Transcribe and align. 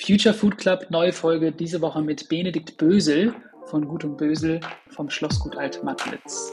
Future 0.00 0.32
Food 0.32 0.58
Club, 0.58 0.86
neue 0.90 1.12
Folge 1.12 1.50
diese 1.50 1.80
Woche 1.80 2.00
mit 2.00 2.28
Benedikt 2.28 2.76
Bösel 2.76 3.34
von 3.66 3.88
Gut 3.88 4.04
und 4.04 4.16
Bösel 4.16 4.60
vom 4.90 5.10
Schlossgut 5.10 5.56
Alt-Matlitz. 5.56 6.52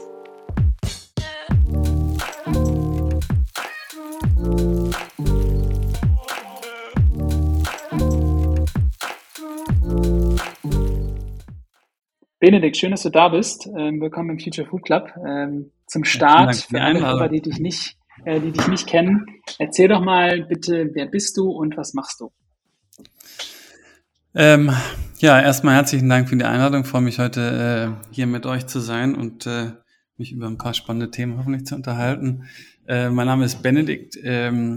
Benedikt, 12.40 12.76
schön, 12.76 12.90
dass 12.90 13.04
du 13.04 13.10
da 13.10 13.28
bist. 13.28 13.68
Ähm, 13.78 14.00
willkommen 14.00 14.30
im 14.30 14.38
Future 14.40 14.66
Food 14.66 14.82
Club. 14.82 15.12
Ähm, 15.24 15.70
zum 15.86 16.02
Start, 16.02 16.56
für 16.56 16.80
alle 16.80 17.00
Hörer, 17.00 17.28
die 17.28 17.42
dich 17.42 17.60
nicht, 17.60 17.96
äh, 18.24 18.40
die 18.40 18.50
dich 18.50 18.66
nicht 18.66 18.88
kennen, 18.88 19.24
erzähl 19.60 19.86
doch 19.86 20.00
mal 20.00 20.42
bitte, 20.42 20.90
wer 20.94 21.06
bist 21.06 21.36
du 21.36 21.52
und 21.52 21.76
was 21.76 21.94
machst 21.94 22.20
du? 22.20 22.32
Ähm, 24.34 24.70
ja, 25.18 25.40
erstmal 25.40 25.76
herzlichen 25.76 26.08
Dank 26.08 26.28
für 26.28 26.36
die 26.36 26.44
Einladung. 26.44 26.82
Ich 26.82 26.88
freue 26.88 27.02
mich 27.02 27.18
heute 27.18 27.98
äh, 28.10 28.14
hier 28.14 28.26
mit 28.26 28.44
euch 28.44 28.66
zu 28.66 28.80
sein 28.80 29.14
und 29.14 29.46
äh, 29.46 29.72
mich 30.18 30.32
über 30.32 30.46
ein 30.46 30.58
paar 30.58 30.74
spannende 30.74 31.10
Themen 31.10 31.38
hoffentlich 31.38 31.64
zu 31.66 31.74
unterhalten. 31.74 32.44
Äh, 32.86 33.10
mein 33.10 33.26
Name 33.26 33.44
ist 33.44 33.62
Benedikt. 33.62 34.18
Ähm, 34.22 34.74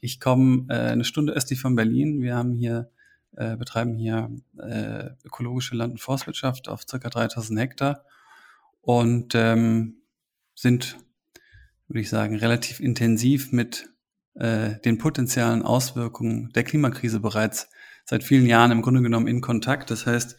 ich 0.00 0.20
komme 0.20 0.66
äh, 0.68 0.74
eine 0.74 1.04
Stunde 1.04 1.32
östlich 1.32 1.60
von 1.60 1.74
Berlin. 1.76 2.20
Wir 2.20 2.36
haben 2.36 2.52
hier 2.52 2.90
äh, 3.36 3.56
betreiben 3.56 3.96
hier 3.96 4.30
äh, 4.58 5.10
ökologische 5.24 5.76
Land- 5.76 5.92
und 5.92 6.00
Forstwirtschaft 6.00 6.68
auf 6.68 6.82
circa 6.88 7.08
3000 7.08 7.60
Hektar 7.60 8.04
und 8.80 9.34
ähm, 9.34 9.96
sind, 10.54 10.98
würde 11.86 12.00
ich 12.00 12.08
sagen, 12.08 12.36
relativ 12.36 12.80
intensiv 12.80 13.52
mit 13.52 13.90
äh, 14.38 14.78
den 14.84 14.98
potenziellen 14.98 15.62
Auswirkungen 15.62 16.50
der 16.54 16.62
Klimakrise 16.62 17.20
bereits 17.20 17.68
seit 18.04 18.22
vielen 18.22 18.46
Jahren 18.46 18.70
im 18.70 18.82
Grunde 18.82 19.02
genommen 19.02 19.26
in 19.26 19.40
Kontakt. 19.40 19.90
Das 19.90 20.06
heißt, 20.06 20.36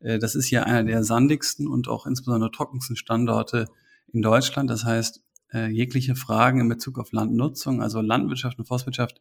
äh, 0.00 0.18
das 0.18 0.34
ist 0.34 0.46
hier 0.46 0.66
einer 0.66 0.84
der 0.84 1.04
sandigsten 1.04 1.68
und 1.68 1.88
auch 1.88 2.06
insbesondere 2.06 2.50
trockensten 2.50 2.96
Standorte 2.96 3.66
in 4.12 4.22
Deutschland. 4.22 4.68
Das 4.68 4.84
heißt, 4.84 5.22
äh, 5.52 5.68
jegliche 5.68 6.16
Fragen 6.16 6.60
in 6.60 6.68
Bezug 6.68 6.98
auf 6.98 7.12
Landnutzung, 7.12 7.82
also 7.82 8.00
Landwirtschaft 8.00 8.58
und 8.58 8.66
Forstwirtschaft, 8.66 9.20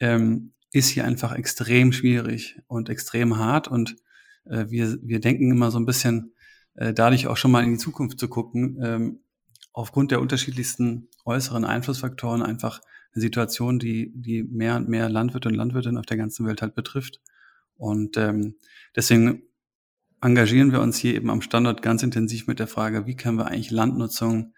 ähm, 0.00 0.52
ist 0.72 0.88
hier 0.88 1.04
einfach 1.04 1.32
extrem 1.32 1.92
schwierig 1.92 2.58
und 2.66 2.88
extrem 2.88 3.38
hart. 3.38 3.68
Und 3.68 3.94
äh, 4.46 4.66
wir, 4.68 4.98
wir 5.00 5.20
denken 5.20 5.50
immer 5.50 5.70
so 5.70 5.78
ein 5.78 5.86
bisschen, 5.86 6.32
dadurch 6.76 7.28
auch 7.28 7.36
schon 7.36 7.52
mal 7.52 7.62
in 7.62 7.70
die 7.70 7.78
Zukunft 7.78 8.18
zu 8.18 8.26
gucken, 8.26 8.80
ähm, 8.82 9.20
aufgrund 9.72 10.10
der 10.10 10.20
unterschiedlichsten 10.20 11.08
äußeren 11.24 11.64
Einflussfaktoren 11.64 12.42
einfach 12.42 12.80
eine 13.14 13.22
Situation, 13.22 13.78
die, 13.78 14.12
die 14.14 14.42
mehr 14.42 14.76
und 14.76 14.88
mehr 14.88 15.08
Landwirte 15.08 15.48
und 15.48 15.54
Landwirtinnen 15.54 15.98
auf 15.98 16.06
der 16.06 16.16
ganzen 16.16 16.46
Welt 16.46 16.62
halt 16.62 16.74
betrifft. 16.74 17.20
Und 17.76 18.16
ähm, 18.16 18.56
deswegen 18.94 19.42
engagieren 20.20 20.72
wir 20.72 20.80
uns 20.80 20.96
hier 20.96 21.14
eben 21.14 21.30
am 21.30 21.42
Standort 21.42 21.82
ganz 21.82 22.02
intensiv 22.02 22.46
mit 22.46 22.58
der 22.58 22.66
Frage, 22.66 23.06
wie 23.06 23.16
können 23.16 23.38
wir 23.38 23.46
eigentlich 23.46 23.70
Landnutzung 23.70 24.54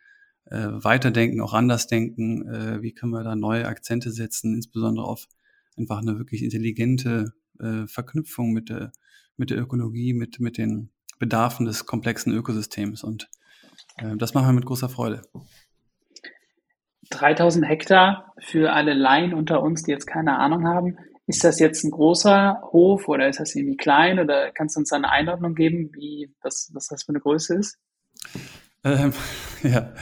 äh, 0.47 0.69
weiterdenken, 0.71 1.41
auch 1.41 1.55
anders 1.55 1.87
denken, 1.87 2.49
äh, 2.49 2.83
wie 2.83 2.93
können 2.93 3.13
wir 3.13 3.25
da 3.25 3.35
neue 3.35 3.67
Akzente 3.67 4.11
setzen, 4.13 4.55
insbesondere 4.55 5.07
auf 5.07 5.27
einfach 5.77 5.99
eine 5.99 6.19
wirklich 6.19 6.43
intelligente 6.43 7.33
äh, 7.59 7.87
Verknüpfung 7.87 8.53
mit 8.53 8.69
der, 8.69 8.93
mit 9.37 9.51
der 9.51 9.59
Ökologie, 9.59 10.15
mit, 10.15 10.41
mit 10.41 10.57
den 10.57 10.91
Bedarfen 11.19 11.67
des 11.67 11.87
komplexen 11.87 12.33
Ökosystems. 12.33 13.03
Und 13.03 13.29
äh, 13.97 14.17
das 14.17 14.35
machen 14.35 14.49
wir 14.49 14.53
mit 14.53 14.67
großer 14.67 14.89
Freude. 14.89 15.23
3000 17.11 17.67
Hektar 17.67 18.35
für 18.41 18.73
alle 18.73 18.95
Laien 18.95 19.35
unter 19.35 19.63
uns, 19.63 19.83
die 19.83 19.91
jetzt 19.91 20.07
keine 20.07 20.39
Ahnung 20.39 20.67
haben. 20.67 20.99
Ist 21.27 21.43
das 21.43 21.59
jetzt 21.59 21.85
ein 21.85 21.91
großer 21.91 22.61
Hof 22.73 23.09
oder 23.09 23.29
ist 23.29 23.41
das 23.41 23.55
irgendwie 23.55 23.77
klein 23.77 24.21
oder 24.21 24.53
kannst 24.53 24.77
du 24.77 24.81
uns 24.81 24.93
eine 24.93 25.11
Einordnung 25.11 25.55
geben, 25.55 25.91
wie, 25.93 26.33
was, 26.43 26.71
was 26.73 26.87
das 26.87 27.03
für 27.03 27.11
eine 27.11 27.21
Größe 27.21 27.57
ist? 27.57 27.79
Ähm, 28.85 29.13
ja, 29.63 29.93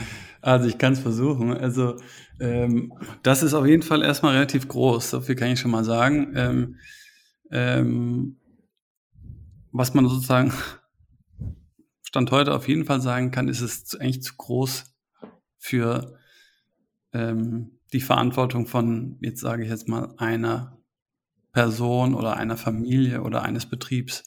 also 0.41 0.67
ich 0.67 0.77
kann 0.77 0.93
es 0.93 0.99
versuchen. 0.99 1.57
Also 1.57 1.97
ähm, 2.39 2.93
das 3.23 3.41
ist 3.41 3.55
auf 3.55 3.65
jeden 3.65 3.81
Fall 3.81 4.03
erstmal 4.03 4.33
relativ 4.33 4.67
groß, 4.67 5.09
so 5.09 5.21
viel 5.21 5.35
kann 5.35 5.51
ich 5.51 5.59
schon 5.59 5.71
mal 5.71 5.83
sagen. 5.83 6.33
Ähm, 6.35 6.79
ähm, 7.51 8.39
was 9.71 9.93
man 9.93 10.07
sozusagen 10.07 10.53
Stand 12.03 12.31
heute 12.31 12.53
auf 12.53 12.67
jeden 12.67 12.85
Fall 12.85 13.01
sagen 13.01 13.31
kann, 13.31 13.47
ist 13.47 13.61
es 13.61 13.95
eigentlich 13.99 14.21
zu 14.21 14.35
groß 14.37 14.95
für 15.57 16.17
ähm, 17.15 17.79
die 17.93 18.01
Verantwortung 18.01 18.67
von, 18.67 19.17
jetzt 19.21 19.39
sage 19.39 19.63
ich 19.63 19.69
jetzt 19.69 19.87
mal, 19.87 20.13
einer 20.17 20.77
Person 21.53 22.13
oder 22.13 22.35
einer 22.35 22.57
Familie 22.57 23.21
oder 23.21 23.43
eines 23.43 23.65
Betriebs. 23.65 24.25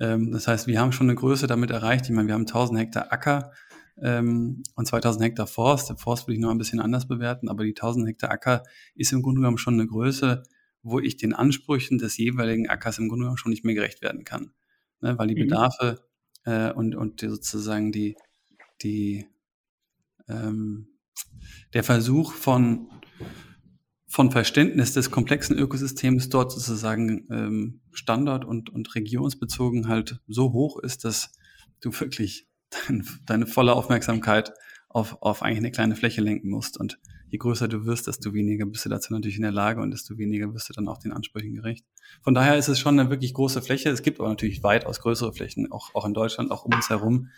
Ähm, 0.00 0.32
das 0.32 0.48
heißt, 0.48 0.66
wir 0.66 0.80
haben 0.80 0.90
schon 0.90 1.08
eine 1.08 1.14
Größe 1.14 1.46
damit 1.46 1.70
erreicht. 1.70 2.06
Ich 2.06 2.10
meine, 2.10 2.26
wir 2.26 2.34
haben 2.34 2.42
1000 2.42 2.80
Hektar 2.80 3.12
Acker 3.12 3.52
ähm, 4.02 4.64
und 4.74 4.86
2000 4.86 5.24
Hektar 5.24 5.46
Forst. 5.46 5.88
Der 5.90 5.96
Forst 5.96 6.26
würde 6.26 6.34
ich 6.34 6.40
noch 6.40 6.50
ein 6.50 6.58
bisschen 6.58 6.80
anders 6.80 7.06
bewerten, 7.06 7.48
aber 7.48 7.62
die 7.62 7.70
1000 7.70 8.08
Hektar 8.08 8.30
Acker 8.32 8.64
ist 8.96 9.12
im 9.12 9.22
Grunde 9.22 9.40
genommen 9.40 9.58
schon 9.58 9.74
eine 9.74 9.86
Größe, 9.86 10.42
wo 10.82 10.98
ich 10.98 11.16
den 11.16 11.34
Ansprüchen 11.34 11.98
des 11.98 12.16
jeweiligen 12.16 12.68
Ackers 12.68 12.98
im 12.98 13.08
Grunde 13.08 13.22
genommen 13.22 13.38
schon 13.38 13.50
nicht 13.50 13.64
mehr 13.64 13.74
gerecht 13.74 14.02
werden 14.02 14.24
kann. 14.24 14.50
Ne, 15.00 15.16
weil 15.16 15.28
die 15.28 15.36
mhm. 15.36 15.48
Bedarfe 15.48 16.04
äh, 16.44 16.72
und, 16.72 16.96
und 16.96 17.22
die, 17.22 17.28
sozusagen 17.28 17.92
die, 17.92 18.16
die 18.82 19.26
ähm, 20.26 20.93
der 21.72 21.84
Versuch 21.84 22.32
von, 22.32 22.88
von 24.06 24.30
Verständnis 24.30 24.92
des 24.92 25.10
komplexen 25.10 25.56
Ökosystems 25.58 26.28
dort 26.28 26.52
sozusagen 26.52 27.26
ähm, 27.30 27.80
Standard- 27.92 28.44
und, 28.44 28.70
und 28.70 28.94
regionsbezogen 28.94 29.88
halt 29.88 30.20
so 30.26 30.52
hoch 30.52 30.78
ist, 30.78 31.04
dass 31.04 31.32
du 31.80 31.92
wirklich 31.98 32.48
dein, 32.70 33.06
deine 33.26 33.46
volle 33.46 33.74
Aufmerksamkeit 33.74 34.52
auf, 34.88 35.18
auf 35.22 35.42
eigentlich 35.42 35.58
eine 35.58 35.72
kleine 35.72 35.96
Fläche 35.96 36.20
lenken 36.20 36.48
musst. 36.48 36.78
Und 36.78 36.98
je 37.28 37.38
größer 37.38 37.66
du 37.66 37.84
wirst, 37.84 38.06
desto 38.06 38.32
weniger 38.32 38.64
bist 38.66 38.84
du 38.84 38.88
dazu 38.88 39.12
natürlich 39.12 39.36
in 39.36 39.42
der 39.42 39.52
Lage 39.52 39.80
und 39.80 39.90
desto 39.90 40.16
weniger 40.18 40.52
wirst 40.54 40.68
du 40.68 40.72
dann 40.72 40.88
auch 40.88 40.98
den 40.98 41.12
Ansprüchen 41.12 41.54
gerecht. 41.54 41.84
Von 42.22 42.34
daher 42.34 42.56
ist 42.56 42.68
es 42.68 42.78
schon 42.78 42.98
eine 42.98 43.10
wirklich 43.10 43.34
große 43.34 43.60
Fläche. 43.60 43.90
Es 43.90 44.02
gibt 44.02 44.20
aber 44.20 44.28
natürlich 44.28 44.62
weitaus 44.62 45.00
größere 45.00 45.32
Flächen, 45.32 45.72
auch, 45.72 45.94
auch 45.94 46.06
in 46.06 46.14
Deutschland, 46.14 46.50
auch 46.50 46.64
um 46.64 46.72
uns 46.72 46.90
herum 46.90 47.28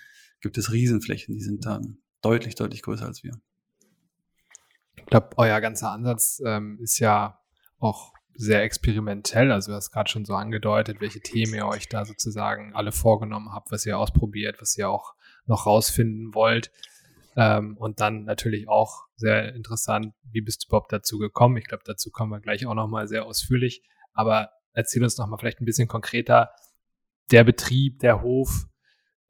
gibt 0.40 0.58
es 0.58 0.72
Riesenflächen, 0.72 1.34
die 1.34 1.40
sind 1.40 1.64
dann 1.64 1.98
deutlich, 2.22 2.54
deutlich 2.54 2.82
größer 2.82 3.06
als 3.06 3.22
wir. 3.22 3.40
Ich 4.98 5.06
glaube, 5.06 5.30
euer 5.36 5.60
ganzer 5.60 5.90
Ansatz 5.90 6.42
ähm, 6.44 6.78
ist 6.80 6.98
ja 6.98 7.38
auch 7.78 8.12
sehr 8.34 8.62
experimentell. 8.62 9.50
Also 9.50 9.72
du 9.72 9.76
hast 9.76 9.90
gerade 9.90 10.10
schon 10.10 10.24
so 10.24 10.34
angedeutet, 10.34 11.00
welche 11.00 11.20
Themen 11.20 11.54
ihr 11.54 11.66
euch 11.66 11.88
da 11.88 12.04
sozusagen 12.04 12.74
alle 12.74 12.92
vorgenommen 12.92 13.52
habt, 13.52 13.70
was 13.70 13.86
ihr 13.86 13.98
ausprobiert, 13.98 14.60
was 14.60 14.76
ihr 14.76 14.90
auch 14.90 15.14
noch 15.46 15.66
rausfinden 15.66 16.34
wollt. 16.34 16.70
Ähm, 17.36 17.76
und 17.76 18.00
dann 18.00 18.24
natürlich 18.24 18.68
auch 18.68 19.04
sehr 19.16 19.54
interessant, 19.54 20.14
wie 20.30 20.40
bist 20.40 20.64
du 20.64 20.68
überhaupt 20.68 20.92
dazu 20.92 21.18
gekommen? 21.18 21.56
Ich 21.56 21.66
glaube, 21.66 21.84
dazu 21.86 22.10
kommen 22.10 22.32
wir 22.32 22.40
gleich 22.40 22.66
auch 22.66 22.74
nochmal 22.74 23.08
sehr 23.08 23.24
ausführlich. 23.24 23.82
Aber 24.12 24.50
erzähl 24.72 25.02
uns 25.02 25.18
nochmal 25.18 25.38
vielleicht 25.38 25.60
ein 25.60 25.66
bisschen 25.66 25.88
konkreter, 25.88 26.50
der 27.30 27.44
Betrieb, 27.44 27.98
der 28.00 28.22
Hof, 28.22 28.66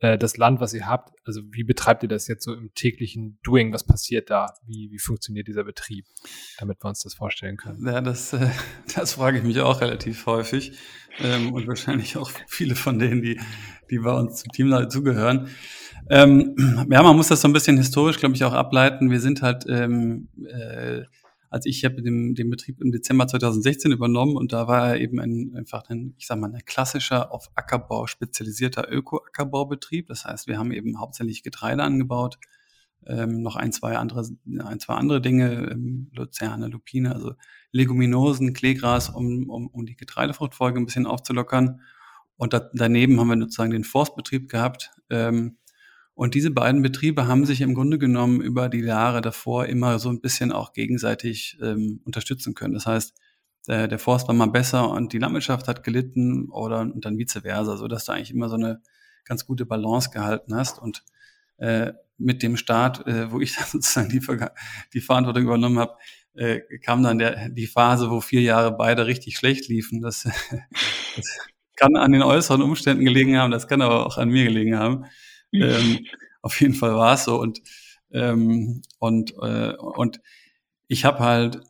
äh, 0.07 0.19
das 0.19 0.37
Land, 0.37 0.61
was 0.61 0.73
ihr 0.73 0.87
habt, 0.87 1.13
also 1.25 1.43
wie 1.51 1.65
betreibt 1.65 2.03
ihr 2.03 2.09
das 2.09 2.29
jetzt 2.29 2.45
so 2.45 2.55
im 2.55 2.73
täglichen 2.75 3.39
Doing? 3.43 3.73
Was 3.73 3.85
passiert 3.85 4.31
da? 4.31 4.55
Wie, 4.67 4.91
wie 4.91 4.99
funktioniert 4.99 5.49
dieser 5.49 5.65
Betrieb, 5.65 6.07
damit 6.59 6.83
wir 6.83 6.89
uns 6.89 7.03
das 7.03 7.15
vorstellen 7.15 7.57
können? 7.57 7.87
Ja, 7.87 8.01
das, 8.01 8.33
äh, 8.33 8.51
das 8.95 9.15
frage 9.15 9.39
ich 9.39 9.45
mich 9.45 9.61
auch 9.61 9.81
relativ 9.81 10.27
häufig 10.27 10.73
ähm, 11.19 11.53
und 11.53 11.67
wahrscheinlich 11.67 12.17
auch 12.17 12.31
viele 12.47 12.77
von 12.77 12.99
denen, 12.99 13.23
die, 13.23 13.41
die 13.91 13.99
bei 13.99 14.13
uns 14.13 14.43
zum 14.43 14.53
Team 14.53 14.71
dazugehören. 14.71 15.49
Ähm, 16.09 16.55
ja, 16.91 17.03
man 17.03 17.17
muss 17.17 17.29
das 17.29 17.41
so 17.41 17.49
ein 17.49 17.53
bisschen 17.53 17.77
historisch, 17.77 18.19
glaube 18.19 18.35
ich, 18.35 18.45
auch 18.45 18.53
ableiten. 18.53 19.11
Wir 19.11 19.21
sind 19.21 19.43
halt 19.43 19.65
ähm, 19.69 20.29
äh, 20.47 21.03
als 21.57 21.67
ich 21.67 21.85
habe 21.87 22.03
den, 22.03 22.35
den 22.35 22.51
Betrieb 22.51 22.83
im 22.83 22.93
Dezember 22.93 23.27
2016 23.27 23.91
übernommen 23.91 24.37
und 24.37 24.53
da 24.53 24.69
war 24.69 24.91
er 24.91 25.01
eben 25.01 25.19
ein, 25.19 25.55
einfach 25.57 25.85
ein, 25.89 26.15
ich 26.19 26.27
sag 26.27 26.39
mal, 26.39 26.53
ein 26.53 26.65
klassischer 26.67 27.33
auf 27.33 27.51
Ackerbau 27.55 28.07
spezialisierter 28.07 28.93
Öko-Ackerbaubetrieb. 28.93 30.07
Das 30.07 30.27
heißt, 30.27 30.47
wir 30.49 30.59
haben 30.59 30.71
eben 30.71 31.01
hauptsächlich 31.01 31.43
Getreide 31.43 31.83
angebaut, 31.83 32.39
ähm, 33.07 33.41
noch 33.41 33.57
ein, 33.57 33.73
zwei 33.73 33.97
andere, 33.97 34.29
ein, 34.59 34.81
zwei 34.81 34.95
andere 34.95 35.23
Dinge, 35.23 35.71
ähm, 35.71 36.11
Luzerne, 36.13 36.69
Lupine, 36.69 37.15
also 37.15 37.33
Leguminosen, 37.73 38.53
Kleegras, 38.53 39.09
um, 39.09 39.49
um, 39.49 39.69
um 39.69 39.87
die 39.87 39.97
Getreidefruchtfolge 39.97 40.79
ein 40.79 40.85
bisschen 40.85 41.07
aufzulockern. 41.07 41.81
Und 42.37 42.53
da, 42.53 42.69
daneben 42.75 43.19
haben 43.19 43.29
wir 43.29 43.39
sozusagen 43.39 43.71
den 43.71 43.85
Forstbetrieb 43.85 44.51
gehabt, 44.51 44.91
ähm, 45.09 45.57
und 46.17 46.35
diese 46.35 46.51
beiden 46.51 46.81
Betriebe 46.81 47.29
haben 47.29 47.45
sich 47.45 47.61
im 47.61 47.75
Grunde 47.75 47.99
genommen 47.99 48.41
über 48.41 48.71
die 48.71 48.81
Jahre 48.81 49.21
davor 49.21 49.67
immer 49.67 49.99
so 49.99 50.09
ein 50.09 50.23
bisschen 50.23 50.51
auch 50.51 50.73
gegenseitig 50.73 51.59
ähm, 51.63 52.01
unterstützen 52.05 52.55
können. 52.55 52.73
Das 52.75 52.87
heißt, 52.87 53.15
der, 53.69 53.87
der 53.87 53.99
Forst 53.99 54.27
war 54.27 54.35
mal 54.35 54.47
besser 54.47 54.89
und 54.89 55.13
die 55.13 55.19
Landwirtschaft 55.19 55.69
hat 55.69 55.85
gelitten 55.85 56.49
oder 56.51 56.81
und 56.81 57.05
dann 57.05 57.19
vice 57.19 57.41
versa, 57.43 57.77
so 57.77 57.87
dass 57.87 58.07
du 58.07 58.13
eigentlich 58.13 58.31
immer 58.31 58.49
so 58.49 58.57
eine 58.57 58.81
ganz 59.27 59.45
gute 59.45 59.67
Balance 59.67 60.09
gehalten 60.11 60.55
hast. 60.55 60.81
Und 60.81 61.05
äh, 61.59 61.93
mit 62.17 62.43
dem 62.43 62.57
Start, 62.57 63.07
äh, 63.07 63.31
wo 63.31 63.41
ich 63.41 63.55
dann 63.57 63.67
sozusagen 63.67 64.09
die, 64.09 64.21
die 64.95 65.01
Verantwortung 65.01 65.43
übernommen 65.45 65.79
habe, 65.79 65.97
äh, 66.35 66.61
kam 66.79 67.03
dann 67.03 67.19
der, 67.19 67.51
die 67.51 67.67
Phase, 67.67 68.11
wo 68.11 68.23
vier 68.23 68.41
Jahre 68.41 68.75
beide 68.75 69.07
richtig 69.07 69.37
schlecht 69.37 69.69
liefen. 69.69 70.01
Das 70.01 70.27
Das 71.17 71.39
kann 71.77 71.97
an 71.97 72.13
den 72.13 72.23
äußeren 72.23 72.63
Umständen 72.63 73.05
gelegen 73.05 73.37
haben, 73.37 73.51
das 73.51 73.69
kann 73.69 73.83
aber 73.83 74.07
auch 74.07 74.17
an 74.19 74.31
mir 74.31 74.45
gelegen 74.45 74.79
haben. 74.79 75.05
Ähm, 75.53 76.07
auf 76.43 76.61
jeden 76.61 76.75
Fall 76.75 76.95
war 76.95 77.15
es 77.15 77.25
so 77.25 77.41
und 77.41 77.61
ähm, 78.11 78.83
und 78.99 79.35
äh, 79.41 79.75
und 79.77 80.21
ich 80.89 81.05
habe 81.05 81.19
halt 81.19 81.61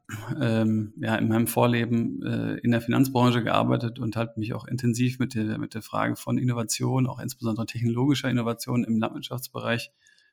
ähm, 0.41 0.93
ja 1.01 1.17
in 1.17 1.29
meinem 1.29 1.47
Vorleben 1.47 2.23
äh, 2.23 2.59
in 2.59 2.73
der 2.73 2.83
Finanzbranche 2.83 3.43
gearbeitet 3.43 3.99
und 3.99 4.17
halt 4.17 4.37
mich 4.37 4.53
auch 4.53 4.67
intensiv 4.67 5.19
mit 5.19 5.35
der 5.35 5.59
mit 5.59 5.75
der 5.75 5.83
Frage 5.83 6.17
von 6.17 6.37
Innovation, 6.39 7.07
auch 7.07 7.19
insbesondere 7.19 7.67
technologischer 7.67 8.29
Innovation 8.29 8.85
im 8.85 8.99
Landwirtschaftsbereich 8.99 9.91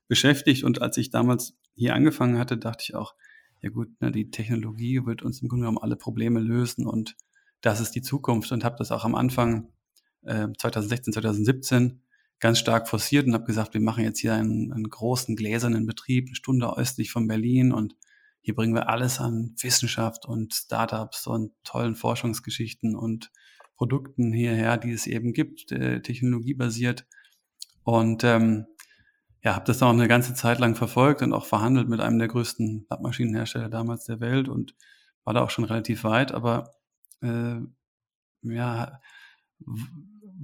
beschäftigt. 0.08 0.64
Und 0.64 0.82
als 0.82 0.98
ich 0.98 1.10
damals 1.10 1.56
hier 1.76 1.96
angefangen 1.96 2.38
hatte, 2.38 2.58
dachte 2.58 2.84
ich 2.88 2.96
auch, 2.96 3.16
ja 3.62 3.70
gut, 3.70 3.90
ne, 4.02 4.12
die 4.12 4.30
Technologie 4.30 5.06
wird 5.06 5.24
uns 5.24 5.42
im 5.42 5.48
Grunde 5.48 5.64
genommen 5.64 5.82
alle 5.82 5.96
Probleme 5.96 6.42
lösen 6.42 6.86
und 6.86 7.16
das 7.62 7.80
ist 7.80 7.92
die 7.96 8.02
Zukunft. 8.02 8.52
Und 8.52 8.66
habe 8.66 8.76
das 8.78 8.92
auch 8.92 9.06
am 9.06 9.16
Anfang 9.16 9.70
äh, 10.24 10.50
2016, 10.58 11.14
2017 11.14 12.03
ganz 12.44 12.60
stark 12.60 12.90
forciert 12.90 13.26
und 13.26 13.34
habe 13.34 13.46
gesagt, 13.46 13.74
wir 13.74 13.80
machen 13.80 14.04
jetzt 14.04 14.20
hier 14.20 14.34
einen, 14.34 14.74
einen 14.74 14.90
großen 14.90 15.38
gläsernen 15.38 15.86
Betrieb, 15.86 16.28
eine 16.28 16.36
Stunde 16.36 16.78
östlich 16.78 17.10
von 17.10 17.26
Berlin 17.26 17.72
und 17.72 17.96
hier 18.42 18.54
bringen 18.54 18.76
wir 18.76 18.90
alles 18.90 19.22
an 19.22 19.56
Wissenschaft 19.62 20.26
und 20.26 20.54
Startups 20.54 21.26
und 21.26 21.54
tollen 21.64 21.96
Forschungsgeschichten 21.96 22.98
und 22.98 23.32
Produkten 23.78 24.34
hierher, 24.34 24.78
die 24.78 24.92
es 24.92 25.08
eben 25.08 25.32
gibt, 25.32 25.72
äh, 25.72 26.02
technologiebasiert. 26.02 27.08
Und 27.84 28.26
ähm, 28.26 28.66
ja, 29.42 29.56
habe 29.56 29.66
das 29.66 29.78
dann 29.78 29.88
auch 29.88 29.94
eine 29.94 30.10
ganze 30.10 30.34
Zeit 30.34 30.60
lang 30.60 30.76
verfolgt 30.76 31.22
und 31.22 31.32
auch 31.32 31.46
verhandelt 31.46 31.88
mit 31.88 32.02
einem 32.02 32.20
der 32.20 32.28
größten 32.28 32.88
Maschinenhersteller 33.02 33.70
damals 33.70 34.04
der 34.04 34.20
Welt 34.20 34.50
und 34.50 34.76
war 35.24 35.34
da 35.34 35.42
auch 35.42 35.50
schon 35.50 35.64
relativ 35.64 36.04
weit, 36.04 36.34
aber 36.34 36.74
äh, 37.22 37.56
ja, 38.42 39.00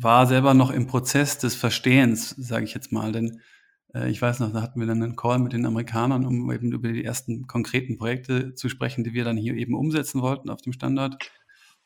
war 0.01 0.28
selber 0.28 0.54
noch 0.54 0.72
im 0.72 0.88
Prozess 0.88 1.38
des 1.38 1.56
Verstehens, 1.56 2.30
sage 2.38 2.63
ich 2.63 2.74
jetzt 2.74 2.92
mal, 2.92 3.12
denn 3.12 3.42
äh, 3.94 4.10
ich 4.10 4.22
weiß 4.22 4.40
noch, 4.40 4.54
da 4.54 4.62
hatten 4.62 4.80
wir 4.80 4.88
dann 4.88 5.04
einen 5.04 5.16
Call 5.16 5.40
mit 5.40 5.54
den 5.54 5.66
Amerikanern, 5.66 6.25
um 6.25 6.51
eben 6.51 6.72
über 6.72 6.92
die 6.92 7.04
ersten 7.04 7.48
konkreten 7.48 7.98
Projekte 7.98 8.56
zu 8.56 8.69
sprechen, 8.69 9.04
die 9.04 9.13
wir 9.13 9.25
dann 9.25 9.38
hier 9.38 9.56
eben 9.56 9.74
umsetzen 9.75 10.22
wollten 10.22 10.50
auf 10.50 10.62
dem 10.62 10.74
Standort. 10.74 11.31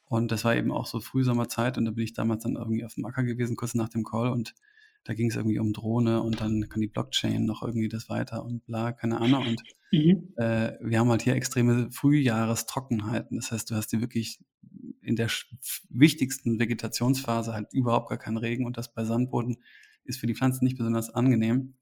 Und 0.06 0.32
das 0.32 0.46
war 0.46 0.56
eben 0.56 0.72
auch 0.72 0.86
so 0.86 1.00
Frühsommerzeit 1.00 1.78
und 1.78 1.86
da 1.86 1.92
bin 1.92 2.04
ich 2.04 2.14
damals 2.14 2.44
dann 2.44 2.56
irgendwie 2.56 2.86
auf 2.86 2.94
dem 2.94 3.06
Acker 3.06 3.24
gewesen, 3.24 3.56
kurz 3.56 3.74
nach 3.74 3.90
dem 3.90 4.04
Call 4.04 4.30
und 4.30 4.54
da 5.04 5.14
ging 5.14 5.30
es 5.30 5.36
irgendwie 5.36 5.60
um 5.60 5.74
Drohne 5.74 6.22
und 6.22 6.40
dann 6.40 6.70
kann 6.70 6.82
die 6.82 6.88
Blockchain 6.88 7.46
noch 7.46 7.62
irgendwie 7.62 7.90
das 7.90 8.10
weiter 8.10 8.44
und 8.44 8.66
bla, 8.66 8.94
keine 8.94 9.20
Ahnung. 9.20 9.48
Und 9.48 9.64
mhm. 9.92 10.34
äh, 10.38 10.74
wir 10.82 11.00
haben 11.00 11.10
halt 11.10 11.22
hier 11.22 11.36
extreme 11.36 11.92
Frühjahrestrockenheiten. 11.92 13.38
Das 13.38 13.52
heißt, 13.52 13.70
du 13.70 13.76
hast 13.76 13.92
hier 13.92 14.02
wirklich 14.02 14.40
in 15.02 15.16
der 15.16 15.30
wichtigsten 15.90 16.60
Vegetationsphase 16.60 17.54
halt 17.54 17.68
überhaupt 17.74 18.10
gar 18.10 18.18
keinen 18.18 18.38
Regen 18.38 18.66
und 18.66 18.78
das 18.78 18.94
bei 18.94 19.04
Sandboden 19.04 19.58
ist 20.06 20.20
für 20.20 20.28
die 20.28 20.36
Pflanzen 20.36 20.64
nicht 20.64 20.78
besonders 20.78 21.10
angenehm. 21.10 21.76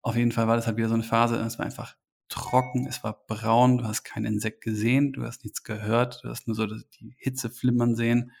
Auf 0.00 0.16
jeden 0.16 0.32
Fall 0.32 0.48
war 0.48 0.56
das 0.56 0.66
halt 0.66 0.76
wieder 0.76 0.88
so 0.88 0.94
eine 0.94 1.02
Phase, 1.02 1.36
es 1.36 1.58
war 1.58 1.66
einfach 1.66 1.96
trocken, 2.28 2.86
es 2.86 3.04
war 3.04 3.24
braun, 3.26 3.78
du 3.78 3.84
hast 3.84 4.04
kein 4.04 4.24
Insekt 4.24 4.62
gesehen, 4.62 5.12
du 5.12 5.24
hast 5.24 5.44
nichts 5.44 5.62
gehört, 5.62 6.20
du 6.22 6.28
hast 6.28 6.46
nur 6.46 6.56
so 6.56 6.66
die 6.66 7.14
Hitze 7.18 7.50
flimmern 7.50 7.94
sehen. 7.94 8.32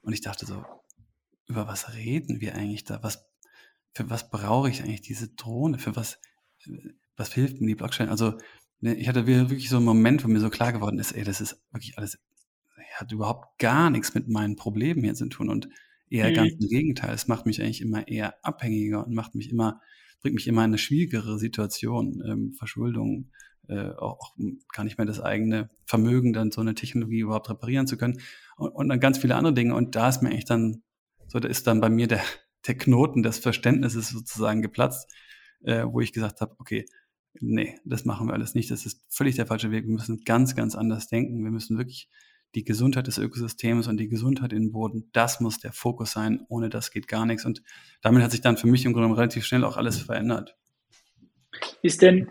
Und 0.00 0.12
ich 0.12 0.20
dachte 0.20 0.46
so, 0.46 0.64
über 1.46 1.66
was 1.66 1.94
reden 1.94 2.40
wir 2.40 2.54
eigentlich 2.54 2.84
da? 2.84 3.02
Was, 3.02 3.26
für 3.92 4.10
was 4.10 4.30
brauche 4.30 4.70
ich 4.70 4.82
eigentlich 4.82 5.02
diese 5.02 5.28
Drohne? 5.28 5.78
Für 5.78 5.96
was, 5.96 6.18
was 7.16 7.32
hilft 7.32 7.60
mir 7.60 7.68
die 7.68 7.74
Blockchain? 7.74 8.08
Also, 8.08 8.38
ne, 8.80 8.94
ich 8.94 9.08
hatte 9.08 9.26
wirklich 9.26 9.68
so 9.68 9.76
einen 9.76 9.84
Moment, 9.84 10.24
wo 10.24 10.28
mir 10.28 10.40
so 10.40 10.50
klar 10.50 10.72
geworden 10.72 10.98
ist, 10.98 11.12
ey, 11.12 11.24
das 11.24 11.40
ist 11.40 11.60
wirklich 11.72 11.98
alles, 11.98 12.18
hat 12.94 13.12
überhaupt 13.12 13.58
gar 13.58 13.90
nichts 13.90 14.14
mit 14.14 14.28
meinen 14.28 14.56
Problemen 14.56 15.02
hier 15.02 15.14
zu 15.14 15.28
tun 15.28 15.48
und 15.48 15.68
eher 16.08 16.30
mhm. 16.30 16.34
ganz 16.34 16.52
im 16.52 16.68
Gegenteil. 16.68 17.14
Es 17.14 17.28
macht 17.28 17.46
mich 17.46 17.60
eigentlich 17.60 17.80
immer 17.80 18.06
eher 18.08 18.34
abhängiger 18.44 19.06
und 19.06 19.14
macht 19.14 19.34
mich 19.34 19.50
immer 19.50 19.80
bringt 20.22 20.36
mich 20.36 20.46
immer 20.46 20.62
in 20.62 20.70
eine 20.70 20.78
schwierigere 20.78 21.38
Situation. 21.38 22.22
Ähm, 22.24 22.52
Verschuldung, 22.54 23.30
äh, 23.68 23.90
auch 23.90 24.34
gar 24.72 24.84
nicht 24.84 24.98
mehr 24.98 25.06
das 25.06 25.20
eigene 25.20 25.68
Vermögen, 25.84 26.32
dann 26.32 26.50
so 26.50 26.60
eine 26.60 26.74
Technologie 26.74 27.20
überhaupt 27.20 27.50
reparieren 27.50 27.86
zu 27.86 27.96
können 27.96 28.20
und, 28.56 28.70
und 28.70 28.88
dann 28.88 29.00
ganz 29.00 29.18
viele 29.18 29.34
andere 29.34 29.52
Dinge. 29.52 29.74
Und 29.74 29.94
da 29.96 30.08
ist 30.08 30.22
mir 30.22 30.30
eigentlich 30.30 30.44
dann, 30.44 30.82
so 31.26 31.40
da 31.40 31.48
ist 31.48 31.66
dann 31.66 31.80
bei 31.80 31.90
mir 31.90 32.06
der, 32.06 32.22
der 32.66 32.76
Knoten 32.76 33.22
des 33.22 33.38
Verständnisses 33.38 34.08
sozusagen 34.10 34.62
geplatzt, 34.62 35.10
äh, 35.62 35.84
wo 35.84 36.00
ich 36.00 36.12
gesagt 36.12 36.40
habe, 36.40 36.54
okay, 36.58 36.86
nee, 37.40 37.78
das 37.84 38.04
machen 38.04 38.28
wir 38.28 38.34
alles 38.34 38.54
nicht. 38.54 38.70
Das 38.70 38.86
ist 38.86 39.02
völlig 39.08 39.36
der 39.36 39.46
falsche 39.46 39.70
Weg. 39.70 39.86
Wir 39.86 39.92
müssen 39.92 40.22
ganz, 40.24 40.54
ganz 40.54 40.74
anders 40.74 41.08
denken. 41.08 41.44
Wir 41.44 41.50
müssen 41.50 41.78
wirklich 41.78 42.08
die 42.54 42.64
Gesundheit 42.64 43.06
des 43.06 43.18
Ökosystems 43.18 43.88
und 43.88 43.96
die 43.96 44.08
Gesundheit 44.08 44.52
in 44.52 44.64
den 44.64 44.72
Boden, 44.72 45.08
das 45.12 45.40
muss 45.40 45.58
der 45.58 45.72
Fokus 45.72 46.12
sein. 46.12 46.44
Ohne 46.48 46.68
das 46.68 46.90
geht 46.90 47.08
gar 47.08 47.24
nichts. 47.24 47.46
Und 47.46 47.62
damit 48.02 48.22
hat 48.22 48.30
sich 48.30 48.42
dann 48.42 48.58
für 48.58 48.66
mich 48.66 48.84
im 48.84 48.92
Grunde 48.92 49.16
relativ 49.16 49.44
schnell 49.44 49.64
auch 49.64 49.76
alles 49.76 49.98
verändert. 49.98 50.54
Ist 51.82 52.02
denn 52.02 52.28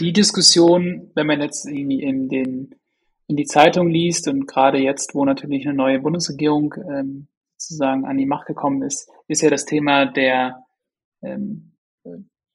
die 0.00 0.12
Diskussion, 0.12 1.10
wenn 1.14 1.26
man 1.26 1.40
jetzt 1.40 1.66
in, 1.66 1.90
in, 1.90 2.28
den, 2.28 2.74
in 3.26 3.36
die 3.36 3.44
Zeitung 3.44 3.88
liest 3.88 4.28
und 4.28 4.46
gerade 4.46 4.78
jetzt, 4.78 5.14
wo 5.14 5.24
natürlich 5.24 5.66
eine 5.66 5.76
neue 5.76 6.00
Bundesregierung 6.00 6.74
ähm, 6.90 7.28
sozusagen 7.56 8.04
an 8.04 8.16
die 8.16 8.26
Macht 8.26 8.46
gekommen 8.46 8.82
ist, 8.82 9.10
ist 9.28 9.42
ja 9.42 9.50
das 9.50 9.64
Thema 9.64 10.06
der, 10.06 10.64
ähm, 11.22 11.72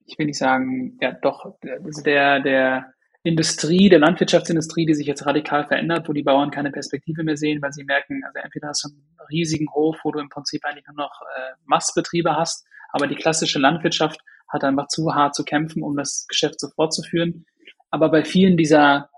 ich 0.05 0.17
will 0.17 0.27
nicht 0.27 0.37
sagen, 0.37 0.97
ja 1.01 1.11
doch, 1.11 1.55
der, 1.63 2.39
der 2.39 2.93
Industrie, 3.23 3.89
der 3.89 3.99
Landwirtschaftsindustrie, 3.99 4.85
die 4.85 4.95
sich 4.95 5.05
jetzt 5.05 5.25
radikal 5.25 5.67
verändert, 5.67 6.09
wo 6.09 6.13
die 6.13 6.23
Bauern 6.23 6.49
keine 6.49 6.71
Perspektive 6.71 7.23
mehr 7.23 7.37
sehen, 7.37 7.61
weil 7.61 7.71
sie 7.71 7.83
merken, 7.83 8.23
also 8.25 8.39
entweder 8.39 8.69
hast 8.69 8.83
du 8.83 8.89
einen 8.89 9.29
riesigen 9.29 9.71
Hof, 9.73 9.97
wo 10.03 10.11
du 10.11 10.19
im 10.19 10.29
Prinzip 10.29 10.65
eigentlich 10.65 10.87
nur 10.87 11.05
noch 11.05 11.21
äh, 11.21 11.51
Mastbetriebe 11.65 12.35
hast, 12.35 12.65
aber 12.91 13.07
die 13.07 13.15
klassische 13.15 13.59
Landwirtschaft 13.59 14.19
hat 14.49 14.63
einfach 14.63 14.87
zu 14.87 15.13
hart 15.13 15.35
zu 15.35 15.43
kämpfen, 15.43 15.83
um 15.83 15.95
das 15.95 16.25
Geschäft 16.27 16.59
so 16.59 16.69
fortzuführen. 16.69 17.45
Aber 17.89 18.09
bei 18.09 18.23
vielen 18.23 18.57
dieser 18.57 19.09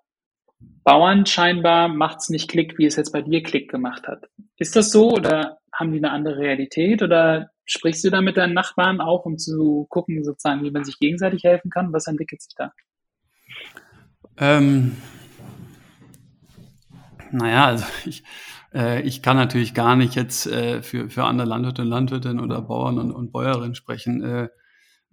Bauern 0.84 1.26
scheinbar 1.26 1.88
macht 1.88 2.20
es 2.20 2.30
nicht 2.30 2.50
Klick, 2.50 2.78
wie 2.78 2.86
es 2.86 2.96
jetzt 2.96 3.12
bei 3.12 3.22
dir 3.22 3.42
Klick 3.42 3.72
gemacht 3.72 4.08
hat. 4.08 4.30
Ist 4.58 4.76
das 4.76 4.92
so 4.92 5.12
oder 5.12 5.58
haben 5.72 5.92
die 5.92 5.98
eine 5.98 6.12
andere 6.12 6.38
Realität 6.38 7.02
oder 7.02 7.50
sprichst 7.66 8.04
du 8.04 8.10
da 8.10 8.22
mit 8.22 8.38
deinen 8.38 8.54
Nachbarn 8.54 9.00
auch, 9.00 9.26
um 9.26 9.38
zu 9.38 9.88
gucken, 9.90 10.24
sozusagen, 10.24 10.64
wie 10.64 10.72
man 10.72 10.84
sich 10.84 11.00
gegenseitig 11.00 11.44
helfen 11.44 11.72
kann? 11.72 11.94
Was 11.94 12.08
entwickelt 12.08 12.42
sich 12.42 12.54
da? 12.56 12.72
Ähm, 14.38 14.98
naja, 17.32 17.66
also 17.66 17.86
ich, 18.06 18.24
äh, 18.74 19.02
ich 19.02 19.22
kann 19.22 19.38
natürlich 19.38 19.74
gar 19.74 19.96
nicht 19.96 20.16
jetzt 20.16 20.48
äh, 20.48 20.82
für, 20.82 21.10
für 21.10 21.24
andere 21.24 21.48
Landwirte 21.48 21.82
und 21.82 21.90
Landwirtinnen 21.90 22.40
oder 22.40 22.62
Bauern 22.62 23.00
und, 23.00 23.12
und 23.12 23.32
Bäuerinnen 23.32 23.76
sprechen. 23.76 24.22
Äh, 24.22 24.50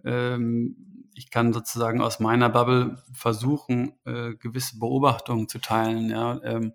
ähm, 0.04 0.89
ich 1.14 1.31
kann 1.31 1.52
sozusagen 1.52 2.00
aus 2.00 2.21
meiner 2.21 2.49
Bubble 2.49 3.02
versuchen, 3.12 3.93
äh, 4.05 4.35
gewisse 4.35 4.79
Beobachtungen 4.79 5.49
zu 5.49 5.59
teilen. 5.59 6.11
Ja, 6.11 6.40
ähm, 6.43 6.73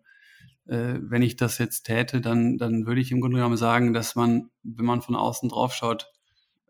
äh, 0.68 0.96
wenn 1.01 1.22
ich 1.22 1.36
das 1.36 1.58
jetzt 1.58 1.84
täte, 1.84 2.22
dann, 2.22 2.58
dann 2.58 2.86
würde 2.86 3.01
ich 3.01 3.12
im 3.12 3.22
Grunde 3.22 3.38
genommen 3.38 3.58
sagen, 3.58 3.94
dass 3.94 4.15
man, 4.15 4.50
wenn 4.63 4.86
man 4.86 5.01
von 5.01 5.15
außen 5.15 5.50
drauf 5.50 5.74
schaut, 5.74 6.12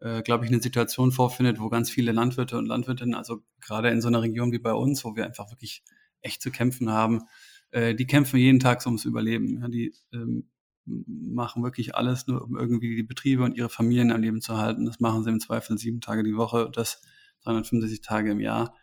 äh, 0.02 0.22
glaube 0.22 0.46
ich, 0.46 0.52
eine 0.52 0.62
Situation 0.62 1.12
vorfindet, 1.12 1.60
wo 1.60 1.70
ganz 1.70 1.90
viele 1.90 2.12
Landwirte 2.12 2.58
und 2.58 2.68
Landwirtinnen, 2.68 3.16
also 3.16 3.42
gerade 3.62 3.90
in 3.90 4.02
so 4.02 4.08
einer 4.08 4.22
Region 4.22 4.52
wie 4.52 4.60
bei 4.60 4.74
uns, 4.74 5.04
wo 5.06 5.16
wir 5.16 5.26
einfach 5.26 5.50
wirklich 5.52 5.84
echt 6.22 6.42
zu 6.42 6.52
kämpfen 6.52 6.92
haben, 6.92 7.24
äh, 7.72 7.96
die 7.96 8.08
kämpfen 8.08 8.38
jeden 8.38 8.60
Tag 8.60 8.86
ums 8.86 9.06
Überleben. 9.06 9.62
Ja, 9.62 9.68
die 9.68 9.94
ähm, 10.14 10.50
machen 10.86 11.64
wirklich 11.64 11.96
alles, 11.96 12.28
nur 12.28 12.44
um 12.44 12.58
irgendwie 12.58 12.96
die 12.96 13.04
Betriebe 13.04 13.44
und 13.44 13.58
ihre 13.58 13.70
Familien 13.70 14.12
am 14.12 14.22
Leben 14.22 14.42
zu 14.42 14.58
halten. 14.58 14.86
Das 14.86 15.00
machen 15.00 15.24
sie 15.24 15.32
im 15.32 15.40
Zweifel 15.40 15.78
sieben 15.78 16.02
Tage 16.02 16.24
die 16.24 16.36
Woche 16.36 16.70
das 16.72 17.02
365 17.46 18.02
Tage 18.02 18.32
im 18.32 18.40
Jahr. 18.40 18.76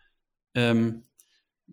Ähm, 0.55 1.03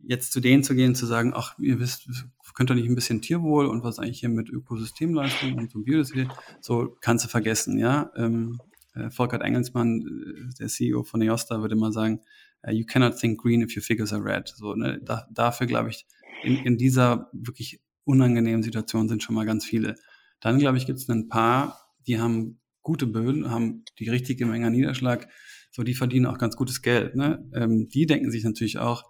jetzt 0.03 0.33
zu 0.33 0.41
denen 0.41 0.63
zu 0.63 0.75
gehen, 0.75 0.95
zu 0.95 1.07
sagen, 1.07 1.33
ach, 1.35 1.59
ihr 1.59 1.81
wisst, 1.81 2.09
könnt 2.55 2.71
ihr 2.71 2.75
nicht 2.75 2.89
ein 2.89 2.95
bisschen 2.95 3.23
Tierwohl 3.23 3.67
und 3.67 3.85
was 3.85 3.99
eigentlich 3.99 4.21
hier 4.21 4.29
mit 4.29 4.51
Ökosystemleistung 4.51 5.55
und 5.55 5.71
so 5.71 5.81
Biodiversität, 5.81 6.29
so 6.61 6.97
kannst 7.01 7.25
du 7.25 7.29
vergessen, 7.29 7.79
ja. 7.79 8.11
Ähm, 8.17 8.61
äh, 8.95 9.11
Volkert 9.11 9.43
Engelsmann, 9.43 10.01
äh, 10.01 10.55
der 10.59 10.69
CEO 10.69 11.03
von 11.05 11.23
EOSTA, 11.23 11.61
würde 11.61 11.75
immer 11.75 11.93
sagen, 11.93 12.21
uh, 12.67 12.71
you 12.71 12.85
cannot 12.85 13.19
think 13.19 13.41
green 13.41 13.63
if 13.63 13.77
your 13.77 13.83
figures 13.83 14.13
are 14.13 14.25
red. 14.25 14.49
So, 14.49 14.75
ne, 14.75 15.01
da, 15.03 15.27
dafür 15.33 15.67
glaube 15.67 15.91
ich, 15.91 16.07
in, 16.43 16.57
in 16.65 16.77
dieser 16.77 17.31
wirklich 17.33 17.81
unangenehmen 18.05 18.63
Situation 18.63 19.09
sind 19.09 19.23
schon 19.23 19.35
mal 19.35 19.47
ganz 19.47 19.65
viele. 19.65 19.95
Dann, 20.41 20.59
glaube 20.59 20.79
ich, 20.79 20.87
gibt 20.87 20.99
es 20.99 21.09
ein 21.09 21.29
paar, 21.29 21.95
die 22.07 22.19
haben 22.19 22.61
gute 22.83 23.07
Böden, 23.07 23.51
haben 23.51 23.85
die 23.99 24.09
richtige 24.09 24.47
Menge 24.47 24.71
Niederschlag, 24.71 25.29
so 25.71 25.83
die 25.83 25.95
verdienen 25.95 26.27
auch 26.27 26.39
ganz 26.39 26.57
gutes 26.57 26.83
Geld. 26.83 27.15
Ne? 27.15 27.49
Ähm, 27.55 27.89
die 27.89 28.07
denken 28.07 28.31
sich 28.31 28.45
natürlich 28.45 28.79
auch, 28.79 29.05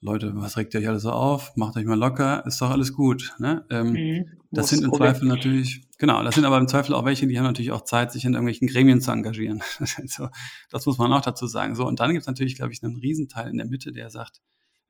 Leute, 0.00 0.32
was 0.36 0.56
regt 0.56 0.74
ihr 0.74 0.80
euch 0.80 0.88
alle 0.88 1.00
so 1.00 1.10
auf? 1.10 1.56
Macht 1.56 1.76
euch 1.76 1.84
mal 1.84 1.98
locker, 1.98 2.44
ist 2.46 2.60
doch 2.60 2.70
alles 2.70 2.92
gut. 2.92 3.34
Ne? 3.38 3.64
Ähm, 3.70 3.92
mhm. 3.92 4.24
Das 4.50 4.68
sind 4.68 4.84
im 4.84 4.92
Zweifel 4.92 5.26
natürlich, 5.26 5.82
genau, 5.98 6.22
das 6.22 6.34
sind 6.34 6.44
aber 6.44 6.58
im 6.58 6.68
Zweifel 6.68 6.94
auch 6.94 7.04
welche, 7.04 7.26
die 7.26 7.38
haben 7.38 7.44
natürlich 7.44 7.72
auch 7.72 7.82
Zeit, 7.82 8.12
sich 8.12 8.24
in 8.24 8.34
irgendwelchen 8.34 8.68
Gremien 8.68 9.00
zu 9.00 9.10
engagieren. 9.10 9.62
so, 10.06 10.28
das 10.70 10.86
muss 10.86 10.98
man 10.98 11.12
auch 11.12 11.22
dazu 11.22 11.46
sagen. 11.46 11.74
So, 11.74 11.86
und 11.86 12.00
dann 12.00 12.12
gibt 12.12 12.22
es 12.22 12.26
natürlich, 12.26 12.56
glaube 12.56 12.72
ich, 12.72 12.82
einen 12.82 12.96
Riesenteil 12.96 13.50
in 13.50 13.56
der 13.56 13.66
Mitte, 13.66 13.92
der 13.92 14.10
sagt, 14.10 14.40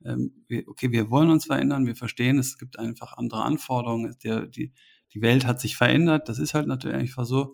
ähm, 0.03 0.45
okay, 0.67 0.91
wir 0.91 1.09
wollen 1.09 1.29
uns 1.29 1.45
verändern, 1.45 1.85
wir 1.85 1.95
verstehen, 1.95 2.37
es 2.37 2.57
gibt 2.57 2.77
einfach 2.77 3.13
andere 3.17 3.43
Anforderungen, 3.43 4.15
der, 4.23 4.45
die, 4.45 4.73
die 5.13 5.21
Welt 5.21 5.45
hat 5.45 5.59
sich 5.59 5.75
verändert, 5.75 6.29
das 6.29 6.39
ist 6.39 6.53
halt 6.53 6.67
natürlich 6.67 6.97
einfach 6.97 7.25
so. 7.25 7.53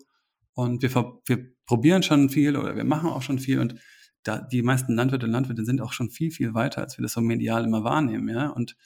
Und 0.54 0.82
wir, 0.82 0.94
wir 1.26 1.54
probieren 1.66 2.02
schon 2.02 2.30
viel 2.30 2.56
oder 2.56 2.76
wir 2.76 2.84
machen 2.84 3.10
auch 3.10 3.22
schon 3.22 3.38
viel 3.38 3.58
und 3.58 3.74
da, 4.22 4.38
die 4.40 4.62
meisten 4.62 4.94
Landwirte 4.94 5.26
und 5.26 5.32
Landwirte 5.32 5.64
sind 5.64 5.80
auch 5.80 5.92
schon 5.92 6.10
viel, 6.10 6.30
viel 6.30 6.54
weiter, 6.54 6.80
als 6.80 6.96
wir 6.98 7.02
das 7.02 7.12
so 7.12 7.20
medial 7.20 7.64
immer 7.64 7.84
wahrnehmen, 7.84 8.28
ja. 8.28 8.48
Und 8.48 8.76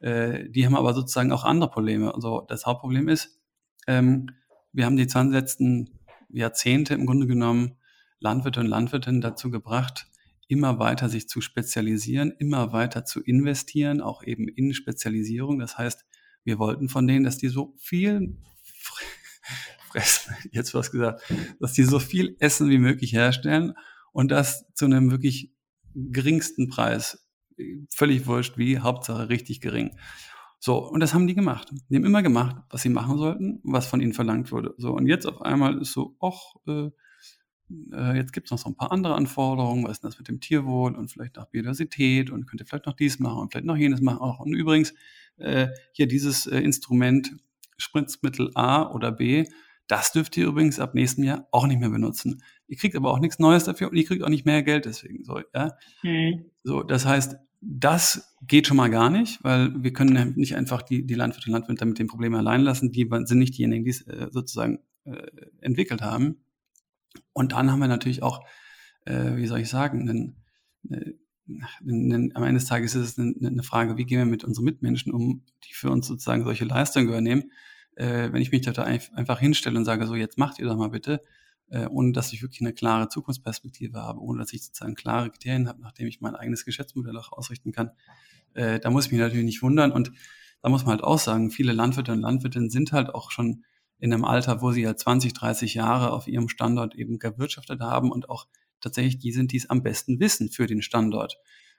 äh, 0.00 0.48
die 0.50 0.66
haben 0.66 0.76
aber 0.76 0.92
sozusagen 0.92 1.32
auch 1.32 1.44
andere 1.44 1.70
Probleme. 1.70 2.14
Also 2.14 2.44
das 2.48 2.66
Hauptproblem 2.66 3.08
ist, 3.08 3.38
ähm, 3.86 4.30
wir 4.72 4.86
haben 4.86 4.96
die 4.96 5.06
20 5.06 5.32
letzten 5.32 5.98
Jahrzehnte 6.30 6.94
im 6.94 7.06
Grunde 7.06 7.26
genommen 7.26 7.76
Landwirte 8.20 8.60
und 8.60 8.66
Landwirtinnen 8.66 9.20
dazu 9.20 9.50
gebracht, 9.50 10.08
immer 10.48 10.78
weiter 10.78 11.08
sich 11.08 11.28
zu 11.28 11.40
spezialisieren, 11.40 12.32
immer 12.38 12.72
weiter 12.72 13.04
zu 13.04 13.20
investieren, 13.22 14.00
auch 14.00 14.22
eben 14.24 14.48
in 14.48 14.74
Spezialisierung. 14.74 15.58
Das 15.58 15.78
heißt, 15.78 16.04
wir 16.44 16.58
wollten 16.58 16.88
von 16.88 17.06
denen, 17.06 17.24
dass 17.24 17.38
die 17.38 17.48
so 17.48 17.74
viel 17.78 18.36
fressen, 19.88 20.34
jetzt 20.52 20.74
was 20.74 20.90
gesagt, 20.90 21.22
dass 21.60 21.72
die 21.72 21.84
so 21.84 21.98
viel 21.98 22.36
Essen 22.38 22.70
wie 22.70 22.78
möglich 22.78 23.12
herstellen 23.12 23.74
und 24.12 24.30
das 24.30 24.64
zu 24.74 24.84
einem 24.84 25.10
wirklich 25.10 25.52
geringsten 25.94 26.68
Preis. 26.68 27.28
Völlig 27.90 28.26
wurscht 28.26 28.56
wie, 28.56 28.78
Hauptsache 28.78 29.28
richtig 29.28 29.60
gering. 29.60 29.96
So, 30.60 30.78
und 30.78 31.00
das 31.00 31.14
haben 31.14 31.26
die 31.26 31.34
gemacht. 31.34 31.72
Die 31.88 31.96
haben 31.96 32.04
immer 32.04 32.22
gemacht, 32.22 32.56
was 32.70 32.82
sie 32.82 32.88
machen 32.88 33.18
sollten, 33.18 33.60
was 33.62 33.86
von 33.86 34.00
ihnen 34.00 34.12
verlangt 34.12 34.50
wurde. 34.50 34.74
So, 34.76 34.92
und 34.92 35.06
jetzt 35.06 35.26
auf 35.26 35.40
einmal 35.42 35.80
ist 35.80 35.92
so, 35.92 36.16
ach, 36.20 36.56
äh, 36.66 36.90
äh, 37.92 38.16
jetzt 38.16 38.32
gibt 38.32 38.46
es 38.46 38.50
noch 38.50 38.58
so 38.58 38.68
ein 38.68 38.76
paar 38.76 38.90
andere 38.90 39.14
Anforderungen, 39.14 39.84
was 39.84 39.92
ist 39.92 40.04
das 40.04 40.18
mit 40.18 40.28
dem 40.28 40.40
Tierwohl 40.40 40.96
und 40.96 41.12
vielleicht 41.12 41.36
noch 41.36 41.46
Biodiversität 41.46 42.30
und 42.30 42.46
könnt 42.46 42.60
ihr 42.60 42.66
vielleicht 42.66 42.86
noch 42.86 42.96
dies 42.96 43.18
machen 43.18 43.38
und 43.38 43.52
vielleicht 43.52 43.66
noch 43.66 43.76
jenes 43.76 44.00
machen. 44.00 44.18
Auch. 44.18 44.40
Und 44.40 44.54
übrigens, 44.54 44.94
äh, 45.36 45.68
hier 45.92 46.08
dieses 46.08 46.46
äh, 46.46 46.58
Instrument 46.58 47.36
Spritzmittel 47.76 48.50
A 48.54 48.90
oder 48.90 49.12
B, 49.12 49.44
das 49.88 50.12
dürft 50.12 50.36
ihr 50.36 50.46
übrigens 50.46 50.78
ab 50.78 50.94
nächstem 50.94 51.24
Jahr 51.24 51.48
auch 51.50 51.66
nicht 51.66 51.80
mehr 51.80 51.90
benutzen. 51.90 52.42
Ihr 52.68 52.76
kriegt 52.76 52.94
aber 52.94 53.10
auch 53.10 53.18
nichts 53.18 53.38
Neues 53.38 53.64
dafür 53.64 53.90
und 53.90 53.96
ihr 53.96 54.04
kriegt 54.04 54.22
auch 54.22 54.28
nicht 54.28 54.46
mehr 54.46 54.62
Geld 54.62 54.84
deswegen. 54.84 55.24
So, 55.24 55.40
ja? 55.54 55.72
Mhm. 56.02 56.44
so 56.62 56.82
das 56.82 57.06
heißt, 57.06 57.36
das 57.60 58.36
geht 58.46 58.66
schon 58.66 58.76
mal 58.76 58.90
gar 58.90 59.10
nicht, 59.10 59.42
weil 59.42 59.82
wir 59.82 59.92
können 59.92 60.34
nicht 60.36 60.54
einfach 60.54 60.82
die, 60.82 61.04
die 61.04 61.14
Landwirte 61.14 61.48
und 61.48 61.54
Landwirte 61.54 61.86
mit 61.86 61.98
dem 61.98 62.06
Problem 62.06 62.34
allein 62.34 62.60
lassen. 62.60 62.92
Die 62.92 63.08
sind 63.24 63.38
nicht 63.38 63.56
diejenigen, 63.58 63.84
die 63.84 63.90
es 63.90 64.02
äh, 64.02 64.28
sozusagen 64.30 64.78
äh, 65.04 65.26
entwickelt 65.60 66.02
haben. 66.02 66.36
Und 67.32 67.52
dann 67.52 67.72
haben 67.72 67.80
wir 67.80 67.88
natürlich 67.88 68.22
auch, 68.22 68.44
äh, 69.06 69.36
wie 69.36 69.46
soll 69.46 69.60
ich 69.60 69.68
sagen, 69.68 70.02
einen, 70.02 70.36
einen, 70.90 72.12
einen, 72.12 72.36
am 72.36 72.44
Ende 72.44 72.60
des 72.60 72.68
Tages 72.68 72.94
ist 72.94 73.02
es 73.02 73.18
eine, 73.18 73.34
eine, 73.44 73.62
Frage, 73.62 73.96
wie 73.96 74.04
gehen 74.04 74.18
wir 74.18 74.26
mit 74.26 74.44
unseren 74.44 74.64
Mitmenschen 74.64 75.12
um, 75.12 75.42
die 75.64 75.74
für 75.74 75.90
uns 75.90 76.06
sozusagen 76.06 76.44
solche 76.44 76.64
Leistungen 76.64 77.08
übernehmen. 77.08 77.50
Äh, 77.98 78.32
wenn 78.32 78.40
ich 78.40 78.52
mich 78.52 78.62
da 78.62 78.82
einfach 78.82 79.40
hinstelle 79.40 79.76
und 79.76 79.84
sage, 79.84 80.06
so 80.06 80.14
jetzt 80.14 80.38
macht 80.38 80.60
ihr 80.60 80.66
doch 80.66 80.76
mal 80.76 80.90
bitte, 80.90 81.20
äh, 81.68 81.86
ohne 81.86 82.12
dass 82.12 82.32
ich 82.32 82.42
wirklich 82.42 82.60
eine 82.60 82.72
klare 82.72 83.08
Zukunftsperspektive 83.08 84.00
habe, 84.00 84.20
ohne 84.20 84.38
dass 84.38 84.52
ich 84.52 84.64
sozusagen 84.64 84.94
klare 84.94 85.30
Kriterien 85.30 85.68
habe, 85.68 85.80
nachdem 85.82 86.06
ich 86.06 86.20
mein 86.20 86.36
eigenes 86.36 86.64
Geschäftsmodell 86.64 87.16
auch 87.16 87.32
ausrichten 87.32 87.72
kann, 87.72 87.90
äh, 88.54 88.78
da 88.78 88.90
muss 88.90 89.06
ich 89.06 89.12
mich 89.12 89.20
natürlich 89.20 89.44
nicht 89.44 89.62
wundern. 89.62 89.90
Und 89.90 90.12
da 90.62 90.68
muss 90.68 90.84
man 90.84 90.92
halt 90.92 91.02
auch 91.02 91.18
sagen, 91.18 91.50
viele 91.50 91.72
Landwirte 91.72 92.12
und 92.12 92.20
Landwirtinnen 92.20 92.70
sind 92.70 92.92
halt 92.92 93.12
auch 93.12 93.32
schon 93.32 93.64
in 93.98 94.12
einem 94.12 94.24
Alter, 94.24 94.62
wo 94.62 94.70
sie 94.70 94.82
ja 94.82 94.94
20, 94.94 95.32
30 95.32 95.74
Jahre 95.74 96.12
auf 96.12 96.28
ihrem 96.28 96.48
Standort 96.48 96.94
eben 96.94 97.18
gewirtschaftet 97.18 97.80
haben 97.80 98.12
und 98.12 98.30
auch 98.30 98.46
tatsächlich 98.80 99.18
die 99.18 99.32
sind, 99.32 99.50
die 99.50 99.56
es 99.56 99.68
am 99.70 99.82
besten 99.82 100.20
wissen 100.20 100.50
für 100.50 100.68
den 100.68 100.82
Standort. 100.82 101.36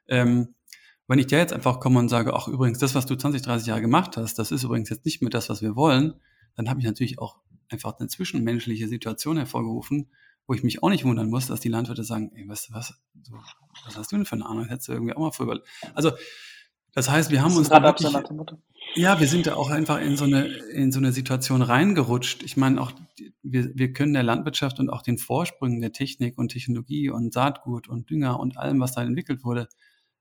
Ähm, 0.07 0.55
wenn 1.09 1.19
ich 1.19 1.27
da 1.27 1.37
jetzt 1.37 1.53
einfach 1.53 1.79
komme 1.79 1.97
und 1.99 2.07
sage, 2.07 2.35
ach 2.35 2.47
übrigens, 2.47 2.77
das, 2.77 2.93
was 2.93 3.07
du 3.07 3.15
20, 3.15 3.41
30 3.41 3.67
Jahre 3.67 3.81
gemacht 3.81 4.15
hast, 4.15 4.37
das 4.37 4.51
ist 4.51 4.63
übrigens 4.63 4.89
jetzt 4.89 5.05
nicht 5.05 5.21
mehr 5.21 5.31
das, 5.31 5.49
was 5.49 5.61
wir 5.61 5.75
wollen, 5.75 6.13
dann 6.55 6.69
habe 6.69 6.79
ich 6.79 6.85
natürlich 6.85 7.17
auch 7.17 7.37
einfach 7.67 7.99
eine 7.99 8.07
zwischenmenschliche 8.07 8.87
Situation 8.87 9.37
hervorgerufen, 9.37 10.11
wo 10.45 10.53
ich 10.53 10.63
mich 10.63 10.83
auch 10.83 10.89
nicht 10.89 11.05
wundern 11.05 11.31
muss, 11.31 11.47
dass 11.47 11.61
die 11.61 11.69
Landwirte 11.69 12.03
sagen, 12.03 12.31
ey, 12.35 12.47
weißt 12.47 12.69
du 12.69 12.73
was, 12.73 12.93
so, 13.23 13.33
was 13.85 13.97
hast 13.97 14.11
du 14.11 14.17
denn 14.17 14.25
für 14.25 14.35
eine 14.35 14.45
Ahnung? 14.45 14.65
Hättest 14.65 14.87
du 14.87 14.91
irgendwie 14.93 15.13
auch 15.13 15.19
mal 15.19 15.31
vorüber. 15.31 15.59
Also, 15.95 16.11
das 16.93 17.09
heißt, 17.09 17.31
wir 17.31 17.41
haben 17.41 17.55
uns 17.55 17.69
da 17.69 17.81
wirklich, 17.81 18.11
ja, 18.95 19.19
wir 19.19 19.27
sind 19.27 19.47
da 19.47 19.55
auch 19.55 19.71
einfach 19.71 19.99
in 20.01 20.15
so 20.15 20.25
eine, 20.25 20.45
in 20.45 20.91
so 20.91 20.99
eine 20.99 21.11
Situation 21.11 21.63
reingerutscht. 21.63 22.43
Ich 22.43 22.55
meine, 22.55 22.81
auch 22.81 22.91
wir, 23.41 23.71
wir 23.73 23.93
können 23.93 24.13
der 24.13 24.23
Landwirtschaft 24.23 24.79
und 24.79 24.89
auch 24.89 25.01
den 25.01 25.17
Vorsprüngen 25.17 25.81
der 25.81 25.91
Technik 25.91 26.37
und 26.37 26.49
Technologie 26.49 27.09
und 27.09 27.33
Saatgut 27.33 27.87
und 27.87 28.09
Dünger 28.11 28.39
und 28.39 28.57
allem, 28.57 28.79
was 28.79 28.93
da 28.93 29.01
entwickelt 29.01 29.43
wurde, 29.43 29.69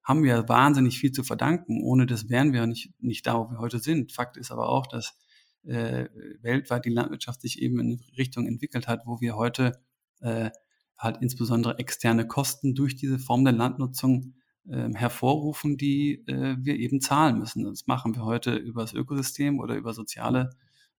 haben 0.02 0.22
wir 0.22 0.48
wahnsinnig 0.48 0.98
viel 0.98 1.12
zu 1.12 1.22
verdanken. 1.22 1.82
Ohne 1.82 2.06
das 2.06 2.28
wären 2.28 2.52
wir 2.52 2.66
nicht, 2.66 2.92
nicht 3.00 3.26
da, 3.26 3.38
wo 3.38 3.50
wir 3.50 3.58
heute 3.58 3.78
sind. 3.78 4.12
Fakt 4.12 4.36
ist 4.36 4.50
aber 4.50 4.68
auch, 4.68 4.86
dass 4.86 5.18
äh, 5.64 6.08
weltweit 6.40 6.84
die 6.84 6.90
Landwirtschaft 6.90 7.42
sich 7.42 7.60
eben 7.60 7.78
in 7.80 7.86
eine 7.86 8.16
Richtung 8.16 8.46
entwickelt 8.46 8.88
hat, 8.88 9.02
wo 9.04 9.20
wir 9.20 9.36
heute 9.36 9.80
äh, 10.20 10.50
halt 10.96 11.18
insbesondere 11.20 11.78
externe 11.78 12.26
Kosten 12.26 12.74
durch 12.74 12.96
diese 12.96 13.18
Form 13.18 13.44
der 13.44 13.52
Landnutzung 13.52 14.34
äh, 14.68 14.92
hervorrufen, 14.94 15.76
die 15.76 16.24
äh, 16.26 16.56
wir 16.58 16.76
eben 16.76 17.00
zahlen 17.00 17.38
müssen. 17.38 17.64
Das 17.64 17.86
machen 17.86 18.14
wir 18.14 18.24
heute 18.24 18.54
über 18.56 18.82
das 18.82 18.94
Ökosystem 18.94 19.60
oder 19.60 19.76
über 19.76 19.92
soziale 19.92 20.50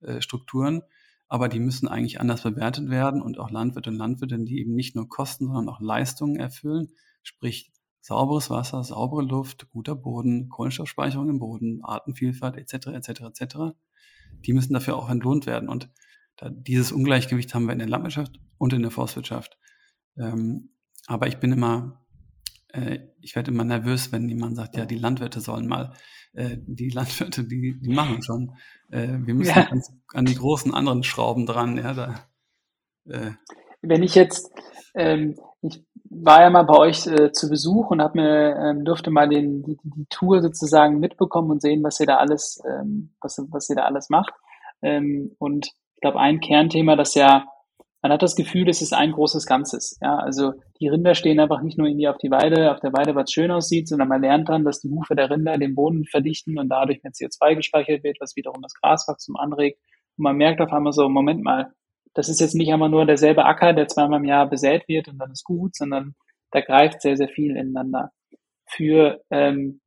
äh, 0.01 0.21
Strukturen, 0.21 0.81
aber 1.27 1.49
die 1.49 1.59
müssen 1.59 1.87
eigentlich 1.87 2.19
anders 2.19 2.43
bewertet 2.43 2.89
werden 2.89 3.21
und 3.21 3.37
auch 3.37 3.51
Landwirte 3.51 3.89
und 3.89 3.97
Landwirtinnen, 3.97 4.45
die 4.45 4.59
eben 4.59 4.73
nicht 4.73 4.95
nur 4.95 5.09
Kosten, 5.09 5.47
sondern 5.47 5.69
auch 5.69 5.81
Leistungen 5.81 6.37
erfüllen, 6.37 6.89
sprich 7.21 7.71
sauberes 8.01 8.49
Wasser, 8.49 8.83
saubere 8.83 9.23
Luft, 9.23 9.69
guter 9.69 9.95
Boden, 9.95 10.49
Kohlenstoffspeicherung 10.49 11.29
im 11.29 11.39
Boden, 11.39 11.83
Artenvielfalt 11.83 12.57
etc. 12.57 12.87
etc. 12.87 13.21
etc. 13.21 13.55
Die 14.45 14.53
müssen 14.53 14.73
dafür 14.73 14.97
auch 14.97 15.09
entlohnt 15.09 15.45
werden 15.45 15.69
und 15.69 15.89
da, 16.37 16.49
dieses 16.49 16.91
Ungleichgewicht 16.91 17.53
haben 17.53 17.65
wir 17.65 17.73
in 17.73 17.79
der 17.79 17.89
Landwirtschaft 17.89 18.39
und 18.57 18.73
in 18.73 18.81
der 18.81 18.91
Forstwirtschaft. 18.91 19.57
Ähm, 20.17 20.69
aber 21.07 21.27
ich 21.27 21.37
bin 21.37 21.51
immer 21.51 21.99
äh, 22.69 22.99
ich 23.21 23.35
werde 23.35 23.51
immer 23.51 23.63
nervös, 23.63 24.11
wenn 24.11 24.29
jemand 24.29 24.55
sagt, 24.55 24.77
ja, 24.77 24.85
die 24.85 24.97
Landwirte 24.97 25.41
sollen 25.41 25.67
mal, 25.67 25.93
äh, 26.33 26.57
die 26.59 26.89
Landwirte, 26.89 27.43
die, 27.43 27.79
die 27.79 27.93
machen 27.93 28.21
schon. 28.21 28.55
Äh, 28.91 29.17
wir 29.21 29.33
müssen 29.33 29.57
ja. 29.57 29.67
an, 29.67 29.81
an, 30.13 30.25
die 30.25 30.35
großen 30.35 30.73
anderen 30.73 31.03
Schrauben 31.03 31.45
dran. 31.45 31.77
Ja, 31.77 31.93
da, 31.93 32.29
äh. 33.05 33.31
Wenn 33.81 34.03
ich 34.03 34.15
jetzt, 34.15 34.51
ähm, 34.93 35.39
ich 35.61 35.83
war 36.09 36.41
ja 36.41 36.49
mal 36.49 36.63
bei 36.63 36.77
euch 36.77 37.05
äh, 37.07 37.31
zu 37.31 37.49
Besuch 37.49 37.91
und 37.91 38.01
habe 38.01 38.19
mir 38.19 38.55
ähm, 38.57 38.85
durfte 38.85 39.11
mal 39.11 39.29
den, 39.29 39.63
die, 39.63 39.77
die 39.83 40.05
Tour 40.09 40.41
sozusagen 40.41 40.99
mitbekommen 40.99 41.51
und 41.51 41.61
sehen, 41.61 41.83
was 41.83 41.99
ihr 41.99 42.07
da 42.07 42.17
alles, 42.17 42.61
ähm, 42.67 43.13
was, 43.21 43.41
was 43.49 43.69
ihr 43.69 43.75
da 43.75 43.83
alles 43.83 44.09
macht. 44.09 44.33
Ähm, 44.81 45.35
und 45.39 45.67
ich 45.67 46.01
glaube, 46.01 46.19
ein 46.19 46.39
Kernthema, 46.39 46.95
das 46.95 47.15
ja 47.15 47.45
man 48.01 48.13
hat 48.13 48.21
das 48.21 48.35
Gefühl, 48.35 48.69
es 48.69 48.81
ist 48.81 48.93
ein 48.93 49.11
großes 49.11 49.45
Ganzes. 49.45 49.97
Ja, 50.01 50.15
also 50.17 50.53
die 50.79 50.87
Rinder 50.87 51.15
stehen 51.15 51.39
einfach 51.39 51.61
nicht 51.61 51.77
nur 51.77 51.87
irgendwie 51.87 52.07
auf 52.07 52.17
die 52.17 52.31
Weide, 52.31 52.71
auf 52.71 52.79
der 52.79 52.93
Weide, 52.93 53.13
was 53.13 53.31
schön 53.31 53.51
aussieht, 53.51 53.89
sondern 53.89 54.07
man 54.07 54.21
lernt 54.21 54.47
dann, 54.47 54.63
dass 54.63 54.79
die 54.79 54.89
Hufe 54.89 55.15
der 55.15 55.29
Rinder 55.29 55.57
den 55.57 55.75
Boden 55.75 56.05
verdichten 56.05 56.57
und 56.57 56.69
dadurch 56.69 57.03
mehr 57.03 57.11
CO2 57.11 57.55
gespeichert 57.55 58.03
wird, 58.03 58.17
was 58.21 58.35
wiederum 58.37 58.61
das 58.61 58.73
Graswachstum 58.75 59.35
anregt. 59.35 59.79
Und 60.17 60.23
man 60.23 60.37
merkt 60.37 60.61
auf 60.61 60.71
einmal 60.71 60.93
so, 60.93 61.09
Moment 61.09 61.43
mal, 61.43 61.73
das 62.13 62.29
ist 62.29 62.39
jetzt 62.39 62.55
nicht 62.55 62.71
einmal 62.71 62.89
nur 62.89 63.05
derselbe 63.05 63.45
Acker, 63.45 63.73
der 63.73 63.87
zweimal 63.87 64.19
im 64.19 64.25
Jahr 64.25 64.49
besät 64.49 64.87
wird 64.87 65.07
und 65.07 65.17
dann 65.19 65.31
ist 65.31 65.43
gut, 65.43 65.75
sondern 65.75 66.15
da 66.51 66.61
greift 66.61 67.01
sehr, 67.01 67.17
sehr 67.17 67.29
viel 67.29 67.55
ineinander. 67.55 68.11
Für 68.65 69.21
ähm, 69.29 69.81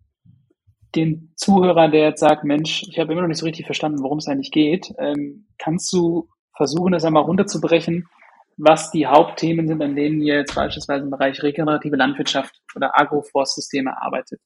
den 0.94 1.32
Zuhörer, 1.36 1.88
der 1.88 2.08
jetzt 2.08 2.20
sagt, 2.20 2.44
Mensch, 2.44 2.84
ich 2.88 2.98
habe 2.98 3.12
immer 3.12 3.22
noch 3.22 3.28
nicht 3.28 3.38
so 3.38 3.46
richtig 3.46 3.66
verstanden, 3.66 4.02
worum 4.02 4.18
es 4.18 4.28
eigentlich 4.28 4.50
geht, 4.50 4.92
ähm, 4.98 5.46
kannst 5.58 5.92
du 5.92 6.28
versuchen, 6.54 6.92
das 6.92 7.04
einmal 7.04 7.22
runterzubrechen, 7.22 8.08
was 8.56 8.90
die 8.90 9.06
Hauptthemen 9.06 9.66
sind, 9.66 9.82
an 9.82 9.96
denen 9.96 10.20
ihr 10.20 10.36
jetzt 10.36 10.54
beispielsweise 10.54 11.04
im 11.04 11.10
Bereich 11.10 11.42
regenerative 11.42 11.96
Landwirtschaft 11.96 12.54
oder 12.76 12.98
Agroforstsysteme 12.98 14.00
arbeitet. 14.00 14.40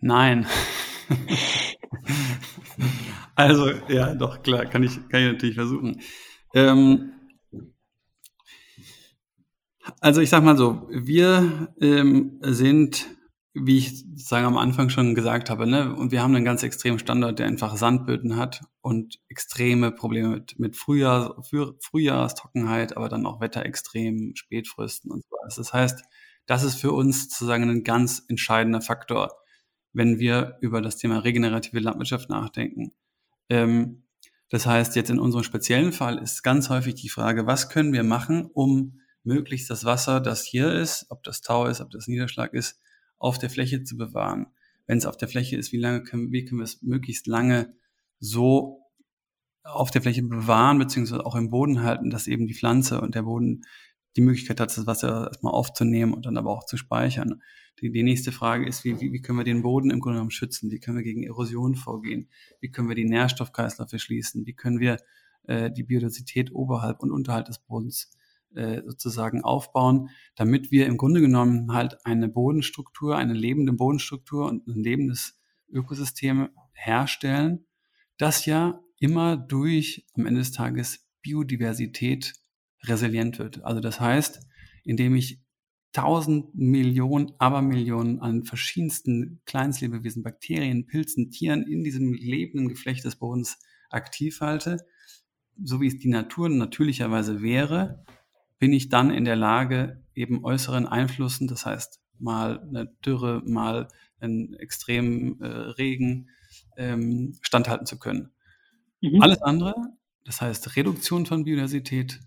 Nein. 0.00 0.46
also, 3.34 3.70
ja, 3.88 4.14
doch, 4.14 4.42
klar, 4.42 4.66
kann 4.66 4.82
ich, 4.82 4.96
kann 5.08 5.22
ich 5.22 5.32
natürlich 5.32 5.56
versuchen. 5.56 6.00
Ähm, 6.54 7.12
also 10.00 10.20
ich 10.20 10.30
sag 10.30 10.44
mal 10.44 10.56
so, 10.56 10.88
wir 10.90 11.74
ähm, 11.80 12.38
sind 12.42 13.06
wie 13.54 13.78
ich 13.78 14.04
sagen 14.16 14.46
am 14.46 14.56
Anfang 14.56 14.90
schon 14.90 15.14
gesagt 15.14 15.50
habe, 15.50 15.66
ne, 15.66 15.94
und 15.94 16.12
wir 16.12 16.22
haben 16.22 16.34
einen 16.34 16.44
ganz 16.44 16.62
extremen 16.62 16.98
Standard, 16.98 17.38
der 17.38 17.46
einfach 17.46 17.76
Sandböden 17.76 18.36
hat 18.36 18.62
und 18.80 19.18
extreme 19.28 19.92
Probleme 19.92 20.28
mit, 20.28 20.58
mit 20.58 20.76
Frühjahr, 20.76 21.42
Frühjahrstrockenheit, 21.80 22.96
aber 22.96 23.08
dann 23.08 23.26
auch 23.26 23.40
Wetterextremen, 23.40 24.36
Spätfrösten 24.36 25.10
und 25.10 25.24
so 25.24 25.36
was. 25.42 25.56
Das 25.56 25.72
heißt, 25.72 26.04
das 26.46 26.62
ist 26.64 26.76
für 26.76 26.92
uns 26.92 27.24
sozusagen 27.24 27.68
ein 27.68 27.84
ganz 27.84 28.24
entscheidender 28.28 28.80
Faktor, 28.80 29.32
wenn 29.92 30.18
wir 30.18 30.58
über 30.60 30.80
das 30.80 30.96
Thema 30.96 31.18
regenerative 31.18 31.80
Landwirtschaft 31.80 32.28
nachdenken. 32.28 32.92
Ähm, 33.48 34.04
das 34.50 34.66
heißt, 34.66 34.96
jetzt 34.96 35.10
in 35.10 35.18
unserem 35.18 35.44
speziellen 35.44 35.92
Fall 35.92 36.18
ist 36.18 36.42
ganz 36.42 36.70
häufig 36.70 36.94
die 36.94 37.08
Frage, 37.08 37.46
was 37.46 37.68
können 37.68 37.92
wir 37.92 38.02
machen, 38.02 38.46
um 38.46 39.00
möglichst 39.22 39.68
das 39.68 39.84
Wasser, 39.84 40.20
das 40.20 40.44
hier 40.44 40.72
ist, 40.72 41.06
ob 41.10 41.22
das 41.22 41.42
Tau 41.42 41.66
ist, 41.66 41.80
ob 41.80 41.90
das 41.90 42.08
Niederschlag 42.08 42.54
ist, 42.54 42.80
auf 43.18 43.38
der 43.38 43.50
Fläche 43.50 43.84
zu 43.84 43.96
bewahren. 43.96 44.46
Wenn 44.86 44.98
es 44.98 45.06
auf 45.06 45.18
der 45.18 45.28
Fläche 45.28 45.56
ist, 45.56 45.72
wie 45.72 45.78
lange 45.78 46.02
können, 46.02 46.32
wie 46.32 46.44
können 46.44 46.60
wir 46.60 46.64
es 46.64 46.80
möglichst 46.82 47.26
lange 47.26 47.74
so 48.20 48.80
auf 49.62 49.90
der 49.90 50.00
Fläche 50.00 50.22
bewahren, 50.22 50.78
beziehungsweise 50.78 51.26
auch 51.26 51.36
im 51.36 51.50
Boden 51.50 51.82
halten, 51.82 52.08
dass 52.08 52.26
eben 52.26 52.46
die 52.46 52.54
Pflanze 52.54 53.00
und 53.02 53.14
der 53.14 53.22
Boden 53.22 53.64
die 54.16 54.20
Möglichkeit 54.20 54.60
hat, 54.60 54.76
das 54.76 54.86
Wasser 54.86 55.28
erstmal 55.28 55.52
aufzunehmen 55.52 56.12
und 56.14 56.26
dann 56.26 56.36
aber 56.36 56.50
auch 56.50 56.64
zu 56.64 56.76
speichern. 56.76 57.42
Die, 57.80 57.90
die 57.92 58.02
nächste 58.02 58.32
Frage 58.32 58.66
ist, 58.66 58.84
wie, 58.84 59.00
wie, 59.00 59.12
wie 59.12 59.20
können 59.20 59.38
wir 59.38 59.44
den 59.44 59.62
Boden 59.62 59.90
im 59.90 60.00
Grunde 60.00 60.16
genommen 60.16 60.30
schützen? 60.30 60.70
Wie 60.70 60.80
können 60.80 60.96
wir 60.96 61.04
gegen 61.04 61.22
Erosion 61.22 61.76
vorgehen? 61.76 62.28
Wie 62.60 62.70
können 62.70 62.88
wir 62.88 62.96
die 62.96 63.04
Nährstoffkreisläufe 63.04 63.98
schließen? 63.98 64.46
Wie 64.46 64.54
können 64.54 64.80
wir 64.80 64.98
äh, 65.44 65.70
die 65.70 65.84
Biodiversität 65.84 66.52
oberhalb 66.52 67.00
und 67.00 67.12
unterhalb 67.12 67.46
des 67.46 67.58
Bodens 67.60 68.10
äh, 68.54 68.82
sozusagen 68.84 69.44
aufbauen, 69.44 70.10
damit 70.34 70.70
wir 70.70 70.86
im 70.86 70.96
Grunde 70.96 71.20
genommen 71.20 71.72
halt 71.72 72.04
eine 72.04 72.28
Bodenstruktur, 72.28 73.16
eine 73.16 73.34
lebende 73.34 73.72
Bodenstruktur 73.72 74.46
und 74.46 74.66
ein 74.66 74.82
lebendes 74.82 75.38
Ökosystem 75.68 76.48
herstellen, 76.72 77.66
das 78.16 78.46
ja 78.46 78.80
immer 78.98 79.36
durch 79.36 80.06
am 80.14 80.26
Ende 80.26 80.40
des 80.40 80.52
Tages 80.52 81.06
Biodiversität 81.22 82.34
resilient 82.84 83.38
wird. 83.38 83.64
Also 83.64 83.80
das 83.80 84.00
heißt, 84.00 84.40
indem 84.84 85.16
ich 85.16 85.40
tausend 85.92 86.54
Millionen, 86.54 87.32
Abermillionen 87.38 88.20
an 88.20 88.44
verschiedensten 88.44 89.40
Kleinstlebewesen, 89.46 90.22
Bakterien, 90.22 90.86
Pilzen, 90.86 91.30
Tieren 91.30 91.62
in 91.62 91.82
diesem 91.82 92.12
lebenden 92.12 92.68
Geflecht 92.68 93.04
des 93.04 93.16
Bodens 93.16 93.58
aktiv 93.90 94.40
halte, 94.40 94.78
so 95.62 95.80
wie 95.80 95.88
es 95.88 95.98
die 95.98 96.08
Natur 96.08 96.48
natürlicherweise 96.48 97.42
wäre, 97.42 98.04
bin 98.58 98.72
ich 98.72 98.88
dann 98.88 99.10
in 99.10 99.24
der 99.24 99.36
Lage, 99.36 100.04
eben 100.14 100.44
äußeren 100.44 100.86
Einflüssen, 100.86 101.48
das 101.48 101.64
heißt 101.64 102.00
mal 102.18 102.60
eine 102.60 102.86
Dürre, 103.04 103.42
mal 103.46 103.88
einen 104.20 104.54
extremen 104.54 105.40
äh, 105.40 105.46
Regen, 105.46 106.28
ähm, 106.76 107.38
standhalten 107.40 107.86
zu 107.86 107.98
können. 107.98 108.30
Mhm. 109.00 109.22
Alles 109.22 109.42
andere, 109.42 109.74
das 110.24 110.40
heißt 110.40 110.76
Reduktion 110.76 111.26
von 111.26 111.44
Biodiversität, 111.44 112.20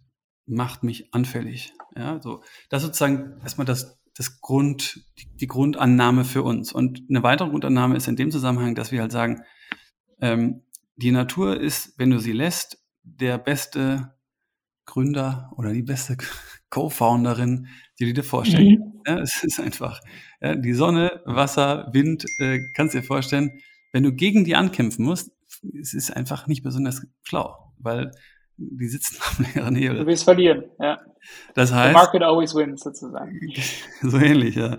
macht 0.51 0.83
mich 0.83 1.13
anfällig. 1.13 1.73
Ja, 1.95 2.19
so. 2.21 2.43
Das 2.69 2.83
ist 2.83 2.87
sozusagen 2.87 3.39
erstmal 3.41 3.65
das, 3.65 3.97
das 4.15 4.41
Grund, 4.41 5.05
die, 5.39 5.47
Grundannahme 5.47 6.25
für 6.25 6.43
uns. 6.43 6.73
Und 6.73 7.03
eine 7.09 7.23
weitere 7.23 7.49
Grundannahme 7.49 7.95
ist 7.95 8.07
in 8.07 8.17
dem 8.17 8.31
Zusammenhang, 8.31 8.75
dass 8.75 8.91
wir 8.91 9.01
halt 9.01 9.11
sagen, 9.11 9.43
ähm, 10.19 10.63
die 10.97 11.11
Natur 11.11 11.59
ist, 11.59 11.97
wenn 11.97 12.11
du 12.11 12.19
sie 12.19 12.33
lässt, 12.33 12.83
der 13.03 13.37
beste 13.37 14.13
Gründer 14.85 15.51
oder 15.55 15.71
die 15.71 15.83
beste 15.83 16.17
Co-Founderin, 16.69 17.67
die 17.99 18.05
du 18.05 18.13
dir 18.13 18.23
vorstellen 18.23 18.67
mhm. 18.67 19.01
ja, 19.07 19.19
Es 19.19 19.43
ist 19.43 19.59
einfach 19.59 20.01
ja, 20.41 20.55
die 20.55 20.73
Sonne, 20.73 21.21
Wasser, 21.25 21.89
Wind, 21.93 22.25
äh, 22.39 22.59
kannst 22.75 22.93
dir 22.93 23.03
vorstellen, 23.03 23.61
wenn 23.93 24.03
du 24.03 24.13
gegen 24.13 24.43
die 24.43 24.55
ankämpfen 24.55 25.05
musst, 25.05 25.31
es 25.79 25.93
ist 25.93 26.11
einfach 26.11 26.47
nicht 26.47 26.63
besonders 26.63 27.05
schlau, 27.23 27.73
weil 27.77 28.11
die 28.71 28.87
sitzen 28.87 29.17
auf 29.21 29.39
leeren 29.39 29.75
Hebel. 29.75 29.99
Du 29.99 30.05
willst 30.05 30.23
verlieren, 30.23 30.65
ja. 30.79 30.99
Das 31.53 31.71
heißt. 31.71 31.89
The 31.89 31.93
market 31.93 32.23
always 32.23 32.55
wins, 32.55 32.81
sozusagen. 32.81 33.39
so 34.01 34.17
ähnlich, 34.17 34.55
ja. 34.55 34.77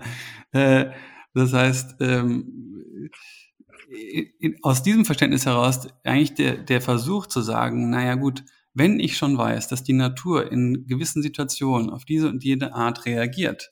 Äh, 0.51 0.91
das 1.33 1.53
heißt, 1.53 1.95
ähm, 2.01 3.09
aus 4.61 4.83
diesem 4.83 5.05
Verständnis 5.05 5.45
heraus 5.45 5.87
eigentlich 6.03 6.33
der, 6.35 6.57
der 6.57 6.81
Versuch 6.81 7.27
zu 7.27 7.41
sagen, 7.41 7.89
naja 7.89 8.15
gut, 8.15 8.43
wenn 8.73 8.99
ich 8.99 9.17
schon 9.17 9.37
weiß, 9.37 9.67
dass 9.67 9.83
die 9.83 9.93
Natur 9.93 10.51
in 10.51 10.87
gewissen 10.87 11.21
Situationen 11.21 11.89
auf 11.89 12.05
diese 12.05 12.27
und 12.27 12.43
jede 12.43 12.73
Art 12.73 13.05
reagiert, 13.05 13.69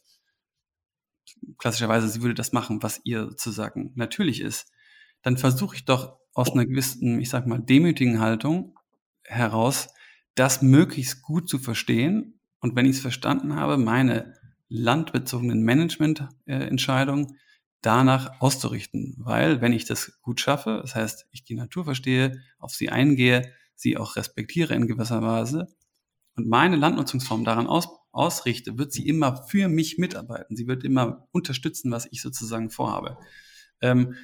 klassischerweise 1.58 2.08
sie 2.08 2.22
würde 2.22 2.36
das 2.36 2.51
machen, 2.51 2.84
was 2.84 3.01
ihr 3.03 3.24
sozusagen 3.30 3.91
natürlich 3.96 4.41
ist, 4.41 4.72
dann 5.24 5.38
versuche 5.38 5.75
ich 5.75 5.86
doch 5.86 6.20
aus 6.34 6.51
einer 6.51 6.65
gewissen, 6.65 7.20
ich 7.20 7.30
sag 7.30 7.48
mal, 7.48 7.60
demütigen 7.60 8.20
Haltung 8.20 8.77
heraus, 9.24 9.89
das 10.35 10.61
möglichst 10.61 11.21
gut 11.21 11.50
zu 11.50 11.59
verstehen 11.59 12.39
und 12.60 12.75
wenn 12.75 12.86
ich 12.86 12.97
es 12.97 13.01
verstanden 13.01 13.56
habe, 13.56 13.77
meine 13.77 14.34
landbezogenen 14.69 15.63
Managemententscheidungen 15.63 17.38
danach 17.82 18.39
auszurichten. 18.39 19.15
Weil 19.17 19.62
wenn 19.62 19.73
ich 19.73 19.86
das 19.86 20.21
gut 20.21 20.39
schaffe, 20.39 20.79
das 20.82 20.95
heißt, 20.95 21.27
ich 21.32 21.43
die 21.43 21.56
Natur 21.56 21.84
verstehe, 21.86 22.41
auf 22.60 22.71
sie 22.71 22.89
eingehe, 22.89 23.51
sie 23.75 23.97
auch 23.97 24.15
respektiere 24.15 24.75
in 24.75 24.88
gewisser 24.88 25.21
Weise 25.21 25.67
und 26.36 26.47
meine 26.47 26.75
Landnutzungsform 26.75 27.43
daran 27.43 27.67
aus, 27.67 27.89
ausrichte, 28.12 28.77
wird 28.77 28.91
sie 28.91 29.08
immer 29.08 29.43
für 29.47 29.67
mich 29.67 29.97
mitarbeiten. 29.97 30.56
Sie 30.56 30.67
wird 30.67 30.84
immer 30.84 31.27
unterstützen, 31.32 31.91
was 31.91 32.08
ich 32.12 32.21
sozusagen 32.21 32.69
vorhabe. 32.69 33.17
Ähm, 33.82 34.15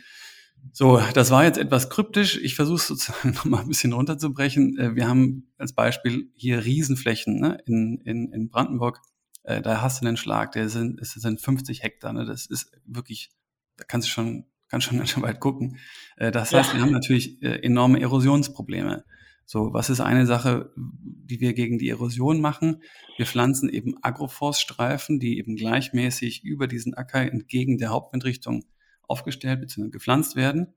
so, 0.78 1.02
das 1.16 1.32
war 1.32 1.44
jetzt 1.44 1.58
etwas 1.58 1.90
kryptisch. 1.90 2.38
Ich 2.38 2.54
versuche 2.54 2.76
es 2.76 2.88
sozusagen 2.88 3.32
nochmal 3.36 3.62
ein 3.62 3.68
bisschen 3.68 3.94
runterzubrechen. 3.94 4.78
Äh, 4.78 4.96
wir 4.96 5.08
haben 5.08 5.50
als 5.58 5.74
Beispiel 5.74 6.30
hier 6.36 6.64
Riesenflächen 6.64 7.40
ne, 7.40 7.58
in, 7.66 8.00
in, 8.06 8.32
in 8.32 8.50
Brandenburg. 8.50 9.00
Äh, 9.42 9.64
da 9.64 9.82
hast 9.82 10.02
du 10.02 10.06
einen 10.06 10.18
Schlag, 10.18 10.52
der 10.52 10.70
sind, 10.70 11.02
es 11.02 11.14
sind 11.14 11.42
50 11.42 11.82
Hektar. 11.82 12.14
Ne? 12.14 12.26
Das 12.26 12.46
ist 12.46 12.72
wirklich, 12.86 13.32
da 13.78 13.86
kannst 13.88 14.08
du 14.08 14.12
schon, 14.12 14.46
kannst 14.68 14.86
schon 14.86 14.98
ganz 15.00 15.10
schön 15.10 15.24
weit 15.24 15.40
gucken. 15.40 15.80
Äh, 16.16 16.30
das 16.32 16.54
heißt, 16.54 16.70
ja. 16.70 16.76
wir 16.76 16.82
haben 16.84 16.92
natürlich 16.92 17.42
enorme 17.42 18.00
Erosionsprobleme. 18.00 19.04
So, 19.48 19.74
was 19.74 19.90
ist 19.90 20.02
eine 20.02 20.28
Sache, 20.28 20.74
die 20.76 21.40
wir 21.40 21.54
gegen 21.54 21.80
die 21.80 21.90
Erosion 21.90 22.40
machen? 22.40 22.84
Wir 23.16 23.26
pflanzen 23.26 23.68
eben 23.68 23.96
Agroforststreifen, 24.04 25.20
die 25.20 25.40
eben 25.40 25.56
gleichmäßig 25.56 26.44
über 26.44 26.68
diesen 26.68 26.94
Acker 26.94 27.22
entgegen 27.22 27.80
der 27.80 27.90
Hauptwindrichtung 27.90 28.66
aufgestellt 29.08 29.62
bzw. 29.62 29.90
gepflanzt 29.90 30.36
werden. 30.36 30.76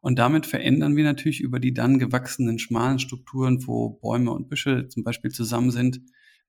Und 0.00 0.18
damit 0.18 0.46
verändern 0.46 0.96
wir 0.96 1.04
natürlich 1.04 1.40
über 1.40 1.58
die 1.58 1.74
dann 1.74 1.98
gewachsenen 1.98 2.58
schmalen 2.58 2.98
Strukturen, 2.98 3.66
wo 3.66 3.90
Bäume 3.90 4.30
und 4.30 4.48
Büsche 4.48 4.88
zum 4.88 5.02
Beispiel 5.02 5.30
zusammen 5.30 5.70
sind, 5.70 6.00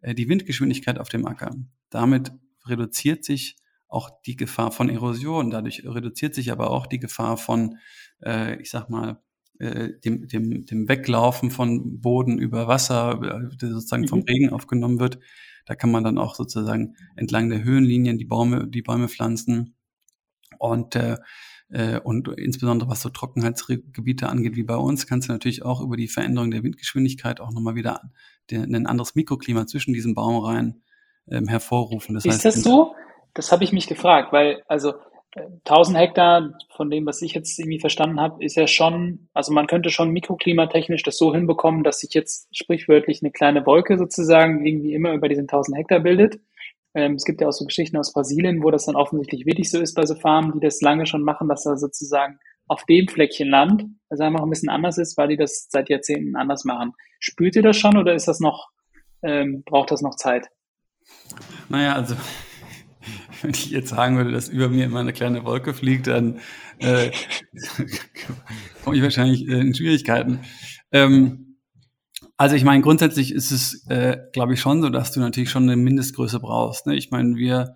äh, 0.01 0.13
die 0.13 0.29
Windgeschwindigkeit 0.29 0.99
auf 0.99 1.09
dem 1.09 1.25
Acker. 1.25 1.55
Damit 1.89 2.31
reduziert 2.65 3.23
sich 3.23 3.55
auch 3.87 4.09
die 4.25 4.35
Gefahr 4.35 4.71
von 4.71 4.89
Erosion. 4.89 5.49
Dadurch 5.49 5.83
reduziert 5.85 6.35
sich 6.35 6.51
aber 6.51 6.71
auch 6.71 6.87
die 6.87 6.99
Gefahr 6.99 7.37
von, 7.37 7.77
äh, 8.23 8.61
ich 8.61 8.69
sag 8.69 8.89
mal, 8.89 9.21
äh, 9.59 9.93
dem, 10.05 10.27
dem, 10.27 10.65
dem 10.65 10.87
Weglaufen 10.87 11.49
von 11.49 11.99
Boden 11.99 12.37
über 12.37 12.67
Wasser, 12.67 13.19
äh, 13.23 13.57
der 13.57 13.69
sozusagen 13.69 14.07
vom 14.07 14.19
mhm. 14.19 14.25
Regen 14.25 14.49
aufgenommen 14.51 14.99
wird. 14.99 15.19
Da 15.65 15.75
kann 15.75 15.91
man 15.91 16.03
dann 16.03 16.17
auch 16.17 16.35
sozusagen 16.35 16.95
entlang 17.15 17.49
der 17.49 17.63
Höhenlinien 17.63 18.17
die 18.17 18.25
Bäume, 18.25 18.67
die 18.67 18.81
Bäume 18.81 19.07
pflanzen. 19.07 19.75
Und, 20.57 20.95
äh, 20.95 21.17
äh 21.69 21.99
und 21.99 22.27
insbesondere 22.29 22.89
was 22.89 23.01
so 23.01 23.09
Trockenheitsgebiete 23.09 24.29
angeht 24.29 24.55
wie 24.55 24.63
bei 24.63 24.75
uns, 24.75 25.07
kannst 25.07 25.29
du 25.29 25.33
natürlich 25.33 25.63
auch 25.63 25.81
über 25.81 25.97
die 25.97 26.07
Veränderung 26.07 26.51
der 26.51 26.63
Windgeschwindigkeit 26.63 27.39
auch 27.39 27.51
nochmal 27.51 27.75
wieder 27.75 28.01
den, 28.51 28.73
ein 28.75 28.87
anderes 28.87 29.15
Mikroklima 29.15 29.67
zwischen 29.67 29.93
diesen 29.93 30.15
Baumreihen 30.15 30.83
ähm, 31.29 31.47
hervorrufen. 31.47 32.15
Das 32.15 32.25
Ist 32.25 32.45
heißt, 32.45 32.45
das 32.45 32.63
so? 32.63 32.95
Das 33.33 33.51
habe 33.51 33.63
ich 33.63 33.71
mich 33.71 33.87
gefragt, 33.87 34.33
weil 34.33 34.63
also 34.67 34.93
1000 35.65 35.97
Hektar, 35.97 36.53
von 36.75 36.89
dem, 36.89 37.05
was 37.05 37.21
ich 37.21 37.33
jetzt 37.33 37.59
irgendwie 37.59 37.79
verstanden 37.79 38.19
habe, 38.19 38.43
ist 38.43 38.55
ja 38.55 38.67
schon, 38.67 39.29
also 39.33 39.53
man 39.53 39.67
könnte 39.67 39.89
schon 39.89 40.11
mikroklimatechnisch 40.11 41.03
das 41.03 41.17
so 41.17 41.33
hinbekommen, 41.33 41.83
dass 41.83 41.99
sich 41.99 42.13
jetzt 42.13 42.47
sprichwörtlich 42.55 43.21
eine 43.21 43.31
kleine 43.31 43.65
Wolke 43.65 43.97
sozusagen 43.97 44.65
irgendwie 44.65 44.93
immer 44.93 45.13
über 45.13 45.29
diesen 45.29 45.43
1000 45.43 45.77
Hektar 45.77 45.99
bildet. 45.99 46.39
Ähm, 46.97 47.13
es 47.13 47.25
gibt 47.25 47.41
ja 47.41 47.47
auch 47.47 47.53
so 47.53 47.63
Geschichten 47.63 47.95
aus 47.95 48.11
Brasilien, 48.11 48.63
wo 48.63 48.71
das 48.71 48.85
dann 48.85 48.95
offensichtlich 48.95 49.45
wirklich 49.45 49.69
so 49.69 49.79
ist 49.79 49.93
bei 49.93 50.07
so 50.07 50.15
Farmen, 50.15 50.53
die 50.53 50.59
das 50.59 50.81
lange 50.81 51.05
schon 51.05 51.21
machen, 51.21 51.47
dass 51.47 51.63
da 51.63 51.77
sozusagen 51.77 52.39
auf 52.65 52.85
dem 52.85 53.07
Fleckchen 53.07 53.47
Land 53.47 53.85
das 54.09 54.19
einfach 54.19 54.41
ein 54.41 54.49
bisschen 54.49 54.69
anders 54.69 54.97
ist, 54.97 55.15
weil 55.15 55.27
die 55.27 55.37
das 55.37 55.67
seit 55.69 55.89
Jahrzehnten 55.89 56.35
anders 56.35 56.65
machen. 56.65 56.93
Spürt 57.19 57.55
ihr 57.55 57.61
das 57.61 57.77
schon 57.77 57.97
oder 57.97 58.15
ist 58.15 58.27
das 58.27 58.39
noch, 58.39 58.69
ähm, 59.21 59.61
braucht 59.63 59.91
das 59.91 60.01
noch 60.01 60.15
Zeit? 60.15 60.47
Naja, 61.69 61.93
also 61.93 62.15
wenn 63.43 63.51
ich 63.51 63.69
jetzt 63.69 63.89
sagen 63.89 64.17
würde, 64.17 64.31
dass 64.31 64.49
über 64.49 64.67
mir 64.67 64.85
immer 64.85 65.01
eine 65.01 65.13
kleine 65.13 65.45
Wolke 65.45 65.75
fliegt, 65.75 66.07
dann 66.07 66.39
äh, 66.79 67.11
komme 68.83 68.97
ich 68.97 69.03
wahrscheinlich 69.03 69.47
äh, 69.47 69.59
in 69.59 69.75
Schwierigkeiten. 69.75 70.39
Ähm, 70.91 71.46
also 72.37 72.55
ich 72.55 72.63
meine, 72.63 72.83
grundsätzlich 72.83 73.31
ist 73.33 73.51
es, 73.51 73.85
äh, 73.87 74.17
glaube 74.31 74.53
ich, 74.53 74.61
schon 74.61 74.81
so, 74.81 74.89
dass 74.89 75.11
du 75.11 75.19
natürlich 75.19 75.49
schon 75.49 75.63
eine 75.63 75.75
Mindestgröße 75.75 76.39
brauchst. 76.39 76.85
Ne? 76.85 76.95
Ich 76.95 77.09
meine, 77.09 77.35
wir, 77.35 77.75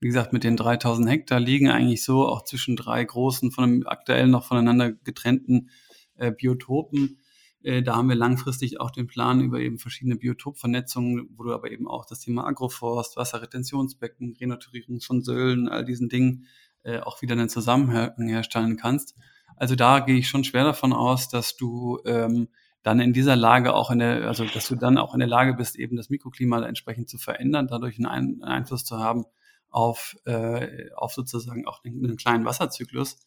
wie 0.00 0.08
gesagt, 0.08 0.34
mit 0.34 0.44
den 0.44 0.56
3000 0.56 1.08
Hektar 1.08 1.40
liegen 1.40 1.70
eigentlich 1.70 2.04
so 2.04 2.28
auch 2.28 2.44
zwischen 2.44 2.76
drei 2.76 3.02
großen, 3.02 3.50
von 3.52 3.64
einem 3.64 3.86
aktuell 3.86 4.28
noch 4.28 4.44
voneinander 4.44 4.92
getrennten 4.92 5.70
äh, 6.16 6.30
Biotopen. 6.30 7.20
Äh, 7.62 7.82
da 7.82 7.96
haben 7.96 8.10
wir 8.10 8.16
langfristig 8.16 8.80
auch 8.80 8.90
den 8.90 9.06
Plan 9.06 9.40
über 9.40 9.60
eben 9.60 9.78
verschiedene 9.78 10.16
Biotopvernetzungen, 10.16 11.30
wo 11.36 11.44
du 11.44 11.54
aber 11.54 11.70
eben 11.70 11.88
auch 11.88 12.04
das 12.04 12.20
Thema 12.20 12.46
Agroforst, 12.46 13.16
Wasserretentionsbecken, 13.16 14.36
Renaturierung 14.38 15.00
von 15.00 15.22
Söhlen, 15.22 15.68
all 15.68 15.86
diesen 15.86 16.10
Dingen 16.10 16.46
äh, 16.82 16.98
auch 16.98 17.22
wieder 17.22 17.32
einen 17.32 17.48
Zusammenhang 17.48 18.28
herstellen 18.28 18.76
kannst. 18.76 19.14
Also 19.56 19.74
da 19.74 20.00
gehe 20.00 20.18
ich 20.18 20.28
schon 20.28 20.44
schwer 20.44 20.64
davon 20.64 20.92
aus, 20.92 21.30
dass 21.30 21.56
du 21.56 21.98
ähm, 22.04 22.48
dann 22.82 23.00
in 23.00 23.12
dieser 23.12 23.36
Lage 23.36 23.74
auch 23.74 23.90
in 23.90 24.00
der, 24.00 24.26
also 24.26 24.44
dass 24.44 24.68
du 24.68 24.76
dann 24.76 24.98
auch 24.98 25.14
in 25.14 25.20
der 25.20 25.28
Lage 25.28 25.54
bist, 25.54 25.76
eben 25.76 25.96
das 25.96 26.10
Mikroklima 26.10 26.64
entsprechend 26.66 27.08
zu 27.08 27.18
verändern, 27.18 27.68
dadurch 27.68 27.98
einen, 28.04 28.42
Einfluss 28.42 28.84
zu 28.84 28.98
haben 28.98 29.24
auf, 29.70 30.16
äh, 30.24 30.90
auf 30.96 31.12
sozusagen 31.12 31.66
auch 31.66 31.84
einen, 31.84 32.04
einen 32.04 32.16
kleinen 32.16 32.44
Wasserzyklus. 32.44 33.18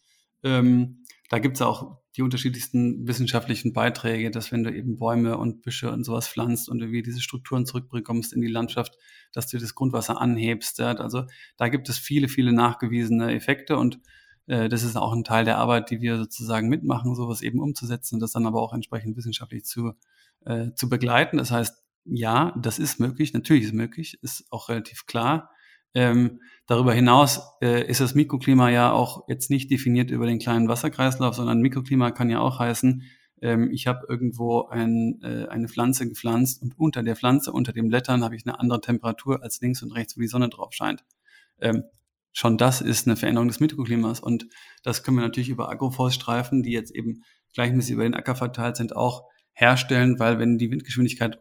Ähm, 0.43 1.03
da 1.29 1.39
gibt 1.39 1.55
es 1.55 1.61
auch 1.61 1.97
die 2.15 2.21
unterschiedlichsten 2.21 3.07
wissenschaftlichen 3.07 3.73
Beiträge, 3.73 4.29
dass 4.29 4.51
wenn 4.51 4.63
du 4.63 4.71
eben 4.71 4.97
Bäume 4.97 5.37
und 5.37 5.61
Büsche 5.63 5.91
und 5.91 6.03
sowas 6.03 6.27
pflanzt 6.27 6.69
und 6.69 6.81
irgendwie 6.81 7.01
diese 7.01 7.21
Strukturen 7.21 7.65
zurückbekommst 7.65 8.31
in 8.33 8.41
die 8.41 8.47
Landschaft, 8.47 8.97
dass 9.33 9.47
du 9.47 9.57
das 9.57 9.73
Grundwasser 9.73 10.21
anhebst. 10.21 10.79
Also 10.81 11.25
da 11.57 11.69
gibt 11.69 11.89
es 11.89 11.97
viele, 11.97 12.27
viele 12.27 12.53
nachgewiesene 12.53 13.33
Effekte 13.33 13.77
und 13.77 13.99
äh, 14.47 14.69
das 14.69 14.83
ist 14.83 14.95
auch 14.95 15.13
ein 15.13 15.23
Teil 15.23 15.45
der 15.45 15.57
Arbeit, 15.57 15.89
die 15.89 16.01
wir 16.01 16.17
sozusagen 16.17 16.69
mitmachen, 16.69 17.15
sowas 17.15 17.41
eben 17.41 17.59
umzusetzen 17.59 18.15
und 18.15 18.19
das 18.21 18.31
dann 18.31 18.45
aber 18.45 18.61
auch 18.61 18.73
entsprechend 18.73 19.17
wissenschaftlich 19.17 19.65
zu, 19.65 19.93
äh, 20.45 20.71
zu 20.75 20.89
begleiten. 20.89 21.37
Das 21.37 21.51
heißt, 21.51 21.83
ja, 22.05 22.55
das 22.59 22.79
ist 22.79 22.99
möglich, 22.99 23.33
natürlich 23.33 23.63
ist 23.63 23.69
es 23.69 23.75
möglich, 23.75 24.19
ist 24.21 24.45
auch 24.51 24.69
relativ 24.69 25.05
klar. 25.05 25.49
Ähm, 25.93 26.41
darüber 26.67 26.93
hinaus 26.93 27.41
äh, 27.61 27.87
ist 27.87 28.01
das 28.01 28.15
Mikroklima 28.15 28.69
ja 28.69 28.91
auch 28.91 29.27
jetzt 29.29 29.49
nicht 29.49 29.71
definiert 29.71 30.11
über 30.11 30.25
den 30.25 30.39
kleinen 30.39 30.67
Wasserkreislauf, 30.67 31.35
sondern 31.35 31.61
Mikroklima 31.61 32.11
kann 32.11 32.29
ja 32.29 32.39
auch 32.41 32.59
heißen, 32.59 33.03
ähm, 33.41 33.71
ich 33.71 33.87
habe 33.87 34.05
irgendwo 34.09 34.67
ein, 34.67 35.19
äh, 35.23 35.47
eine 35.47 35.67
Pflanze 35.67 36.07
gepflanzt 36.07 36.61
und 36.61 36.77
unter 36.77 37.01
der 37.01 37.15
Pflanze, 37.15 37.51
unter 37.51 37.73
den 37.73 37.87
Blättern 37.87 38.23
habe 38.23 38.35
ich 38.35 38.45
eine 38.45 38.59
andere 38.59 38.81
Temperatur 38.81 39.41
als 39.41 39.61
links 39.61 39.81
und 39.83 39.93
rechts, 39.93 40.17
wo 40.17 40.21
die 40.21 40.27
Sonne 40.27 40.49
drauf 40.49 40.73
scheint. 40.73 41.03
Ähm, 41.59 41.83
schon 42.35 42.57
das 42.57 42.81
ist 42.81 43.07
eine 43.07 43.15
Veränderung 43.15 43.47
des 43.47 43.61
Mikroklimas 43.61 44.19
und 44.19 44.45
das 44.83 45.03
können 45.03 45.17
wir 45.17 45.21
natürlich 45.23 45.47
über 45.47 45.69
Agroforststreifen, 45.69 46.63
die 46.63 46.71
jetzt 46.71 46.93
eben 46.93 47.23
gleichmäßig 47.53 47.93
über 47.93 48.03
den 48.03 48.13
Acker 48.13 48.35
verteilt 48.35 48.75
sind, 48.75 48.93
auch 48.93 49.23
herstellen, 49.53 50.19
weil 50.19 50.37
wenn 50.37 50.57
die 50.57 50.69
Windgeschwindigkeit 50.69 51.39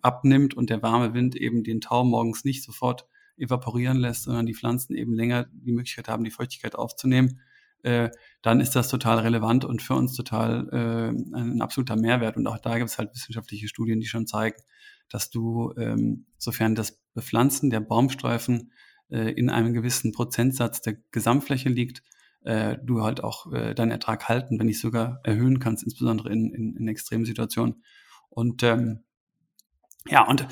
abnimmt 0.00 0.54
und 0.54 0.70
der 0.70 0.82
warme 0.82 1.12
Wind 1.12 1.36
eben 1.36 1.64
den 1.64 1.82
Tau 1.82 2.02
morgens 2.02 2.44
nicht 2.44 2.64
sofort 2.64 3.06
evaporieren 3.36 3.98
lässt, 3.98 4.24
sondern 4.24 4.46
die 4.46 4.54
Pflanzen 4.54 4.96
eben 4.96 5.12
länger 5.12 5.48
die 5.52 5.72
Möglichkeit 5.72 6.08
haben, 6.08 6.24
die 6.24 6.30
Feuchtigkeit 6.30 6.76
aufzunehmen, 6.76 7.40
äh, 7.82 8.08
dann 8.40 8.60
ist 8.60 8.74
das 8.74 8.88
total 8.88 9.18
relevant 9.18 9.66
und 9.66 9.82
für 9.82 9.94
uns 9.94 10.14
total 10.14 10.68
äh, 10.72 11.36
ein 11.36 11.60
absoluter 11.60 11.96
Mehrwert. 11.96 12.38
Und 12.38 12.46
auch 12.46 12.58
da 12.58 12.78
gibt 12.78 12.88
es 12.88 12.96
halt 12.96 13.12
wissenschaftliche 13.12 13.68
Studien, 13.68 14.00
die 14.00 14.06
schon 14.06 14.26
zeigen, 14.26 14.62
dass 15.10 15.28
du, 15.28 15.74
ähm, 15.76 16.24
sofern 16.38 16.74
das 16.74 17.02
Bepflanzen 17.12 17.68
der 17.68 17.80
Baumstreifen 17.80 18.72
in 19.12 19.50
einem 19.50 19.74
gewissen 19.74 20.12
Prozentsatz 20.12 20.80
der 20.80 20.96
Gesamtfläche 21.10 21.68
liegt, 21.68 22.02
äh, 22.44 22.76
du 22.82 23.02
halt 23.02 23.22
auch 23.22 23.52
äh, 23.52 23.74
deinen 23.74 23.90
Ertrag 23.90 24.28
halten, 24.28 24.58
wenn 24.58 24.66
nicht 24.66 24.80
sogar 24.80 25.20
erhöhen 25.22 25.58
kannst, 25.58 25.84
insbesondere 25.84 26.30
in, 26.30 26.52
in, 26.52 26.76
in 26.76 26.88
extremen 26.88 27.24
Situationen. 27.24 27.82
Und 28.30 28.62
ähm, 28.62 29.00
ja, 30.08 30.26
und 30.26 30.46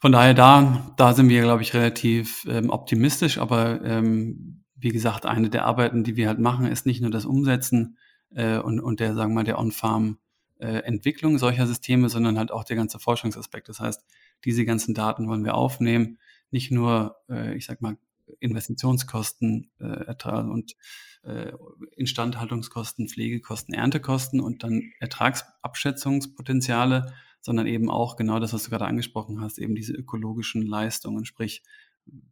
von 0.00 0.12
daher 0.12 0.34
da, 0.34 0.92
da 0.96 1.14
sind 1.14 1.28
wir, 1.28 1.42
glaube 1.42 1.62
ich, 1.62 1.74
relativ 1.74 2.46
ähm, 2.48 2.70
optimistisch, 2.70 3.38
aber 3.38 3.82
ähm, 3.82 4.62
wie 4.76 4.90
gesagt, 4.90 5.26
eine 5.26 5.50
der 5.50 5.64
Arbeiten, 5.64 6.04
die 6.04 6.16
wir 6.16 6.28
halt 6.28 6.38
machen, 6.38 6.66
ist 6.66 6.86
nicht 6.86 7.00
nur 7.00 7.10
das 7.10 7.24
Umsetzen 7.24 7.96
äh, 8.34 8.58
und, 8.58 8.78
und 8.78 9.00
der, 9.00 9.14
sagen 9.14 9.32
wir 9.32 9.36
mal, 9.36 9.44
der 9.44 9.58
On-Farm 9.58 10.18
äh, 10.58 10.78
Entwicklung 10.84 11.38
solcher 11.38 11.66
Systeme, 11.66 12.08
sondern 12.08 12.38
halt 12.38 12.52
auch 12.52 12.64
der 12.64 12.76
ganze 12.76 12.98
Forschungsaspekt. 12.98 13.68
Das 13.68 13.80
heißt, 13.80 14.04
diese 14.44 14.64
ganzen 14.64 14.94
Daten 14.94 15.28
wollen 15.28 15.44
wir 15.44 15.54
aufnehmen, 15.54 16.18
nicht 16.50 16.70
nur, 16.70 17.16
äh, 17.28 17.56
ich 17.56 17.66
sag 17.66 17.82
mal, 17.82 17.96
Investitionskosten 18.40 19.70
äh, 19.78 20.14
und 20.42 20.74
äh, 21.22 21.52
Instandhaltungskosten, 21.96 23.08
Pflegekosten, 23.08 23.74
Erntekosten 23.74 24.40
und 24.40 24.62
dann 24.62 24.92
Ertragsabschätzungspotenziale, 25.00 27.12
sondern 27.40 27.66
eben 27.66 27.90
auch 27.90 28.16
genau 28.16 28.38
das, 28.40 28.52
was 28.52 28.64
du 28.64 28.70
gerade 28.70 28.86
angesprochen 28.86 29.40
hast, 29.40 29.58
eben 29.58 29.76
diese 29.76 29.92
ökologischen 29.92 30.62
Leistungen, 30.62 31.24
sprich, 31.24 31.62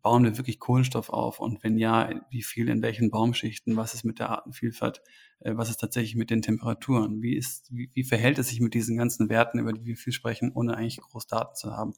bauen 0.03 0.25
wir 0.25 0.37
wirklich 0.37 0.61
Kohlenstoff 0.61 1.11
auf 1.11 1.41
und 1.41 1.65
wenn 1.65 1.79
ja, 1.79 2.11
wie 2.31 2.43
viel 2.43 2.69
in 2.69 2.83
welchen 2.83 3.11
Baumschichten, 3.11 3.77
was 3.77 3.95
ist 3.95 4.05
mit 4.05 4.19
der 4.19 4.31
Artenvielfalt, 4.31 5.03
äh, 5.41 5.57
was 5.57 5.71
ist 5.71 5.81
tatsächlich 5.81 6.15
mit 6.15 6.31
den 6.31 6.43
Temperaturen, 6.43 7.23
wie 7.23 7.37
ist, 7.37 7.75
wie, 7.75 7.91
wie 7.93 8.05
verhält 8.05 8.39
es 8.39 8.49
sich 8.49 8.61
mit 8.61 8.75
diesen 8.75 8.97
ganzen 8.97 9.29
Werten, 9.29 9.59
über 9.59 9.73
die 9.73 9.85
wir 9.85 9.97
viel 9.97 10.13
sprechen, 10.13 10.53
ohne 10.55 10.77
eigentlich 10.77 11.01
groß 11.01 11.27
Daten 11.27 11.55
zu 11.57 11.73
haben. 11.73 11.95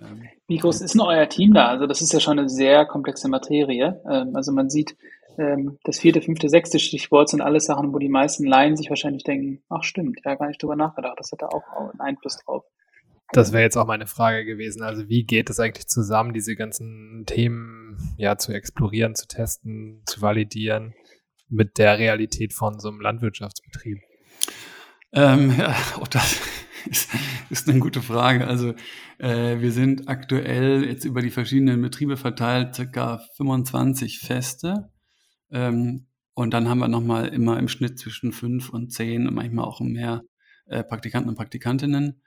Ähm, 0.00 0.22
wie 0.46 0.58
groß 0.58 0.80
ist 0.80 0.94
denn 0.94 1.00
euer 1.00 1.28
Team 1.28 1.54
da? 1.54 1.68
Also 1.68 1.86
das 1.86 2.02
ist 2.02 2.12
ja 2.12 2.20
schon 2.20 2.38
eine 2.38 2.48
sehr 2.48 2.84
komplexe 2.86 3.28
Materie. 3.28 4.02
Ähm, 4.10 4.36
also 4.36 4.52
man 4.52 4.68
sieht, 4.68 4.96
ähm, 5.38 5.78
das 5.84 5.98
vierte, 5.98 6.20
fünfte, 6.20 6.48
sechste 6.48 6.78
Stichwort 6.78 7.28
sind 7.28 7.40
alles 7.40 7.66
Sachen, 7.66 7.92
wo 7.94 7.98
die 7.98 8.08
meisten 8.08 8.44
Laien 8.44 8.76
sich 8.76 8.90
wahrscheinlich 8.90 9.24
denken, 9.24 9.62
ach 9.68 9.84
stimmt, 9.84 10.20
ja 10.24 10.34
gar 10.34 10.48
nicht 10.48 10.62
drüber 10.62 10.76
nachgedacht, 10.76 11.18
das 11.18 11.32
hat 11.32 11.42
da 11.42 11.46
auch 11.46 11.62
einen 11.90 12.00
Einfluss 12.00 12.38
drauf. 12.44 12.64
Das 13.32 13.52
wäre 13.52 13.62
jetzt 13.62 13.76
auch 13.76 13.86
meine 13.86 14.06
Frage 14.06 14.44
gewesen. 14.44 14.82
Also 14.82 15.08
wie 15.08 15.24
geht 15.24 15.50
es 15.50 15.60
eigentlich 15.60 15.86
zusammen, 15.86 16.32
diese 16.32 16.56
ganzen 16.56 17.24
Themen 17.26 18.14
ja 18.16 18.38
zu 18.38 18.52
explorieren, 18.52 19.14
zu 19.14 19.26
testen, 19.26 20.02
zu 20.06 20.22
validieren 20.22 20.94
mit 21.48 21.78
der 21.78 21.98
Realität 21.98 22.54
von 22.54 22.78
so 22.80 22.88
einem 22.88 23.00
Landwirtschaftsbetrieb? 23.00 23.98
Ähm, 25.12 25.54
ja, 25.58 25.74
auch 26.00 26.08
das 26.08 26.40
ist, 26.86 27.10
ist 27.50 27.68
eine 27.68 27.80
gute 27.80 28.02
Frage. 28.02 28.46
Also 28.46 28.74
äh, 29.18 29.60
wir 29.60 29.72
sind 29.72 30.08
aktuell 30.08 30.86
jetzt 30.86 31.04
über 31.04 31.20
die 31.20 31.30
verschiedenen 31.30 31.82
Betriebe 31.82 32.16
verteilt, 32.16 32.74
circa 32.74 33.20
25 33.36 34.20
Feste. 34.20 34.90
Ähm, 35.50 36.06
und 36.34 36.54
dann 36.54 36.68
haben 36.68 36.78
wir 36.78 36.88
nochmal 36.88 37.28
immer 37.28 37.58
im 37.58 37.68
Schnitt 37.68 37.98
zwischen 37.98 38.32
fünf 38.32 38.70
und 38.70 38.92
zehn 38.92 39.26
und 39.26 39.34
manchmal 39.34 39.64
auch 39.64 39.80
mehr 39.80 40.22
äh, 40.66 40.84
Praktikanten 40.84 41.28
und 41.28 41.36
Praktikantinnen, 41.36 42.22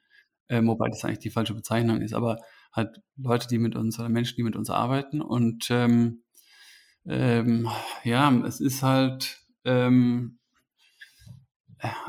äh, 0.52 0.62
wobei 0.66 0.90
das 0.90 1.06
eigentlich 1.06 1.20
die 1.20 1.30
falsche 1.30 1.54
Bezeichnung 1.54 2.02
ist, 2.02 2.14
aber 2.14 2.38
halt 2.74 3.02
Leute, 3.16 3.48
die 3.48 3.58
mit 3.58 3.76
uns 3.76 3.98
oder 3.98 4.10
Menschen, 4.10 4.36
die 4.36 4.44
mit 4.44 4.58
uns 4.58 4.70
arbeiten. 4.70 5.22
Und 5.22 5.70
ähm, 5.72 6.24
ähm, 7.06 7.70
ja, 8.04 8.32
es 8.46 8.60
ist 8.60 8.84
halt, 8.84 9.40
ähm, 9.64 10.40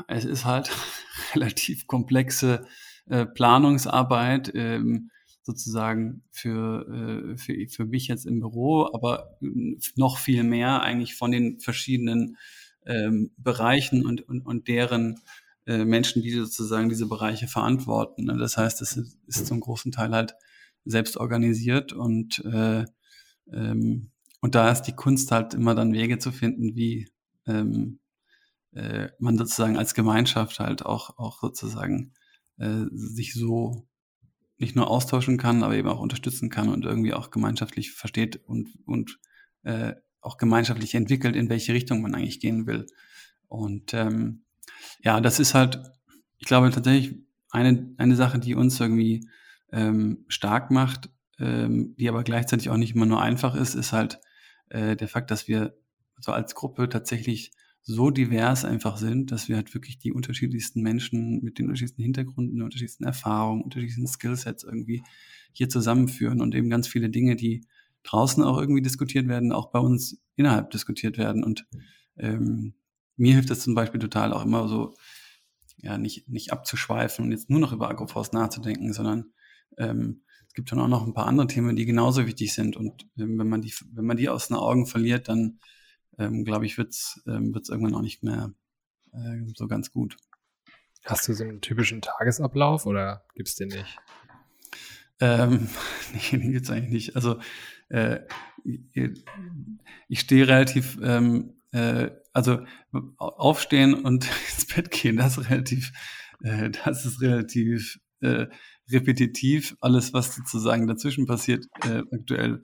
es 0.07 0.25
ist 0.25 0.43
halt 0.43 0.69
relativ 1.33 1.87
komplexe 1.87 2.67
äh, 3.07 3.25
Planungsarbeit. 3.25 4.51
Ähm, 4.53 5.09
sozusagen 5.45 6.23
für, 6.31 7.33
äh, 7.33 7.37
für, 7.37 7.67
für 7.67 7.85
mich 7.85 8.07
jetzt 8.07 8.25
im 8.25 8.39
Büro, 8.39 8.89
aber 8.93 9.37
noch 9.97 10.17
viel 10.17 10.43
mehr 10.43 10.81
eigentlich 10.81 11.15
von 11.15 11.33
den 11.33 11.59
verschiedenen 11.59 12.37
ähm, 12.85 13.31
Bereichen 13.35 14.05
und, 14.05 14.21
und, 14.21 14.45
und 14.45 14.69
deren 14.69 15.19
äh, 15.65 15.85
Menschen, 15.85 16.21
die 16.21 16.31
sozusagen 16.31 16.89
diese 16.89 17.07
Bereiche 17.07 17.47
verantworten. 17.47 18.25
Ne? 18.25 18.37
Das 18.37 18.57
heißt, 18.57 18.81
es 18.81 18.97
ist, 19.27 19.47
zum 19.47 19.59
großen 19.59 19.91
Teil 19.91 20.11
halt 20.11 20.35
selbst 20.85 21.17
organisiert 21.17 21.93
und, 21.93 22.43
äh, 22.45 22.85
ähm, 23.51 24.11
und 24.41 24.55
da 24.55 24.69
ist 24.69 24.83
die 24.83 24.95
Kunst 24.95 25.31
halt 25.31 25.53
immer 25.53 25.75
dann 25.75 25.93
Wege 25.93 26.17
zu 26.19 26.31
finden, 26.31 26.75
wie 26.75 27.07
ähm, 27.47 27.99
äh, 28.73 29.09
man 29.19 29.37
sozusagen 29.37 29.77
als 29.77 29.93
Gemeinschaft 29.93 30.59
halt 30.59 30.85
auch, 30.85 31.17
auch 31.17 31.41
sozusagen 31.41 32.13
äh, 32.57 32.85
sich 32.91 33.33
so 33.33 33.87
nicht 34.57 34.75
nur 34.75 34.89
austauschen 34.89 35.37
kann, 35.37 35.63
aber 35.63 35.75
eben 35.75 35.87
auch 35.87 35.99
unterstützen 35.99 36.49
kann 36.49 36.69
und 36.69 36.85
irgendwie 36.85 37.13
auch 37.13 37.31
gemeinschaftlich 37.31 37.91
versteht 37.91 38.37
und, 38.45 38.69
und 38.85 39.19
äh, 39.63 39.93
auch 40.21 40.37
gemeinschaftlich 40.37 40.95
entwickelt, 40.95 41.35
in 41.35 41.49
welche 41.49 41.73
Richtung 41.73 42.01
man 42.01 42.15
eigentlich 42.15 42.39
gehen 42.39 42.65
will. 42.65 42.85
Und 43.47 43.93
ähm, 43.93 44.43
ja, 45.03 45.21
das 45.21 45.39
ist 45.39 45.53
halt, 45.53 45.81
ich 46.37 46.47
glaube 46.47 46.71
tatsächlich 46.71 47.19
eine, 47.51 47.93
eine 47.97 48.15
Sache, 48.15 48.39
die 48.39 48.55
uns 48.55 48.79
irgendwie 48.79 49.27
ähm, 49.71 50.25
stark 50.27 50.71
macht, 50.71 51.09
ähm, 51.39 51.95
die 51.97 52.09
aber 52.09 52.23
gleichzeitig 52.23 52.69
auch 52.69 52.77
nicht 52.77 52.95
immer 52.95 53.05
nur 53.05 53.21
einfach 53.21 53.55
ist, 53.55 53.75
ist 53.75 53.91
halt 53.91 54.19
äh, 54.69 54.95
der 54.95 55.07
Fakt, 55.07 55.29
dass 55.29 55.47
wir 55.47 55.77
so 56.19 56.31
als 56.31 56.55
Gruppe 56.55 56.89
tatsächlich 56.89 57.51
so 57.81 58.11
divers 58.11 58.63
einfach 58.63 58.95
sind, 58.97 59.31
dass 59.31 59.49
wir 59.49 59.57
halt 59.57 59.73
wirklich 59.73 59.99
die 59.99 60.13
unterschiedlichsten 60.13 60.81
Menschen 60.81 61.43
mit 61.43 61.59
den 61.59 61.65
unterschiedlichsten 61.65 62.01
Hintergründen, 62.01 62.55
den 62.55 62.63
unterschiedlichsten 62.63 63.03
Erfahrungen, 63.03 63.61
unterschiedlichsten 63.61 64.07
Skillsets 64.07 64.63
irgendwie 64.63 65.03
hier 65.51 65.67
zusammenführen 65.67 66.41
und 66.41 66.55
eben 66.55 66.69
ganz 66.69 66.87
viele 66.87 67.09
Dinge, 67.09 67.35
die 67.35 67.65
draußen 68.03 68.41
auch 68.41 68.57
irgendwie 68.57 68.81
diskutiert 68.81 69.27
werden, 69.27 69.51
auch 69.51 69.69
bei 69.71 69.79
uns 69.79 70.21
innerhalb 70.35 70.71
diskutiert 70.71 71.17
werden. 71.17 71.43
Und 71.43 71.67
ähm, 72.17 72.73
mir 73.15 73.33
hilft 73.33 73.49
das 73.49 73.61
zum 73.61 73.75
Beispiel 73.75 73.99
total 73.99 74.33
auch 74.33 74.43
immer 74.43 74.67
so, 74.67 74.95
ja, 75.77 75.97
nicht, 75.97 76.29
nicht 76.29 76.51
abzuschweifen 76.51 77.25
und 77.25 77.31
jetzt 77.31 77.49
nur 77.49 77.59
noch 77.59 77.73
über 77.73 77.89
Agroforst 77.89 78.33
nachzudenken, 78.33 78.93
sondern 78.93 79.33
ähm, 79.77 80.23
es 80.47 80.53
gibt 80.53 80.71
dann 80.71 80.79
auch 80.79 80.87
noch 80.87 81.05
ein 81.05 81.13
paar 81.13 81.25
andere 81.25 81.47
Themen, 81.47 81.75
die 81.75 81.85
genauso 81.85 82.25
wichtig 82.25 82.53
sind. 82.53 82.77
Und 82.77 83.07
ähm, 83.17 83.37
wenn 83.39 83.49
man 83.49 83.61
die, 83.61 83.73
wenn 83.91 84.05
man 84.05 84.17
die 84.17 84.29
aus 84.29 84.47
den 84.47 84.57
Augen 84.57 84.85
verliert, 84.85 85.27
dann 85.27 85.59
ähm, 86.17 86.45
glaube 86.45 86.65
ich, 86.65 86.77
wird 86.77 86.91
es 86.91 87.21
ähm, 87.27 87.53
wird's 87.53 87.69
irgendwann 87.69 87.95
auch 87.95 88.01
nicht 88.01 88.23
mehr 88.23 88.53
äh, 89.13 89.41
so 89.55 89.67
ganz 89.67 89.91
gut. 89.91 90.15
Hast 91.05 91.27
du 91.27 91.33
so 91.33 91.43
einen 91.43 91.59
typischen 91.59 92.01
Tagesablauf 92.01 92.85
oder 92.85 93.25
gibt 93.35 93.49
es 93.49 93.55
den 93.55 93.69
nicht? 93.69 93.97
Ähm, 95.19 95.67
nee, 96.13 96.37
den 96.37 96.51
gibt 96.51 96.65
es 96.65 96.71
eigentlich 96.71 96.91
nicht. 96.91 97.15
Also 97.15 97.39
äh, 97.89 98.19
ich 100.07 100.19
stehe 100.19 100.47
relativ, 100.47 100.97
ähm, 101.01 101.55
äh, 101.71 102.11
also 102.33 102.59
aufstehen 103.17 103.93
und 103.93 104.25
ins 104.55 104.65
Bett 104.65 104.91
gehen, 104.91 105.17
das 105.17 105.37
ist 105.37 105.49
relativ, 105.49 105.91
äh, 106.43 106.69
das 106.69 107.05
ist 107.05 107.21
relativ 107.21 107.99
äh, 108.21 108.47
repetitiv. 108.91 109.77
Alles, 109.79 110.13
was 110.13 110.35
sozusagen 110.35 110.87
dazwischen 110.87 111.25
passiert, 111.25 111.65
äh, 111.85 112.01
aktuell 112.11 112.63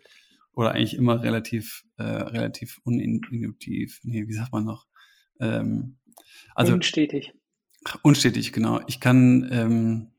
oder 0.54 0.72
eigentlich 0.72 0.96
immer 0.96 1.24
relativ, 1.24 1.86
äh, 1.98 2.04
relativ 2.04 2.80
unintuitiv, 2.84 4.00
nee, 4.04 4.28
wie 4.28 4.34
sagt 4.34 4.52
man 4.52 4.66
noch, 4.66 4.88
ähm, 5.40 5.98
also 6.56 6.74
unstetig. 6.74 7.34
Unstetig, 8.02 8.52
genau. 8.52 8.82
Ich 8.88 9.00
kann 9.00 9.48
ähm, 9.52 10.12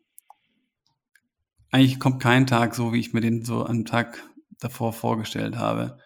eigentlich 1.71 2.01
kommt 2.01 2.23
kein 2.23 2.47
Tag 2.47 2.75
so, 2.75 2.93
wie 2.93 3.01
ich 3.01 3.13
mir 3.13 3.21
den 3.21 3.45
so 3.45 3.65
am 3.67 3.85
Tag 3.85 4.23
davor 4.61 4.93
vorgestellt 4.93 5.57
habe. 5.57 5.99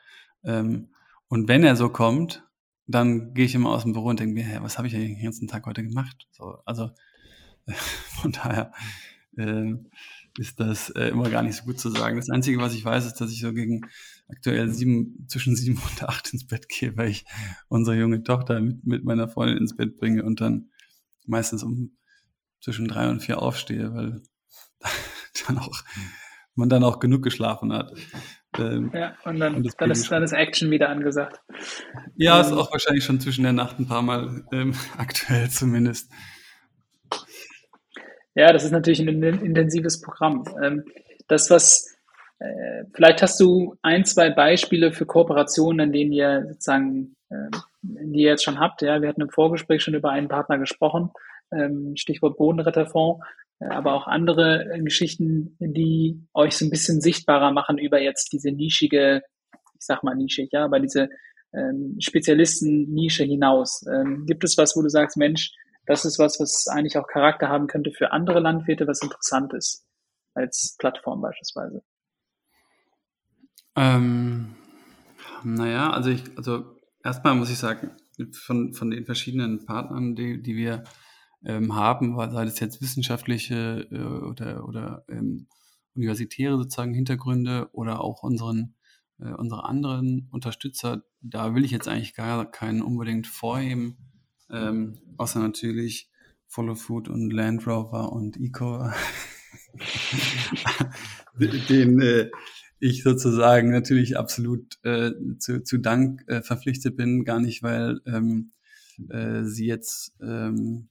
Ähm, 0.45 0.91
und 1.29 1.49
wenn 1.49 1.65
er 1.65 1.77
so 1.77 1.89
kommt, 1.89 2.45
dann 2.87 3.35
gehe 3.35 3.47
ich 3.47 3.55
immer 3.55 3.71
aus 3.71 3.83
dem 3.83 3.93
Büro 3.93 4.09
und 4.09 4.21
denke 4.21 4.35
mir, 4.35 4.45
hey, 4.45 4.63
was 4.63 4.79
habe 4.79 4.89
ich 4.89 4.95
eigentlich 4.95 5.17
den 5.17 5.25
ganzen 5.25 5.49
Tag 5.49 5.67
heute 5.67 5.83
gemacht? 5.83 6.29
So, 6.33 6.59
also 6.65 6.91
von 8.21 8.33
daher 8.33 8.73
äh, 9.37 9.75
ist 10.39 10.59
das 10.61 10.91
äh, 10.91 11.09
immer 11.09 11.31
gar 11.31 11.43
nicht 11.43 11.57
so 11.57 11.65
gut 11.65 11.79
zu 11.79 11.91
sagen. 11.91 12.17
Das 12.17 12.31
Einzige, 12.31 12.59
was 12.59 12.75
ich 12.75 12.85
weiß, 12.85 13.07
ist, 13.07 13.21
dass 13.21 13.31
ich 13.31 13.41
so 13.41 13.53
gegen 13.53 13.83
aktuell 14.29 14.69
sieben, 14.71 15.27
zwischen 15.29 15.57
sieben 15.57 15.79
und 15.79 16.03
acht 16.03 16.33
ins 16.33 16.47
Bett 16.47 16.69
gehe, 16.69 16.97
weil 16.97 17.11
ich 17.11 17.25
unsere 17.69 17.97
junge 17.97 18.23
Tochter 18.23 18.61
mit, 18.61 18.85
mit 18.85 19.05
meiner 19.05 19.29
Freundin 19.29 19.59
ins 19.59 19.77
Bett 19.77 19.97
bringe 19.97 20.25
und 20.25 20.41
dann 20.41 20.71
meistens 21.27 21.63
um 21.63 21.97
zwischen 22.61 22.89
drei 22.89 23.09
und 23.09 23.21
vier 23.21 23.41
aufstehe, 23.41 23.95
weil 23.95 24.23
dann 25.47 25.59
auch, 25.59 25.83
man 26.55 26.69
dann 26.69 26.85
auch 26.85 26.99
genug 26.99 27.23
geschlafen 27.23 27.73
hat. 27.73 27.93
Ähm, 28.59 28.91
ja, 28.95 29.17
und 29.25 29.41
dann, 29.41 29.57
und 29.57 29.75
dann, 29.79 29.91
ist, 29.91 30.11
dann 30.11 30.23
ist 30.23 30.33
Action 30.33 30.71
wieder 30.71 30.89
angesagt. 30.89 31.41
Ja, 32.17 32.41
ähm, 32.41 32.47
ist 32.47 32.53
auch 32.53 32.73
wahrscheinlich 32.73 33.05
schon 33.05 33.21
zwischen 33.21 33.43
der 33.43 33.53
Nacht 33.53 33.79
ein 33.79 33.87
paar 33.87 34.03
Mal 34.03 34.45
ähm, 34.53 34.75
aktuell 34.99 35.51
zumindest. 35.51 36.11
Ja, 38.35 38.53
das 38.53 38.65
ist 38.65 38.73
natürlich 38.73 39.01
ein 39.01 39.23
intensives 39.23 40.01
Programm. 40.01 40.45
Ähm, 40.63 40.85
das, 41.29 41.51
was 41.51 41.95
äh, 42.39 42.85
vielleicht 42.93 43.23
hast 43.23 43.41
du 43.41 43.77
ein, 43.83 44.05
zwei 44.05 44.31
Beispiele 44.31 44.93
für 44.93 45.07
Kooperationen, 45.07 45.89
in 45.89 45.93
denen 45.93 46.13
ihr 46.13 46.47
sozusagen, 46.49 47.17
äh, 47.31 47.51
die 47.83 48.23
ihr 48.23 48.31
jetzt 48.31 48.45
schon 48.45 48.59
habt. 48.59 48.83
Ja, 48.83 49.01
wir 49.01 49.09
hatten 49.09 49.23
im 49.23 49.31
Vorgespräch 49.31 49.83
schon 49.83 49.95
über 49.95 50.11
einen 50.11 50.29
Partner 50.29 50.59
gesprochen, 50.59 51.11
ähm, 51.11 51.15
Stichwort 51.97 52.37
Bodenretterfonds, 52.37 53.25
äh, 53.61 53.67
aber 53.67 53.95
auch 53.95 54.07
andere 54.07 54.73
äh, 54.73 54.83
Geschichten, 54.83 55.57
die 55.61 56.27
euch 56.35 56.57
so 56.57 56.65
ein 56.65 56.71
bisschen 56.71 57.01
sichtbarer 57.01 57.53
machen 57.53 57.79
über 57.79 58.01
jetzt 58.01 58.33
diese 58.33 58.51
nischige, 58.51 59.23
ich 59.53 59.87
sag 59.87 60.03
mal 60.03 60.15
nischig, 60.15 60.51
ja, 60.53 60.65
aber 60.65 60.81
diese 60.81 61.09
ähm, 61.53 61.97
Spezialisten-Nische 61.99 63.25
hinaus. 63.25 63.85
Ähm, 63.87 64.27
gibt 64.27 64.45
es 64.45 64.59
was, 64.59 64.77
wo 64.77 64.83
du 64.83 64.89
sagst, 64.89 65.17
Mensch, 65.17 65.53
das 65.87 66.05
ist 66.05 66.19
was, 66.19 66.41
was 66.41 66.67
eigentlich 66.69 66.97
auch 66.97 67.07
Charakter 67.07 67.49
haben 67.49 67.67
könnte 67.67 67.91
für 67.93 68.13
andere 68.13 68.41
Landwirte, 68.41 68.87
was 68.87 69.03
interessant 69.03 69.53
ist 69.53 69.85
als 70.35 70.77
Plattform 70.79 71.21
beispielsweise? 71.21 71.83
Ähm, 73.77 74.55
naja, 75.43 75.91
also 75.91 76.11
ich, 76.11 76.23
also 76.37 76.77
erstmal 77.03 77.35
muss 77.35 77.51
ich 77.51 77.59
sagen, 77.59 77.91
von, 78.33 78.73
von 78.73 78.91
den 78.91 79.05
verschiedenen 79.05 79.65
Partnern, 79.67 80.15
die, 80.15 80.43
die 80.43 80.57
wir 80.57 80.85
ähm, 81.45 81.75
haben, 81.75 82.17
sei 82.17 82.45
es 82.45 82.61
jetzt 82.61 82.81
wissenschaftliche 82.81 83.87
äh, 83.91 84.27
oder, 84.27 84.67
oder 84.67 85.05
ähm, 85.09 85.47
universitäre 85.95 86.57
sozusagen 86.57 86.95
Hintergründe 86.95 87.69
oder 87.73 88.01
auch 88.01 88.23
unseren, 88.23 88.75
äh, 89.21 89.33
unsere 89.33 89.65
anderen 89.65 90.29
Unterstützer, 90.31 91.05
da 91.21 91.55
will 91.55 91.65
ich 91.65 91.71
jetzt 91.71 91.89
eigentlich 91.89 92.15
gar 92.15 92.51
keinen 92.51 92.83
unbedingt 92.83 93.27
vorheben, 93.27 93.97
ähm, 94.51 94.99
außer 95.17 95.41
natürlich 95.41 96.11
Follow 96.47 96.75
Food 96.75 97.09
und 97.09 97.33
Land 97.33 97.67
Rover 97.67 98.13
und 98.13 98.37
Eco, 98.39 98.91
den 101.69 102.01
äh, 102.01 102.31
ich 102.79 103.03
sozusagen 103.03 103.71
natürlich 103.71 104.19
absolut 104.19 104.79
äh, 104.85 105.13
zu, 105.39 105.63
zu 105.63 105.79
Dank 105.79 106.23
äh, 106.29 106.43
verpflichtet 106.43 106.97
bin, 106.97 107.25
gar 107.25 107.41
nicht, 107.41 107.63
weil 107.63 108.01
ähm, 108.07 108.53
äh, 109.09 109.45
sie 109.45 109.67
jetzt, 109.67 110.13
ähm, 110.21 110.89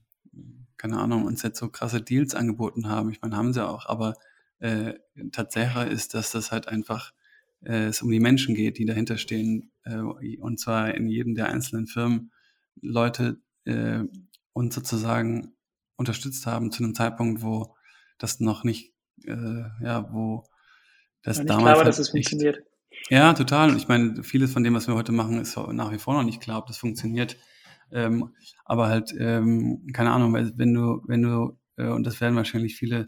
keine 0.84 1.00
Ahnung, 1.00 1.24
uns 1.24 1.41
jetzt 1.43 1.60
so 1.60 1.69
krasse 1.69 2.02
Deals 2.02 2.36
angeboten 2.36 2.89
haben. 2.89 3.10
Ich 3.10 3.22
meine, 3.22 3.38
haben 3.38 3.54
sie 3.54 3.65
auch, 3.65 3.86
aber 3.86 4.15
äh, 4.60 4.96
Tatsache 5.32 5.86
ist, 5.86 6.13
dass 6.13 6.32
das 6.32 6.52
halt 6.52 6.67
einfach 6.67 7.13
äh, 7.62 7.86
es 7.86 8.02
um 8.02 8.12
die 8.12 8.19
Menschen 8.19 8.54
geht, 8.54 8.78
die 8.78 8.86
dahinter 8.86 9.17
stehen, 9.17 9.72
äh, 9.86 10.00
und 10.00 10.60
zwar 10.60 10.93
in 10.93 11.08
jedem 11.08 11.36
der 11.36 11.48
einzelnen 11.48 11.88
Firmen 11.88 12.34
Leute 12.82 13.41
äh, 13.63 14.02
uns 14.52 14.76
sozusagen 14.76 15.54
unterstützt 15.96 16.48
haben 16.48 16.69
zu 16.69 16.84
einem 16.84 16.96
Zeitpunkt, 16.96 17.43
wo 17.43 17.78
das 18.17 18.41
noch 18.41 18.65
nicht, 18.65 18.93
äh, 19.24 19.63
ja, 19.82 20.12
wo 20.12 20.43
das 21.22 21.38
damals. 21.38 21.48
Klar 21.48 21.63
war, 21.63 21.76
halt 21.78 21.88
dass 21.88 22.00
es 22.00 22.10
funktioniert. 22.10 22.62
Ja, 23.10 23.32
total. 23.34 23.78
Ich 23.78 23.88
meine, 23.88 24.22
vieles 24.22 24.52
von 24.52 24.65
dem, 24.65 24.74
was 24.74 24.88
wir 24.88 24.96
heute 24.96 25.13
machen, 25.13 25.39
ist 25.39 25.56
nach 25.56 25.93
wie 25.93 25.98
vor 25.98 26.13
noch 26.13 26.24
nicht 26.24 26.41
klar, 26.41 26.58
ob 26.58 26.67
das 26.67 26.78
funktioniert. 26.78 27.38
Ähm, 27.94 28.30
aber 28.66 28.88
halt, 28.88 29.14
ähm, 29.20 29.88
keine 29.94 30.12
Ahnung, 30.12 30.34
wenn 30.34 30.74
du, 30.74 31.02
wenn 31.08 31.22
du, 31.22 31.58
äh, 31.78 31.88
und 31.88 32.06
das 32.06 32.22
werden 32.22 32.36
wahrscheinlich 32.36 32.76
viele 32.76 33.06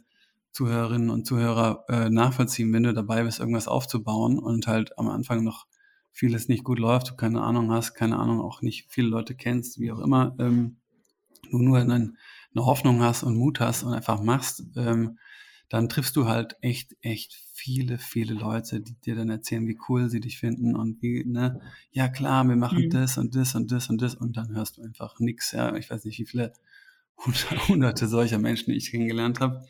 Zuhörerinnen 0.51 1.09
und 1.09 1.25
Zuhörer 1.25 1.83
äh, 1.89 2.09
nachvollziehen, 2.09 2.71
wenn 2.71 2.83
du 2.83 2.93
dabei 2.93 3.23
bist, 3.23 3.39
irgendwas 3.39 3.67
aufzubauen 3.67 4.39
und 4.39 4.67
halt 4.67 4.97
am 4.97 5.09
Anfang 5.09 5.43
noch 5.43 5.67
vieles 6.13 6.47
nicht 6.47 6.63
gut 6.63 6.79
läuft, 6.79 7.09
du 7.09 7.15
keine 7.15 7.41
Ahnung 7.41 7.71
hast, 7.71 7.93
keine 7.93 8.17
Ahnung, 8.17 8.39
auch 8.39 8.61
nicht 8.61 8.85
viele 8.89 9.09
Leute 9.09 9.35
kennst, 9.35 9.79
wie 9.79 9.91
auch 9.91 9.99
immer, 9.99 10.33
ähm, 10.39 10.77
du 11.51 11.57
nur 11.57 11.77
eine, 11.77 11.93
eine 11.93 12.65
Hoffnung 12.65 13.01
hast 13.01 13.23
und 13.23 13.35
Mut 13.35 13.59
hast 13.59 13.83
und 13.83 13.93
einfach 13.93 14.21
machst, 14.21 14.63
ähm, 14.77 15.17
dann 15.75 15.89
triffst 15.89 16.15
du 16.15 16.25
halt 16.25 16.55
echt, 16.61 16.95
echt 17.01 17.33
viele, 17.51 17.97
viele 17.97 18.33
Leute, 18.33 18.79
die 18.79 18.95
dir 19.01 19.13
dann 19.13 19.29
erzählen, 19.29 19.67
wie 19.67 19.77
cool 19.89 20.09
sie 20.09 20.21
dich 20.21 20.39
finden 20.39 20.73
und 20.73 21.01
wie, 21.01 21.25
ne, 21.25 21.59
ja 21.91 22.07
klar, 22.07 22.47
wir 22.47 22.55
machen 22.55 22.85
mhm. 22.85 22.91
das 22.91 23.17
und 23.17 23.35
das 23.35 23.55
und 23.55 23.69
das 23.73 23.89
und 23.89 24.01
das 24.01 24.15
und 24.15 24.37
dann 24.37 24.55
hörst 24.55 24.77
du 24.77 24.83
einfach 24.83 25.19
nichts, 25.19 25.51
ja, 25.51 25.75
ich 25.75 25.89
weiß 25.89 26.05
nicht, 26.05 26.17
wie 26.17 26.25
viele 26.25 26.53
hunderte 27.67 28.07
solcher 28.07 28.37
Menschen 28.37 28.71
ich 28.71 28.89
kennengelernt 28.89 29.41
habe. 29.41 29.65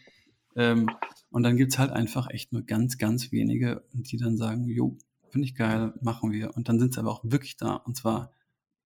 Ähm, 0.56 0.92
und 1.32 1.42
dann 1.42 1.58
gibt's 1.58 1.80
halt 1.80 1.90
einfach 1.90 2.30
echt 2.30 2.54
nur 2.54 2.62
ganz, 2.62 3.00
ganz 3.00 3.32
wenige, 3.32 3.84
die 3.92 4.18
dann 4.18 4.38
sagen, 4.38 4.66
jo, 4.66 5.00
finde 5.32 5.48
ich 5.48 5.56
geil, 5.56 5.92
machen 6.02 6.32
wir. 6.32 6.56
Und 6.56 6.70
dann 6.70 6.80
sind 6.80 6.94
sie 6.94 7.00
aber 7.00 7.10
auch 7.10 7.24
wirklich 7.24 7.58
da. 7.58 7.74
Und 7.74 7.98
zwar, 7.98 8.32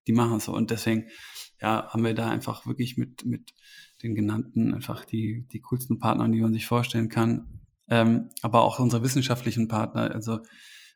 die 0.06 0.12
machen 0.12 0.38
es 0.38 0.46
so. 0.46 0.54
Und 0.54 0.70
deswegen, 0.70 1.04
ja, 1.60 1.86
haben 1.90 2.02
wir 2.02 2.14
da 2.14 2.30
einfach 2.30 2.66
wirklich 2.66 2.96
mit, 2.96 3.26
mit 3.26 3.52
den 4.02 4.14
genannten 4.14 4.74
einfach 4.74 5.04
die, 5.04 5.46
die 5.52 5.60
coolsten 5.60 5.98
Partner, 5.98 6.28
die 6.28 6.40
man 6.40 6.52
sich 6.52 6.66
vorstellen 6.66 7.08
kann. 7.08 7.60
Ähm, 7.88 8.30
aber 8.42 8.62
auch 8.62 8.78
unsere 8.78 9.02
wissenschaftlichen 9.02 9.68
Partner. 9.68 10.12
Also 10.12 10.40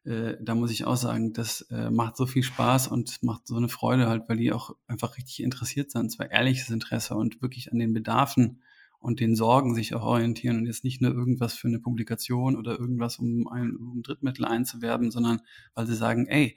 äh, 0.04 0.36
da 0.40 0.54
muss 0.54 0.70
ich 0.70 0.84
auch 0.84 0.96
sagen, 0.96 1.32
das 1.32 1.62
äh, 1.70 1.90
macht 1.90 2.16
so 2.16 2.26
viel 2.26 2.42
Spaß 2.42 2.88
und 2.88 3.22
macht 3.22 3.46
so 3.46 3.56
eine 3.56 3.68
Freude 3.68 4.08
halt, 4.08 4.28
weil 4.28 4.36
die 4.36 4.52
auch 4.52 4.76
einfach 4.86 5.16
richtig 5.16 5.42
interessiert 5.42 5.90
sind. 5.90 6.12
Zwar 6.12 6.30
ehrliches 6.30 6.70
Interesse 6.70 7.14
und 7.14 7.42
wirklich 7.42 7.72
an 7.72 7.78
den 7.78 7.94
Bedarfen 7.94 8.62
und 8.98 9.20
den 9.20 9.34
Sorgen 9.34 9.74
sich 9.74 9.94
auch 9.94 10.02
orientieren 10.02 10.58
und 10.58 10.66
jetzt 10.66 10.84
nicht 10.84 11.02
nur 11.02 11.12
irgendwas 11.12 11.54
für 11.54 11.68
eine 11.68 11.78
Publikation 11.78 12.56
oder 12.56 12.78
irgendwas, 12.78 13.18
um 13.18 13.46
ein 13.48 13.76
um 13.76 14.02
Drittmittel 14.02 14.44
einzuwerben, 14.44 15.10
sondern 15.10 15.42
weil 15.74 15.86
sie 15.86 15.96
sagen, 15.96 16.26
ey, 16.26 16.56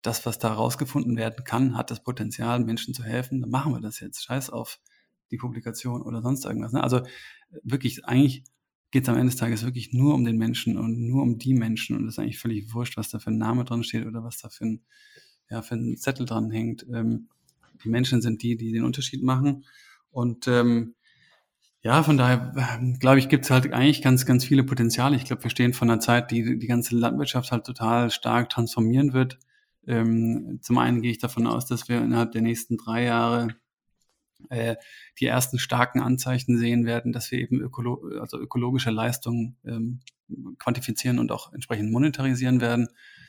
das, 0.00 0.24
was 0.26 0.38
da 0.38 0.52
rausgefunden 0.52 1.16
werden 1.16 1.44
kann, 1.44 1.76
hat 1.76 1.90
das 1.90 2.02
Potenzial, 2.02 2.60
Menschen 2.60 2.94
zu 2.94 3.02
helfen, 3.02 3.40
dann 3.40 3.50
machen 3.50 3.72
wir 3.72 3.80
das 3.80 4.00
jetzt. 4.00 4.22
Scheiß 4.24 4.50
auf 4.50 4.78
die 5.30 5.36
Publikation 5.36 6.02
oder 6.02 6.22
sonst 6.22 6.44
irgendwas. 6.44 6.72
Ne? 6.72 6.82
Also 6.82 7.02
wirklich, 7.62 8.04
eigentlich 8.04 8.44
geht 8.90 9.04
es 9.04 9.08
am 9.08 9.16
Ende 9.16 9.30
des 9.30 9.40
Tages 9.40 9.64
wirklich 9.64 9.92
nur 9.92 10.14
um 10.14 10.24
den 10.24 10.36
Menschen 10.36 10.78
und 10.78 11.00
nur 11.00 11.22
um 11.22 11.38
die 11.38 11.54
Menschen 11.54 11.96
und 11.96 12.06
es 12.06 12.14
ist 12.14 12.18
eigentlich 12.20 12.38
völlig 12.38 12.72
wurscht, 12.72 12.96
was 12.96 13.10
da 13.10 13.18
für 13.18 13.30
ein 13.30 13.38
Name 13.38 13.64
dran 13.64 13.82
steht 13.82 14.06
oder 14.06 14.22
was 14.22 14.38
da 14.38 14.48
für 14.48 14.66
ein, 14.66 14.82
ja, 15.50 15.62
für 15.62 15.74
ein 15.74 15.96
Zettel 15.96 16.26
dran 16.26 16.50
hängt. 16.50 16.86
Ähm, 16.92 17.28
die 17.82 17.88
Menschen 17.88 18.22
sind 18.22 18.42
die, 18.42 18.56
die 18.56 18.70
den 18.70 18.84
Unterschied 18.84 19.22
machen 19.22 19.64
und 20.10 20.46
ähm, 20.46 20.94
ja, 21.82 22.02
von 22.02 22.16
daher 22.16 22.54
ähm, 22.78 22.98
glaube 22.98 23.18
ich, 23.18 23.28
gibt 23.28 23.44
es 23.44 23.50
halt 23.50 23.70
eigentlich 23.72 24.00
ganz, 24.00 24.24
ganz 24.24 24.44
viele 24.44 24.64
Potenziale. 24.64 25.16
Ich 25.16 25.24
glaube, 25.26 25.42
wir 25.42 25.50
stehen 25.50 25.74
von 25.74 25.90
einer 25.90 26.00
Zeit, 26.00 26.30
die 26.30 26.58
die 26.58 26.66
ganze 26.66 26.96
Landwirtschaft 26.96 27.52
halt 27.52 27.66
total 27.66 28.10
stark 28.10 28.48
transformieren 28.48 29.12
wird. 29.12 29.38
Ähm, 29.86 30.60
zum 30.62 30.78
einen 30.78 31.02
gehe 31.02 31.10
ich 31.10 31.18
davon 31.18 31.46
aus, 31.46 31.66
dass 31.66 31.88
wir 31.88 32.00
innerhalb 32.00 32.32
der 32.32 32.40
nächsten 32.40 32.78
drei 32.78 33.04
Jahre 33.04 33.48
äh, 34.50 34.76
die 35.18 35.26
ersten 35.26 35.58
starken 35.58 36.00
Anzeichen 36.00 36.58
sehen 36.58 36.86
werden, 36.86 37.12
dass 37.12 37.30
wir 37.30 37.38
eben 37.38 37.60
ökolo 37.60 38.18
also 38.20 38.38
ökologische 38.38 38.90
Leistungen 38.90 39.56
ähm, 39.64 40.00
quantifizieren 40.58 41.18
und 41.18 41.32
auch 41.32 41.52
entsprechend 41.52 41.90
monetarisieren 41.92 42.60
werden. 42.60 42.88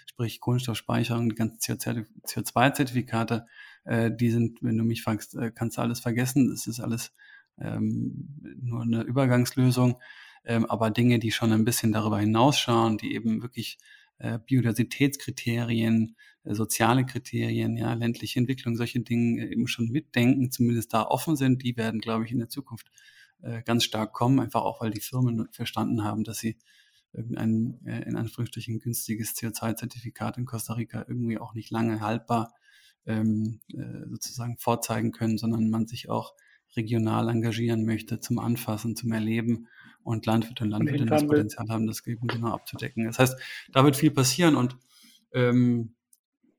Sprich 0.09 0.39
Kohlenstoffspeicherung, 0.39 1.29
die 1.29 1.35
ganzen 1.35 1.59
CO2-Zertifikate, 1.59 3.45
äh, 3.83 4.11
die 4.11 4.31
sind, 4.31 4.59
wenn 4.61 4.77
du 4.77 4.83
mich 4.83 5.03
fragst, 5.03 5.35
äh, 5.35 5.51
kannst 5.51 5.77
du 5.77 5.81
alles 5.81 5.99
vergessen. 5.99 6.49
Das 6.49 6.67
ist 6.67 6.79
alles 6.79 7.13
ähm, 7.59 8.39
nur 8.61 8.81
eine 8.81 9.01
Übergangslösung, 9.03 9.99
ähm, 10.45 10.65
aber 10.65 10.91
Dinge, 10.91 11.19
die 11.19 11.31
schon 11.31 11.51
ein 11.51 11.65
bisschen 11.65 11.91
darüber 11.91 12.19
hinausschauen, 12.19 12.97
die 12.97 13.13
eben 13.13 13.41
wirklich 13.41 13.77
äh, 14.17 14.39
Biodiversitätskriterien, 14.39 16.15
äh, 16.43 16.53
soziale 16.53 17.05
Kriterien, 17.05 17.77
ja, 17.77 17.93
ländliche 17.93 18.39
Entwicklung, 18.39 18.75
solche 18.75 18.99
Dinge 19.01 19.49
eben 19.49 19.67
schon 19.67 19.89
mitdenken, 19.89 20.51
zumindest 20.51 20.93
da 20.93 21.03
offen 21.03 21.35
sind, 21.35 21.63
die 21.63 21.75
werden, 21.77 21.99
glaube 21.99 22.25
ich, 22.25 22.31
in 22.31 22.39
der 22.39 22.49
Zukunft 22.49 22.91
äh, 23.41 23.61
ganz 23.63 23.83
stark 23.83 24.13
kommen, 24.13 24.39
einfach 24.39 24.63
auch, 24.63 24.81
weil 24.81 24.91
die 24.91 25.01
Firmen 25.01 25.47
verstanden 25.51 26.03
haben, 26.03 26.23
dass 26.23 26.39
sie 26.39 26.57
irgendein, 27.13 27.79
äh, 27.85 28.01
in 28.03 28.15
Anführungsstrichen, 28.15 28.79
günstiges 28.79 29.35
CO2-Zertifikat 29.35 30.37
in 30.37 30.45
Costa 30.45 30.73
Rica 30.73 31.05
irgendwie 31.07 31.37
auch 31.37 31.53
nicht 31.53 31.71
lange 31.71 32.01
haltbar 32.01 32.53
ähm, 33.05 33.59
äh, 33.73 34.07
sozusagen 34.09 34.57
vorzeigen 34.57 35.11
können, 35.11 35.37
sondern 35.37 35.69
man 35.69 35.87
sich 35.87 36.09
auch 36.09 36.33
regional 36.75 37.29
engagieren 37.29 37.85
möchte 37.85 38.19
zum 38.19 38.39
Anfassen, 38.39 38.95
zum 38.95 39.11
Erleben 39.11 39.67
und 40.05 40.25
Landwirte 40.25 40.63
und 40.63 40.69
Landwirtinnen 40.69 41.09
das 41.09 41.27
Potenzial 41.27 41.67
haben, 41.69 41.87
das 41.87 42.05
eben 42.05 42.27
genau 42.27 42.53
abzudecken. 42.53 43.05
Das 43.05 43.19
heißt, 43.19 43.37
da 43.71 43.83
wird 43.83 43.95
viel 43.95 44.11
passieren 44.11 44.55
und 44.55 44.77
ähm, 45.33 45.95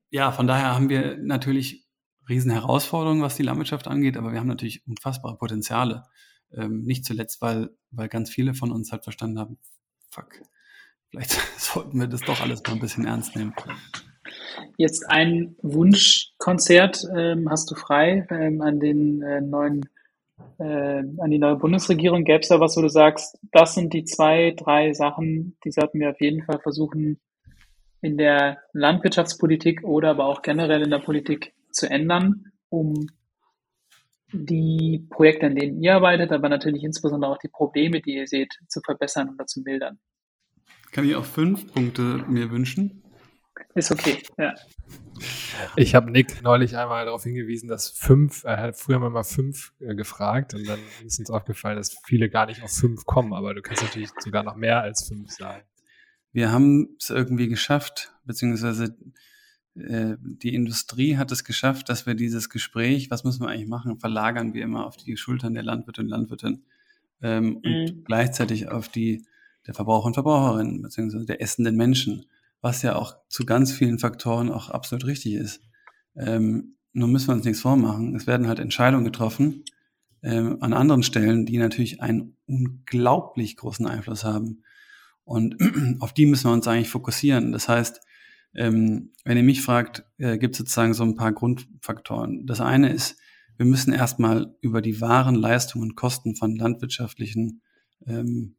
ja, 0.09 0.31
von 0.31 0.47
daher 0.47 0.75
haben 0.75 0.89
wir 0.89 1.17
natürlich 1.17 1.87
riesen 2.29 2.51
Herausforderungen, 2.51 3.21
was 3.21 3.35
die 3.35 3.43
Landwirtschaft 3.43 3.87
angeht, 3.87 4.17
aber 4.17 4.31
wir 4.31 4.39
haben 4.39 4.47
natürlich 4.47 4.85
unfassbare 4.87 5.37
Potenziale. 5.37 6.03
Ähm, 6.51 6.83
nicht 6.83 7.03
zuletzt, 7.05 7.41
weil, 7.41 7.71
weil 7.91 8.07
ganz 8.07 8.29
viele 8.29 8.53
von 8.53 8.71
uns 8.71 8.91
halt 8.91 9.03
verstanden 9.03 9.39
haben, 9.39 9.57
fuck, 10.09 10.41
vielleicht 11.09 11.31
sollten 11.57 11.99
wir 11.99 12.07
das 12.07 12.21
doch 12.21 12.39
alles 12.41 12.63
mal 12.63 12.73
ein 12.73 12.79
bisschen 12.79 13.05
ernst 13.05 13.35
nehmen. 13.35 13.53
Jetzt 14.77 15.09
ein 15.09 15.55
Wunschkonzert 15.61 17.05
ähm, 17.15 17.49
hast 17.49 17.71
du 17.71 17.75
frei 17.75 18.27
ähm, 18.29 18.61
an 18.61 18.79
den 18.79 19.21
äh, 19.21 19.41
neuen, 19.41 19.89
äh, 20.59 20.63
an 20.63 21.29
die 21.29 21.39
neue 21.39 21.55
Bundesregierung. 21.55 22.23
Gäbe 22.23 22.39
es 22.39 22.49
da 22.49 22.59
was, 22.59 22.77
wo 22.77 22.81
du 22.81 22.89
sagst, 22.89 23.37
das 23.51 23.75
sind 23.75 23.93
die 23.93 24.05
zwei, 24.05 24.53
drei 24.57 24.93
Sachen, 24.93 25.57
die 25.63 25.71
sollten 25.71 25.99
wir 25.99 26.11
auf 26.11 26.21
jeden 26.21 26.43
Fall 26.43 26.59
versuchen, 26.59 27.19
in 28.01 28.17
der 28.17 28.59
Landwirtschaftspolitik 28.73 29.83
oder 29.83 30.11
aber 30.11 30.25
auch 30.25 30.41
generell 30.41 30.83
in 30.83 30.91
der 30.91 30.99
Politik 30.99 31.53
zu 31.71 31.89
ändern, 31.89 32.45
um 32.69 33.07
die 34.31 35.07
Projekte, 35.09 35.47
an 35.47 35.55
denen 35.55 35.81
ihr 35.81 35.95
arbeitet, 35.95 36.31
aber 36.31 36.49
natürlich 36.49 36.83
insbesondere 36.83 37.31
auch 37.31 37.37
die 37.37 37.47
Probleme, 37.47 38.01
die 38.01 38.15
ihr 38.15 38.27
seht, 38.27 38.53
zu 38.67 38.81
verbessern 38.81 39.29
oder 39.33 39.45
zu 39.45 39.61
mildern? 39.61 39.99
Kann 40.91 41.05
ich 41.05 41.15
auch 41.15 41.25
fünf 41.25 41.71
Punkte 41.73 42.25
mir 42.27 42.51
wünschen? 42.51 43.03
Ist 43.73 43.91
okay, 43.91 44.21
ja. 44.37 44.53
Ich 45.75 45.95
habe 45.95 46.11
Nick 46.11 46.41
neulich 46.41 46.77
einmal 46.77 47.05
darauf 47.05 47.23
hingewiesen, 47.23 47.67
dass 47.67 47.89
fünf, 47.89 48.43
er 48.43 48.57
hat 48.57 48.77
früher 48.77 48.99
mal 48.99 49.23
fünf 49.23 49.73
äh, 49.79 49.95
gefragt 49.95 50.53
und 50.53 50.67
dann 50.67 50.79
ist 51.05 51.19
uns 51.19 51.29
aufgefallen, 51.29 51.77
dass 51.77 51.97
viele 52.05 52.29
gar 52.29 52.45
nicht 52.45 52.63
auf 52.63 52.71
fünf 52.71 53.05
kommen, 53.05 53.33
aber 53.33 53.53
du 53.53 53.61
kannst 53.61 53.83
natürlich 53.83 54.09
sogar 54.19 54.43
noch 54.43 54.55
mehr 54.55 54.81
als 54.81 55.07
fünf 55.07 55.31
sagen. 55.31 55.63
Wir 56.31 56.51
haben 56.51 56.95
es 56.99 57.09
irgendwie 57.09 57.47
geschafft, 57.47 58.13
beziehungsweise 58.25 58.95
äh, 59.75 60.15
die 60.19 60.53
Industrie 60.53 61.17
hat 61.17 61.31
es 61.31 61.43
geschafft, 61.43 61.89
dass 61.89 62.05
wir 62.05 62.15
dieses 62.15 62.49
Gespräch, 62.49 63.09
was 63.11 63.23
müssen 63.23 63.41
wir 63.41 63.49
eigentlich 63.49 63.67
machen, 63.67 63.99
verlagern 63.99 64.53
wir 64.53 64.63
immer 64.63 64.85
auf 64.85 64.97
die 64.97 65.17
Schultern 65.17 65.53
der 65.53 65.63
Landwirte 65.63 66.01
und 66.01 66.09
Landwirtinnen 66.09 66.65
ähm, 67.21 67.45
mhm. 67.45 67.55
und 67.63 68.05
gleichzeitig 68.05 68.69
auf 68.69 68.89
die 68.89 69.25
der 69.67 69.73
Verbraucher 69.73 70.07
und 70.07 70.13
Verbraucherinnen, 70.13 70.81
beziehungsweise 70.81 71.25
der 71.25 71.41
essenden 71.41 71.75
Menschen, 71.75 72.25
was 72.61 72.81
ja 72.81 72.95
auch 72.95 73.15
zu 73.29 73.45
ganz 73.45 73.71
vielen 73.71 73.99
Faktoren 73.99 74.51
auch 74.51 74.69
absolut 74.69 75.05
richtig 75.05 75.33
ist. 75.33 75.61
Ähm, 76.15 76.77
nur 76.93 77.07
müssen 77.07 77.27
wir 77.27 77.35
uns 77.35 77.45
nichts 77.45 77.61
vormachen. 77.61 78.15
Es 78.15 78.27
werden 78.27 78.47
halt 78.47 78.59
Entscheidungen 78.59 79.05
getroffen 79.05 79.63
ähm, 80.23 80.57
an 80.61 80.73
anderen 80.73 81.03
Stellen, 81.03 81.45
die 81.45 81.57
natürlich 81.57 82.01
einen 82.01 82.35
unglaublich 82.47 83.55
großen 83.55 83.85
Einfluss 83.85 84.23
haben. 84.23 84.63
Und 85.23 85.57
auf 85.99 86.13
die 86.13 86.25
müssen 86.25 86.49
wir 86.49 86.53
uns 86.53 86.67
eigentlich 86.67 86.89
fokussieren. 86.89 87.51
Das 87.51 87.69
heißt, 87.69 88.01
ähm, 88.55 89.11
wenn 89.23 89.37
ihr 89.37 89.43
mich 89.43 89.61
fragt, 89.61 90.05
äh, 90.17 90.37
gibt 90.37 90.55
es 90.55 90.59
sozusagen 90.59 90.93
so 90.93 91.03
ein 91.03 91.15
paar 91.15 91.31
Grundfaktoren. 91.31 92.47
Das 92.47 92.61
eine 92.61 92.91
ist, 92.91 93.17
wir 93.57 93.65
müssen 93.65 93.93
erstmal 93.93 94.55
über 94.61 94.81
die 94.81 94.99
wahren 95.01 95.35
Leistungen 95.35 95.83
und 95.83 95.95
Kosten 95.95 96.35
von 96.35 96.55
landwirtschaftlichen 96.55 97.61
ähm, 98.05 98.56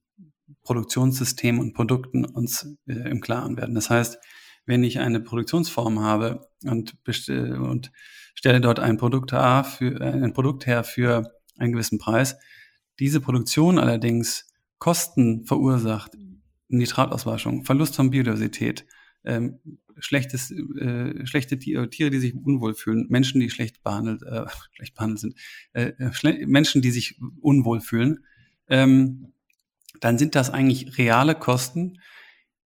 Produktionssystemen 0.64 1.60
und 1.60 1.74
Produkten 1.74 2.24
uns 2.24 2.76
äh, 2.86 3.10
im 3.10 3.20
Klaren 3.20 3.56
werden. 3.56 3.74
Das 3.74 3.90
heißt, 3.90 4.18
wenn 4.66 4.84
ich 4.84 4.98
eine 4.98 5.20
Produktionsform 5.20 6.00
habe 6.00 6.48
und, 6.64 6.96
und 7.06 7.90
stelle 8.34 8.60
dort 8.60 8.80
ein 8.80 8.98
Produkt, 8.98 9.32
A 9.32 9.62
für, 9.62 10.00
äh, 10.00 10.22
ein 10.22 10.34
Produkt 10.34 10.66
her 10.66 10.84
für 10.84 11.32
einen 11.56 11.72
gewissen 11.72 11.98
Preis, 11.98 12.36
diese 12.98 13.20
Produktion 13.20 13.78
allerdings 13.78 14.52
Kosten 14.78 15.44
verursacht, 15.44 16.12
Nitratauswaschung, 16.68 17.64
Verlust 17.64 17.96
von 17.96 18.10
Biodiversität, 18.10 18.86
ähm, 19.24 19.58
schlechtes, 19.98 20.50
äh, 20.50 21.26
schlechte 21.26 21.58
Tiere, 21.58 21.90
Tiere, 21.90 22.10
die 22.10 22.18
sich 22.18 22.34
unwohl 22.34 22.74
fühlen, 22.74 23.06
Menschen, 23.08 23.40
die 23.40 23.50
schlecht 23.50 23.82
behandelt, 23.82 24.22
äh, 24.22 24.44
schlecht 24.72 24.94
behandelt 24.94 25.20
sind, 25.20 25.34
äh, 25.72 25.92
äh 25.98 26.46
Menschen, 26.46 26.82
die 26.82 26.90
sich 26.90 27.18
unwohl 27.40 27.80
fühlen, 27.80 28.24
ähm, 28.68 29.32
dann 30.00 30.18
sind 30.18 30.34
das 30.34 30.50
eigentlich 30.50 30.98
reale 30.98 31.34
Kosten, 31.34 32.00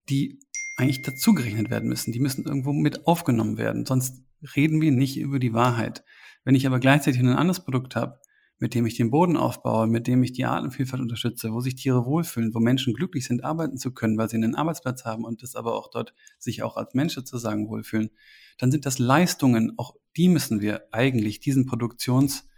die 0.08 0.40
eigentlich 0.76 1.02
dazugerechnet 1.02 1.70
werden 1.70 1.88
müssen. 1.88 2.12
Die 2.12 2.20
müssen 2.20 2.44
irgendwo 2.44 2.72
mit 2.72 3.06
aufgenommen 3.06 3.58
werden. 3.58 3.86
Sonst 3.86 4.22
reden 4.56 4.80
wir 4.80 4.90
nicht 4.90 5.16
über 5.16 5.38
die 5.38 5.52
Wahrheit. 5.52 6.04
Wenn 6.44 6.54
ich 6.54 6.66
aber 6.66 6.80
gleichzeitig 6.80 7.20
ein 7.20 7.28
anderes 7.28 7.64
Produkt 7.64 7.94
habe, 7.94 8.20
mit 8.58 8.74
dem 8.74 8.86
ich 8.86 8.96
den 8.96 9.10
Boden 9.10 9.36
aufbaue, 9.36 9.88
mit 9.88 10.06
dem 10.06 10.22
ich 10.22 10.32
die 10.32 10.44
Artenvielfalt 10.44 11.02
unterstütze, 11.02 11.52
wo 11.52 11.60
sich 11.60 11.74
Tiere 11.74 12.06
wohlfühlen, 12.06 12.54
wo 12.54 12.60
Menschen 12.60 12.94
glücklich 12.94 13.26
sind, 13.26 13.42
arbeiten 13.42 13.76
zu 13.76 13.92
können, 13.92 14.16
weil 14.18 14.28
sie 14.28 14.36
einen 14.36 14.54
Arbeitsplatz 14.54 15.04
haben 15.04 15.24
und 15.24 15.42
das 15.42 15.56
aber 15.56 15.74
auch 15.74 15.90
dort 15.90 16.14
sich 16.38 16.62
auch 16.62 16.76
als 16.76 16.94
Mensch 16.94 17.14
sozusagen 17.14 17.68
wohlfühlen, 17.68 18.10
dann 18.58 18.70
sind 18.70 18.86
das 18.86 19.00
Leistungen, 19.00 19.72
auch 19.78 19.96
die 20.16 20.28
müssen 20.28 20.60
wir 20.60 20.82
eigentlich 20.92 21.40
diesen 21.40 21.66
Produktions- 21.66 22.48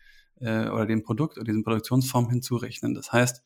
äh, 0.40 0.68
oder 0.68 0.86
dem 0.86 1.02
Produkt 1.02 1.38
oder 1.38 1.46
diesen 1.46 1.64
Produktionsform 1.64 2.28
hinzurechnen. 2.28 2.94
Das 2.94 3.12
heißt, 3.12 3.42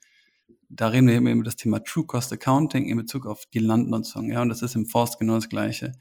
da 0.69 0.89
reden 0.89 1.09
wir 1.09 1.15
eben 1.15 1.27
über 1.27 1.45
das 1.45 1.57
Thema 1.57 1.83
True 1.83 2.05
Cost 2.05 2.33
Accounting 2.33 2.87
in 2.87 2.97
Bezug 2.97 3.27
auf 3.27 3.45
die 3.53 3.59
Landnutzung. 3.59 4.31
Ja, 4.31 4.43
und 4.43 4.49
das 4.49 4.63
ist 4.63 4.75
im 4.75 4.87
Forst 4.87 5.19
genau 5.19 5.37
das 5.37 5.49
Gleiche. 5.49 5.93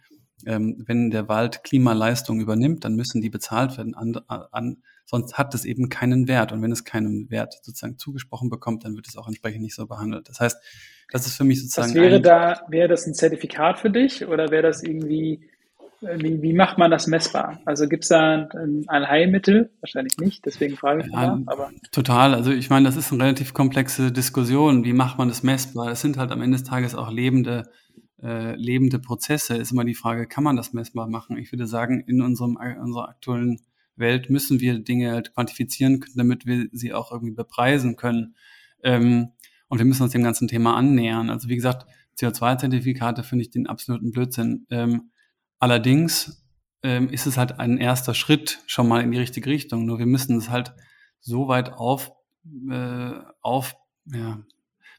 Ähm, 0.46 0.84
wenn 0.86 1.10
der 1.10 1.28
Wald 1.30 1.64
Klimaleistung 1.64 2.40
übernimmt, 2.40 2.84
dann 2.84 2.96
müssen 2.96 3.22
die 3.22 3.30
bezahlt 3.30 3.78
werden. 3.78 3.96
An, 3.96 4.20
an, 4.28 4.84
sonst 5.06 5.38
hat 5.38 5.56
es 5.56 5.66
eben 5.66 5.90
keinen 5.90 6.28
Wert. 6.28 6.52
Und 6.52 6.62
wenn 6.62 6.72
es 6.72 6.84
keinen 6.84 7.32
Wert 7.32 7.56
sozusagen 7.64 7.98
zugesprochen 7.98 8.50
bekommt, 8.50 8.84
dann 8.84 8.96
wird 8.96 9.08
es 9.08 9.18
auch 9.18 9.28
entsprechend 9.28 9.62
nicht 9.62 9.76
so 9.76 9.88
behandelt. 9.88 10.30
Das 10.30 10.40
heißt, 10.40 10.58
das 11.12 11.26
ist 11.26 11.38
für 11.38 11.44
mich 11.44 11.62
sozusagen. 11.62 11.90
Was 11.90 11.96
wäre 11.96 12.22
da, 12.22 12.62
wäre 12.68 12.88
das 12.88 13.08
ein 13.08 13.14
Zertifikat 13.14 13.80
für 13.80 13.90
dich 13.90 14.28
oder 14.28 14.52
wäre 14.52 14.64
das 14.64 14.84
irgendwie 14.84 15.50
wie, 16.02 16.42
wie 16.42 16.54
macht 16.54 16.78
man 16.78 16.92
das 16.92 17.08
messbar? 17.08 17.60
Also 17.66 17.88
gibt 17.88 18.04
es 18.04 18.10
da 18.10 18.48
ein, 18.54 18.84
ein 18.88 19.08
Heilmittel? 19.08 19.72
Wahrscheinlich 19.82 20.18
nicht, 20.18 20.46
deswegen 20.46 20.76
frage 20.76 21.02
ich 21.02 21.12
ja, 21.12 21.36
mal. 21.36 21.44
Aber 21.48 21.72
total. 21.92 22.34
Also 22.34 22.52
ich 22.52 22.70
meine, 22.70 22.86
das 22.86 22.96
ist 22.96 23.12
eine 23.12 23.24
relativ 23.24 23.54
komplexe 23.54 24.12
Diskussion. 24.12 24.84
Wie 24.84 24.94
macht 24.94 25.18
man 25.18 25.28
das 25.28 25.44
messbar? 25.44 25.92
Es 25.92 26.02
sind 26.02 26.18
halt 26.18 26.32
am 26.32 26.42
Ende 26.42 26.58
des 26.58 26.68
Tages 26.68 26.94
auch 26.94 27.12
lebende, 27.12 27.64
äh, 28.22 28.56
lebende 28.56 29.00
Prozesse. 29.00 29.56
Ist 29.58 29.72
immer 29.72 29.86
die 29.86 29.96
Frage, 29.96 30.28
kann 30.28 30.44
man 30.44 30.56
das 30.56 30.74
messbar 30.74 31.08
machen? 31.08 31.38
Ich 31.38 31.52
würde 31.52 31.68
sagen, 31.68 32.04
in 32.06 32.22
unserem, 32.22 32.58
unserer 32.58 33.10
aktuellen 33.10 33.60
Welt 33.96 34.30
müssen 34.30 34.60
wir 34.60 34.80
Dinge 34.80 35.12
halt 35.12 35.34
quantifizieren, 35.34 36.04
damit 36.16 36.46
wir 36.46 36.68
sie 36.72 36.94
auch 36.94 37.12
irgendwie 37.12 37.34
bepreisen 37.34 37.96
können. 37.96 38.36
Ähm, 38.84 39.30
und 39.68 39.80
wir 39.80 39.86
müssen 39.86 40.04
uns 40.04 40.12
dem 40.12 40.24
ganzen 40.24 40.48
Thema 40.48 40.76
annähern. 40.76 41.30
Also 41.30 41.50
wie 41.50 41.56
gesagt, 41.56 41.88
CO2-Zertifikate 42.20 43.24
finde 43.24 43.44
ich 43.44 43.50
den 43.50 43.68
absoluten 43.68 44.12
Blödsinn. 44.12 44.66
Ähm, 44.70 45.12
Allerdings 45.60 46.46
ähm, 46.84 47.10
ist 47.10 47.26
es 47.26 47.38
halt 47.38 47.60
ein 47.60 47.78
erster 47.78 48.14
Schritt 48.14 48.60
schon 48.68 48.88
mal 48.88 49.02
in 49.02 49.12
die 49.12 49.18
richtige 49.18 49.50
Richtung. 49.50 49.86
Nur 49.86 50.00
wir 50.00 50.06
müssen 50.06 50.38
es 50.38 50.50
halt 50.50 50.74
so 51.20 51.48
weit 51.48 51.74
auf, 51.74 52.12
äh, 52.70 53.12
auf, 53.42 53.76
ja, 54.06 54.40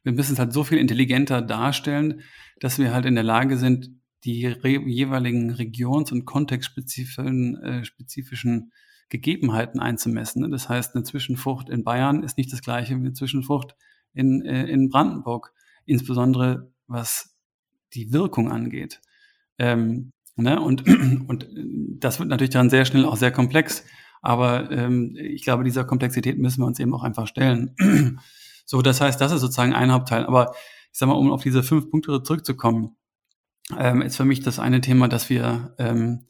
wir 0.02 0.12
müssen 0.12 0.32
es 0.32 0.38
halt 0.38 0.52
so 0.52 0.64
viel 0.64 0.78
intelligenter 0.78 1.42
darstellen, 1.42 2.22
dass 2.60 2.78
wir 2.78 2.92
halt 2.92 3.06
in 3.06 3.14
der 3.14 3.24
Lage 3.24 3.56
sind, 3.56 3.90
die 4.24 4.40
jeweiligen 4.40 5.50
regions- 5.50 6.10
und 6.10 6.24
kontextspezifischen 6.24 7.62
äh, 7.62 7.84
spezifischen 7.84 8.72
Gegebenheiten 9.08 9.80
einzumessen. 9.80 10.50
Das 10.50 10.68
heißt, 10.68 10.94
eine 10.94 11.04
Zwischenfrucht 11.04 11.68
in 11.68 11.84
Bayern 11.84 12.22
ist 12.22 12.36
nicht 12.36 12.52
das 12.52 12.62
gleiche 12.62 12.94
wie 12.94 13.00
eine 13.00 13.12
Zwischenfrucht 13.12 13.74
in, 14.12 14.44
äh, 14.44 14.66
in 14.66 14.88
Brandenburg, 14.88 15.52
insbesondere 15.86 16.72
was 16.86 17.36
die 17.94 18.12
Wirkung 18.12 18.50
angeht. 18.50 19.00
Ähm, 19.58 20.12
Ne? 20.38 20.60
Und, 20.60 20.86
und 21.28 21.48
das 22.00 22.18
wird 22.18 22.28
natürlich 22.28 22.50
dann 22.50 22.70
sehr 22.70 22.84
schnell 22.84 23.04
auch 23.04 23.16
sehr 23.16 23.32
komplex. 23.32 23.84
Aber 24.22 24.70
ähm, 24.70 25.16
ich 25.16 25.44
glaube, 25.44 25.64
dieser 25.64 25.84
Komplexität 25.84 26.38
müssen 26.38 26.62
wir 26.62 26.66
uns 26.66 26.80
eben 26.80 26.94
auch 26.94 27.02
einfach 27.02 27.26
stellen. 27.26 27.74
so, 28.64 28.82
das 28.82 29.00
heißt, 29.00 29.20
das 29.20 29.32
ist 29.32 29.40
sozusagen 29.40 29.74
ein 29.74 29.92
Hauptteil. 29.92 30.26
Aber 30.26 30.54
ich 30.92 30.98
sage 30.98 31.12
mal, 31.12 31.18
um 31.18 31.30
auf 31.30 31.42
diese 31.42 31.62
fünf 31.62 31.90
Punkte 31.90 32.22
zurückzukommen, 32.22 32.96
ähm, 33.76 34.02
ist 34.02 34.16
für 34.16 34.24
mich 34.24 34.40
das 34.40 34.58
eine 34.58 34.80
Thema, 34.80 35.08
dass 35.08 35.28
wir 35.28 35.74
ähm, 35.78 36.26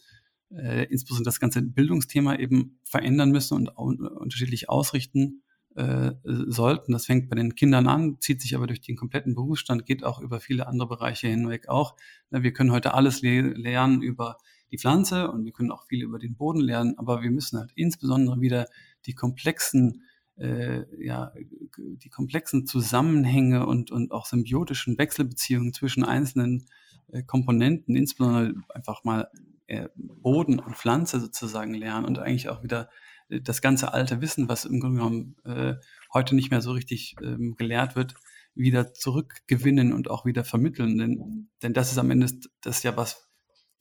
äh, 0.50 0.84
insbesondere 0.84 1.26
das 1.26 1.40
ganze 1.40 1.62
Bildungsthema 1.62 2.36
eben 2.36 2.80
verändern 2.84 3.30
müssen 3.30 3.68
und 3.68 4.00
unterschiedlich 4.00 4.68
ausrichten 4.68 5.42
äh, 5.78 6.12
sollten. 6.24 6.92
Das 6.92 7.06
fängt 7.06 7.30
bei 7.30 7.36
den 7.36 7.54
Kindern 7.54 7.86
an, 7.86 8.20
zieht 8.20 8.42
sich 8.42 8.56
aber 8.56 8.66
durch 8.66 8.80
den 8.80 8.96
kompletten 8.96 9.36
Berufsstand, 9.36 9.86
geht 9.86 10.02
auch 10.02 10.20
über 10.20 10.40
viele 10.40 10.66
andere 10.66 10.88
Bereiche 10.88 11.28
hinweg 11.28 11.68
auch. 11.68 11.94
Wir 12.30 12.52
können 12.52 12.72
heute 12.72 12.94
alles 12.94 13.22
le 13.22 13.42
lernen 13.42 14.02
über 14.02 14.38
die 14.72 14.78
Pflanze 14.78 15.30
und 15.30 15.44
wir 15.44 15.52
können 15.52 15.70
auch 15.70 15.84
viel 15.86 16.02
über 16.02 16.18
den 16.18 16.34
Boden 16.34 16.60
lernen, 16.60 16.94
aber 16.98 17.22
wir 17.22 17.30
müssen 17.30 17.58
halt 17.60 17.70
insbesondere 17.76 18.40
wieder 18.40 18.66
die 19.06 19.14
komplexen 19.14 20.02
äh, 20.36 20.84
ja, 21.04 21.32
die 21.76 22.10
komplexen 22.10 22.66
Zusammenhänge 22.66 23.66
und, 23.66 23.90
und 23.90 24.12
auch 24.12 24.26
symbiotischen 24.26 24.98
Wechselbeziehungen 24.98 25.72
zwischen 25.72 26.04
einzelnen 26.04 26.66
äh, 27.12 27.22
Komponenten, 27.22 27.96
insbesondere 27.96 28.54
einfach 28.74 29.04
mal 29.04 29.28
äh, 29.66 29.88
Boden 29.96 30.58
und 30.58 30.76
Pflanze 30.76 31.20
sozusagen 31.20 31.74
lernen 31.74 32.04
und 32.04 32.18
eigentlich 32.18 32.48
auch 32.48 32.62
wieder 32.62 32.88
das 33.28 33.60
ganze 33.60 33.92
alte 33.92 34.20
Wissen, 34.20 34.48
was 34.48 34.64
im 34.64 34.80
Grunde 34.80 34.98
genommen 34.98 35.36
äh, 35.44 35.74
heute 36.12 36.34
nicht 36.34 36.50
mehr 36.50 36.62
so 36.62 36.72
richtig 36.72 37.16
ähm, 37.22 37.54
gelehrt 37.56 37.96
wird, 37.96 38.14
wieder 38.54 38.92
zurückgewinnen 38.94 39.92
und 39.92 40.10
auch 40.10 40.24
wieder 40.24 40.44
vermitteln. 40.44 40.98
Denn, 40.98 41.48
denn 41.62 41.74
das 41.74 41.92
ist 41.92 41.98
am 41.98 42.10
Ende 42.10 42.26
das 42.62 42.82
ja 42.82 42.96
was 42.96 43.28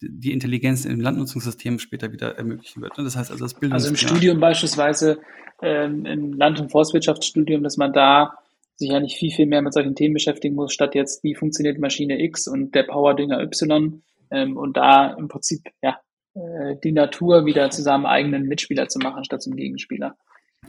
die 0.00 0.32
Intelligenz 0.32 0.84
im 0.84 1.00
Landnutzungssystem 1.00 1.78
später 1.78 2.12
wieder 2.12 2.36
ermöglichen 2.36 2.82
wird. 2.82 2.96
Das 2.96 3.16
heißt 3.16 3.30
also 3.30 3.44
das 3.44 3.54
Bildungs 3.54 3.84
Also 3.84 3.88
im 3.88 3.96
Studium 3.96 4.38
beispielsweise, 4.38 5.18
ähm, 5.60 6.06
im 6.06 6.32
Land- 6.34 6.60
und 6.60 6.70
Forstwirtschaftsstudium, 6.70 7.62
dass 7.62 7.76
man 7.76 7.92
da 7.92 8.38
sich 8.76 8.90
ja 8.90 9.00
nicht 9.00 9.16
viel, 9.16 9.32
viel 9.32 9.46
mehr 9.46 9.60
mit 9.60 9.72
solchen 9.72 9.96
Themen 9.96 10.14
beschäftigen 10.14 10.54
muss, 10.54 10.72
statt 10.72 10.94
jetzt, 10.94 11.24
wie 11.24 11.34
funktioniert 11.34 11.80
Maschine 11.80 12.22
X 12.22 12.46
und 12.46 12.76
der 12.76 12.84
Powerdünger 12.84 13.40
Y 13.42 14.02
ähm, 14.30 14.56
und 14.56 14.76
da 14.76 15.14
im 15.14 15.26
Prinzip 15.26 15.62
ja 15.82 15.98
äh, 16.38 16.76
die 16.82 16.92
Natur 16.92 17.46
wieder 17.46 17.70
zu 17.70 17.82
seinem 17.82 18.06
eigenen 18.06 18.44
Mitspieler 18.46 18.88
zu 18.88 18.98
machen, 18.98 19.24
statt 19.24 19.42
zum 19.42 19.56
Gegenspieler. 19.56 20.16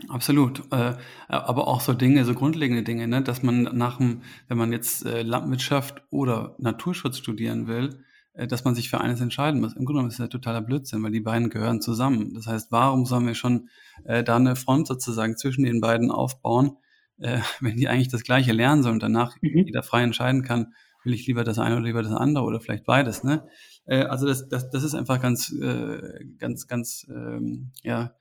Absolut. 0.08 0.64
Äh, 0.72 0.94
aber 1.28 1.68
auch 1.68 1.82
so 1.82 1.94
Dinge, 1.94 2.24
so 2.26 2.34
grundlegende 2.34 2.84
Dinge, 2.84 3.08
ne, 3.08 3.22
dass 3.22 3.44
man 3.44 3.64
nach 3.64 3.98
dem, 3.98 4.22
wenn 4.48 4.58
man 4.58 4.72
jetzt 4.72 5.06
äh, 5.06 5.24
Landwirtschaft 5.24 6.04
oder 6.10 6.56
Naturschutz 6.58 7.18
studieren 7.18 7.68
will, 7.68 8.04
äh, 8.34 8.48
dass 8.48 8.64
man 8.64 8.76
sich 8.76 8.90
für 8.90 9.02
eines 9.02 9.20
entscheiden 9.20 9.60
muss. 9.60 9.74
Im 9.74 9.86
Grunde 9.86 10.00
genommen 10.00 10.10
ist 10.10 10.20
das 10.20 10.26
ja 10.26 10.30
totaler 10.30 10.62
Blödsinn, 10.62 11.04
weil 11.04 11.12
die 11.12 11.20
beiden 11.20 11.50
gehören 11.50 11.82
zusammen. 11.82 12.34
Das 12.34 12.48
heißt, 12.48 12.72
warum 12.72 13.06
sollen 13.06 13.28
wir 13.28 13.36
schon 13.36 13.70
da 14.06 14.38
eine 14.38 14.56
Front 14.56 14.88
sozusagen 14.88 15.36
zwischen 15.36 15.66
den 15.66 15.82
beiden 15.82 16.10
aufbauen, 16.10 16.78
wenn 17.18 17.76
die 17.76 17.90
eigentlich 17.90 18.08
das 18.08 18.24
Gleiche 18.24 18.54
lernen 18.54 18.82
sollen 18.82 18.94
und 18.94 19.04
danach 19.04 19.36
mhm. 19.42 19.66
jeder 19.66 19.84
frei 19.84 20.04
entscheiden 20.04 20.42
kann, 20.42 20.74
will 21.04 21.14
ich 21.14 21.28
lieber 21.28 21.44
das 21.44 21.60
eine 21.60 21.76
oder 21.76 21.86
lieber 21.86 22.02
das 22.02 22.14
andere 22.14 22.46
oder 22.46 22.62
vielleicht 22.62 22.86
beides. 22.86 23.24
Ne? 23.24 23.46
Äh, 23.90 24.04
also 24.04 24.28
das, 24.28 24.48
das, 24.48 24.70
das 24.70 24.84
ist 24.84 24.96
einfach 24.96 25.22
ganz, 25.22 25.52
äh, 25.52 26.26
ganz, 26.38 26.68
ganz, 26.68 27.08
ähm, 27.10 27.72
ja, 27.84 28.16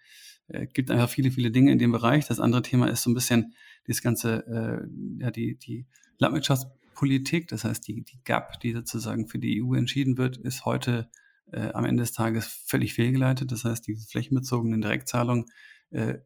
äh, 0.49 0.67
gibt 0.67 0.91
einfach 0.91 1.11
viele, 1.11 1.31
viele 1.31 1.51
Dinge 1.51 1.71
in 1.71 1.79
dem 1.79 1.93
Bereich. 1.93 2.27
Das 2.27 2.41
andere 2.41 2.63
Thema 2.63 2.89
ist 2.89 3.03
so 3.03 3.11
ein 3.11 3.15
bisschen 3.15 3.55
das 3.87 4.03
ganze, 4.03 4.47
äh, 4.47 5.23
ja, 5.23 5.31
die, 5.31 5.57
die 5.57 5.87
Landwirtschaftspolitik, 6.19 7.49
das 7.49 7.65
heißt 7.65 7.87
die, 7.87 8.03
die 8.03 8.19
GAP, 8.25 8.59
die 8.61 8.73
sozusagen 8.73 9.29
für 9.29 9.39
die 9.39 9.63
EU 9.63 9.75
entschieden 9.75 10.19
wird, 10.19 10.39
ist 10.39 10.65
heute 10.65 11.09
äh, 11.53 11.71
am 11.73 11.85
Ende 11.85 12.03
des 12.03 12.13
Tages 12.13 12.47
völlig 12.67 12.95
fehlgeleitet. 12.95 13.53
Das 13.53 13.65
heißt, 13.65 13.87
diese 13.87 14.07
flächenbezogenen 14.07 14.81
Direktzahlungen 14.81 15.47
äh, 15.91 16.19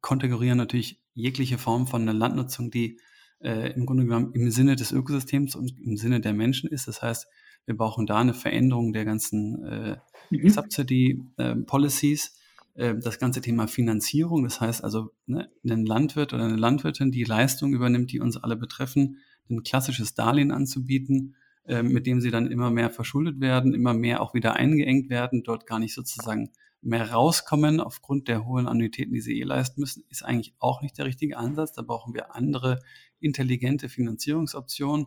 konfigurieren 0.00 0.58
natürlich 0.58 1.02
jegliche 1.12 1.58
Form 1.58 1.86
von 1.86 2.02
einer 2.02 2.14
Landnutzung, 2.14 2.70
die 2.70 2.98
äh, 3.40 3.72
im 3.72 3.84
Grunde 3.84 4.04
genommen 4.04 4.32
im 4.32 4.50
Sinne 4.50 4.76
des 4.76 4.92
Ökosystems 4.92 5.54
und 5.54 5.78
im 5.78 5.98
Sinne 5.98 6.20
der 6.20 6.32
Menschen 6.32 6.70
ist. 6.70 6.88
Das 6.88 7.02
heißt, 7.02 7.26
wir 7.66 7.76
brauchen 7.76 8.06
da 8.06 8.18
eine 8.18 8.34
Veränderung 8.34 8.92
der 8.92 9.04
ganzen 9.04 9.64
äh, 9.64 9.96
mhm. 10.30 10.48
Subsidy-Policies. 10.48 12.38
Äh, 12.74 12.94
das 12.98 13.18
ganze 13.18 13.40
Thema 13.40 13.66
Finanzierung, 13.66 14.44
das 14.44 14.60
heißt 14.60 14.84
also, 14.84 15.10
ne, 15.26 15.50
ein 15.64 15.84
Landwirt 15.84 16.32
oder 16.32 16.44
eine 16.44 16.56
Landwirtin, 16.56 17.10
die 17.10 17.24
Leistung 17.24 17.72
übernimmt, 17.72 18.12
die 18.12 18.20
uns 18.20 18.36
alle 18.36 18.56
betreffen, 18.56 19.18
ein 19.50 19.62
klassisches 19.62 20.14
Darlehen 20.14 20.52
anzubieten, 20.52 21.36
äh, 21.66 21.82
mit 21.82 22.06
dem 22.06 22.20
sie 22.20 22.30
dann 22.30 22.50
immer 22.50 22.70
mehr 22.70 22.90
verschuldet 22.90 23.40
werden, 23.40 23.74
immer 23.74 23.94
mehr 23.94 24.20
auch 24.20 24.34
wieder 24.34 24.54
eingeengt 24.54 25.10
werden, 25.10 25.42
dort 25.42 25.66
gar 25.66 25.78
nicht 25.78 25.94
sozusagen 25.94 26.50
mehr 26.82 27.10
rauskommen 27.10 27.80
aufgrund 27.80 28.28
der 28.28 28.46
hohen 28.46 28.68
Annuitäten, 28.68 29.12
die 29.12 29.20
sie 29.20 29.40
eh 29.40 29.44
leisten 29.44 29.80
müssen, 29.80 30.04
ist 30.08 30.24
eigentlich 30.24 30.54
auch 30.58 30.82
nicht 30.82 30.96
der 30.98 31.06
richtige 31.06 31.36
Ansatz. 31.36 31.72
Da 31.72 31.82
brauchen 31.82 32.14
wir 32.14 32.36
andere 32.36 32.80
intelligente 33.18 33.88
Finanzierungsoptionen. 33.88 35.06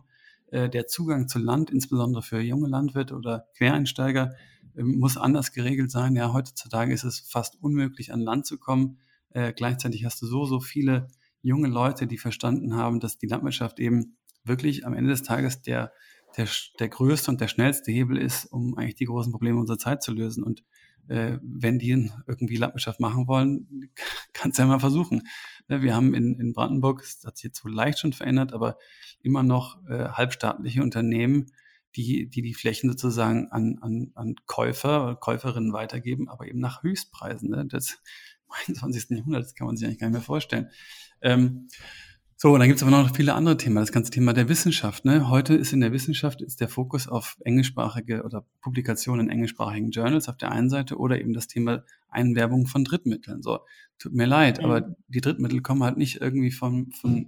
Äh, 0.50 0.68
der 0.68 0.86
Zugang 0.86 1.28
zu 1.28 1.38
Land, 1.38 1.70
insbesondere 1.70 2.22
für 2.22 2.40
junge 2.40 2.68
Landwirte 2.68 3.14
oder 3.14 3.46
Quereinsteiger, 3.56 4.34
äh, 4.74 4.82
muss 4.82 5.16
anders 5.16 5.52
geregelt 5.52 5.90
sein. 5.90 6.16
Ja, 6.16 6.32
heutzutage 6.32 6.92
ist 6.92 7.04
es 7.04 7.20
fast 7.20 7.56
unmöglich, 7.62 8.12
an 8.12 8.20
Land 8.20 8.46
zu 8.46 8.58
kommen. 8.58 8.98
Äh, 9.30 9.52
gleichzeitig 9.52 10.04
hast 10.04 10.20
du 10.22 10.26
so, 10.26 10.44
so 10.44 10.60
viele 10.60 11.08
junge 11.42 11.68
Leute, 11.68 12.06
die 12.06 12.18
verstanden 12.18 12.74
haben, 12.74 13.00
dass 13.00 13.18
die 13.18 13.26
Landwirtschaft 13.26 13.78
eben 13.78 14.16
wirklich 14.44 14.86
am 14.86 14.94
Ende 14.94 15.10
des 15.10 15.22
Tages 15.22 15.62
der, 15.62 15.92
der, 16.36 16.48
der 16.78 16.88
größte 16.88 17.30
und 17.30 17.40
der 17.40 17.48
schnellste 17.48 17.92
Hebel 17.92 18.16
ist, 18.16 18.46
um 18.46 18.76
eigentlich 18.76 18.96
die 18.96 19.04
großen 19.04 19.32
Probleme 19.32 19.58
unserer 19.58 19.78
Zeit 19.78 20.02
zu 20.02 20.12
lösen. 20.12 20.42
Und 20.42 20.64
wenn 21.10 21.78
die 21.78 21.90
irgendwie 22.26 22.56
Landwirtschaft 22.56 23.00
machen 23.00 23.26
wollen, 23.26 23.90
kannst 24.32 24.58
du 24.58 24.62
ja 24.62 24.68
mal 24.68 24.78
versuchen. 24.78 25.22
Ne, 25.68 25.82
wir 25.82 25.94
haben 25.94 26.14
in, 26.14 26.38
in 26.38 26.52
Brandenburg, 26.52 27.00
das 27.00 27.24
hat 27.24 27.36
sich 27.36 27.44
jetzt 27.44 27.64
wohl 27.64 27.74
leicht 27.74 27.98
schon 27.98 28.12
verändert, 28.12 28.52
aber 28.52 28.78
immer 29.22 29.42
noch 29.42 29.84
äh, 29.88 30.08
halbstaatliche 30.08 30.82
Unternehmen, 30.82 31.46
die, 31.96 32.28
die 32.28 32.42
die 32.42 32.54
Flächen 32.54 32.90
sozusagen 32.90 33.48
an, 33.50 33.78
an, 33.80 34.12
an 34.14 34.36
Käufer 34.46 35.16
Käuferinnen 35.16 35.72
weitergeben, 35.72 36.28
aber 36.28 36.46
eben 36.46 36.60
nach 36.60 36.82
Höchstpreisen. 36.82 37.50
Ne? 37.50 37.66
Das 37.66 37.98
21. 38.66 39.10
Jahrhundert, 39.10 39.44
das 39.44 39.54
kann 39.54 39.66
man 39.66 39.76
sich 39.76 39.86
eigentlich 39.86 40.00
gar 40.00 40.08
nicht 40.08 40.14
mehr 40.14 40.22
vorstellen. 40.22 40.68
Ähm, 41.22 41.68
so, 42.42 42.54
und 42.54 42.60
dann 42.60 42.68
gibt 42.70 42.78
es 42.78 42.82
aber 42.82 42.90
noch 42.90 43.14
viele 43.14 43.34
andere 43.34 43.58
Themen. 43.58 43.76
Das 43.76 43.92
ganze 43.92 44.10
Thema 44.10 44.32
der 44.32 44.48
Wissenschaft. 44.48 45.04
Ne? 45.04 45.28
Heute 45.28 45.52
ist 45.52 45.74
in 45.74 45.80
der 45.80 45.92
Wissenschaft 45.92 46.40
ist 46.40 46.62
der 46.62 46.70
Fokus 46.70 47.06
auf 47.06 47.36
englischsprachige 47.44 48.22
oder 48.22 48.46
Publikationen 48.62 49.26
in 49.26 49.30
englischsprachigen 49.30 49.90
Journals 49.90 50.26
auf 50.26 50.38
der 50.38 50.50
einen 50.50 50.70
Seite 50.70 50.96
oder 50.96 51.20
eben 51.20 51.34
das 51.34 51.48
Thema 51.48 51.84
Einwerbung 52.08 52.66
von 52.66 52.82
Drittmitteln. 52.82 53.42
So, 53.42 53.58
tut 53.98 54.14
mir 54.14 54.24
leid, 54.24 54.56
mhm. 54.56 54.64
aber 54.64 54.96
die 55.08 55.20
Drittmittel 55.20 55.60
kommen 55.60 55.82
halt 55.82 55.98
nicht 55.98 56.22
irgendwie 56.22 56.50
von, 56.50 56.92
von 56.92 57.26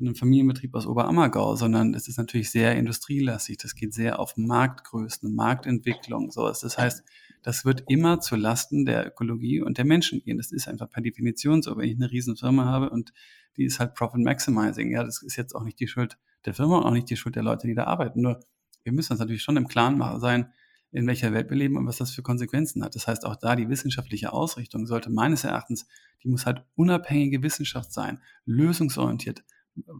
einem 0.00 0.16
Familienbetrieb 0.16 0.74
aus 0.74 0.88
Oberammergau, 0.88 1.54
sondern 1.54 1.94
es 1.94 2.08
ist 2.08 2.18
natürlich 2.18 2.50
sehr 2.50 2.74
industrielastig. 2.74 3.58
Das 3.58 3.76
geht 3.76 3.94
sehr 3.94 4.18
auf 4.18 4.36
Marktgrößen, 4.36 5.32
Marktentwicklung, 5.32 6.32
sowas. 6.32 6.58
Das 6.58 6.76
heißt, 6.76 7.04
das 7.48 7.64
wird 7.64 7.84
immer 7.88 8.20
zu 8.20 8.36
Lasten 8.36 8.84
der 8.84 9.06
Ökologie 9.06 9.62
und 9.62 9.78
der 9.78 9.86
Menschen 9.86 10.20
gehen. 10.20 10.36
Das 10.36 10.52
ist 10.52 10.68
einfach 10.68 10.90
per 10.90 11.00
Definition 11.00 11.62
so. 11.62 11.78
Wenn 11.78 11.88
ich 11.88 11.96
eine 11.96 12.10
riesen 12.10 12.36
Firma 12.36 12.66
habe 12.66 12.90
und 12.90 13.14
die 13.56 13.64
ist 13.64 13.80
halt 13.80 13.94
Profit 13.94 14.22
Maximizing. 14.22 14.92
Ja, 14.92 15.02
das 15.02 15.22
ist 15.22 15.36
jetzt 15.36 15.54
auch 15.54 15.64
nicht 15.64 15.80
die 15.80 15.88
Schuld 15.88 16.18
der 16.44 16.52
Firma 16.52 16.76
und 16.76 16.84
auch 16.84 16.92
nicht 16.92 17.08
die 17.08 17.16
Schuld 17.16 17.36
der 17.36 17.42
Leute, 17.42 17.66
die 17.66 17.74
da 17.74 17.84
arbeiten. 17.84 18.20
Nur 18.20 18.38
wir 18.82 18.92
müssen 18.92 19.14
uns 19.14 19.20
natürlich 19.20 19.42
schon 19.42 19.56
im 19.56 19.66
Klaren 19.66 19.98
sein, 20.20 20.52
in 20.92 21.06
welcher 21.06 21.32
Welt 21.32 21.48
wir 21.48 21.56
leben 21.56 21.78
und 21.78 21.86
was 21.86 21.96
das 21.96 22.10
für 22.10 22.20
Konsequenzen 22.20 22.84
hat. 22.84 22.94
Das 22.94 23.06
heißt, 23.06 23.24
auch 23.24 23.36
da 23.36 23.56
die 23.56 23.70
wissenschaftliche 23.70 24.30
Ausrichtung 24.30 24.84
sollte 24.84 25.08
meines 25.08 25.44
Erachtens, 25.44 25.86
die 26.22 26.28
muss 26.28 26.44
halt 26.44 26.66
unabhängige 26.74 27.42
Wissenschaft 27.42 27.94
sein, 27.94 28.20
lösungsorientiert, 28.44 29.42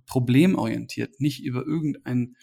problemorientiert, 0.04 1.18
nicht 1.18 1.42
über 1.42 1.64
irgendein 1.64 2.36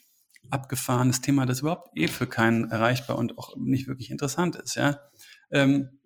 abgefahrenes 0.50 1.22
Thema, 1.22 1.46
das 1.46 1.62
überhaupt 1.62 1.89
eh 1.96 2.08
für 2.08 2.28
keinen 2.28 2.70
erreichbar 2.70 3.18
und 3.18 3.38
auch 3.38 3.56
nicht 3.58 3.88
wirklich 3.88 4.12
interessant 4.12 4.56
ist. 4.56 4.76
Ja? 4.76 5.00
Ähm, 5.52 6.00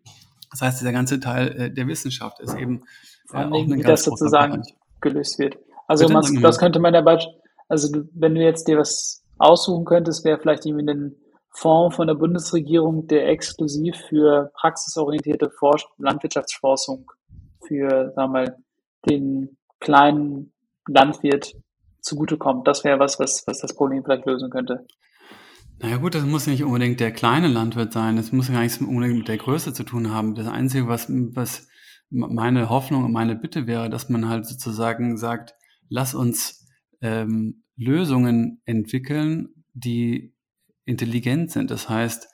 das 0.52 0.62
heißt, 0.62 0.82
dieser 0.82 0.92
ganze 0.92 1.20
Teil 1.20 1.48
äh, 1.60 1.72
der 1.72 1.88
Wissenschaft 1.88 2.40
ist 2.40 2.56
eben 2.56 2.84
äh, 3.32 3.38
auch 3.38 3.64
ein 3.64 3.74
wie 3.74 3.82
das 3.84 4.04
sozusagen 4.04 4.62
Bereich 4.62 4.76
gelöst 5.02 5.40
wird. 5.40 5.58
Also 5.88 6.08
man, 6.08 6.42
das 6.42 6.58
könnte 6.60 6.80
man 6.80 6.94
dabei, 6.94 7.20
also 7.68 8.04
wenn 8.14 8.36
du 8.36 8.42
jetzt 8.42 8.68
dir 8.68 8.78
was 8.78 9.24
aussuchen 9.38 9.86
könntest, 9.86 10.24
wäre 10.26 10.40
vielleicht 10.40 10.66
irgendwie 10.66 10.92
ein 10.92 11.16
Fonds 11.52 11.96
von 11.96 12.08
der 12.08 12.16
Bundesregierung, 12.16 13.08
der 13.08 13.28
exklusiv 13.28 13.96
für 14.08 14.52
praxisorientierte 14.54 15.50
Forsch 15.50 15.86
Landwirtschaftsforschung 15.98 17.12
für, 17.68 18.14
sagen 18.16 18.16
wir 18.16 18.28
mal, 18.28 18.58
den 19.10 19.58
kleinen 19.80 20.54
Landwirt 20.88 21.54
zugutekommt. 22.02 22.68
Das 22.68 22.84
wäre 22.84 23.00
was, 23.00 23.20
was, 23.20 23.46
was 23.48 23.60
das 23.60 23.76
Problem 23.76 24.04
vielleicht 24.04 24.26
lösen 24.26 24.50
könnte. 24.50 24.86
Naja 25.82 25.98
gut, 25.98 26.14
das 26.14 26.26
muss 26.26 26.48
nicht 26.48 26.64
unbedingt 26.64 27.00
der 27.00 27.12
kleine 27.12 27.48
Landwirt 27.48 27.94
sein. 27.94 28.18
Das 28.18 28.32
muss 28.32 28.52
gar 28.52 28.62
nichts 28.62 28.80
unbedingt 28.80 29.20
mit 29.20 29.28
der 29.28 29.38
Größe 29.38 29.74
zu 29.74 29.84
tun 29.84 30.12
haben. 30.12 30.36
Das 30.36 30.48
Einzige, 30.48 30.88
was, 30.88 31.08
was 31.10 31.68
meine 32.10 32.70
Hoffnung 32.70 33.06
und 33.06 33.14
meine 33.14 33.36
Bitte 33.36 33.66
wäre, 33.66 33.90
dass 33.90 34.10
man 34.10 34.28
halt 34.28 34.46
sozusagen 34.46 35.18
sagt, 35.18 35.54
lass 35.88 36.14
uns 36.14 36.68
ähm, 37.02 37.64
Lösungen 37.78 38.62
entwickeln, 38.66 39.50
die 39.74 40.34
intelligent 40.86 41.52
sind. 41.52 41.72
Das 41.72 41.88
heißt, 41.88 42.28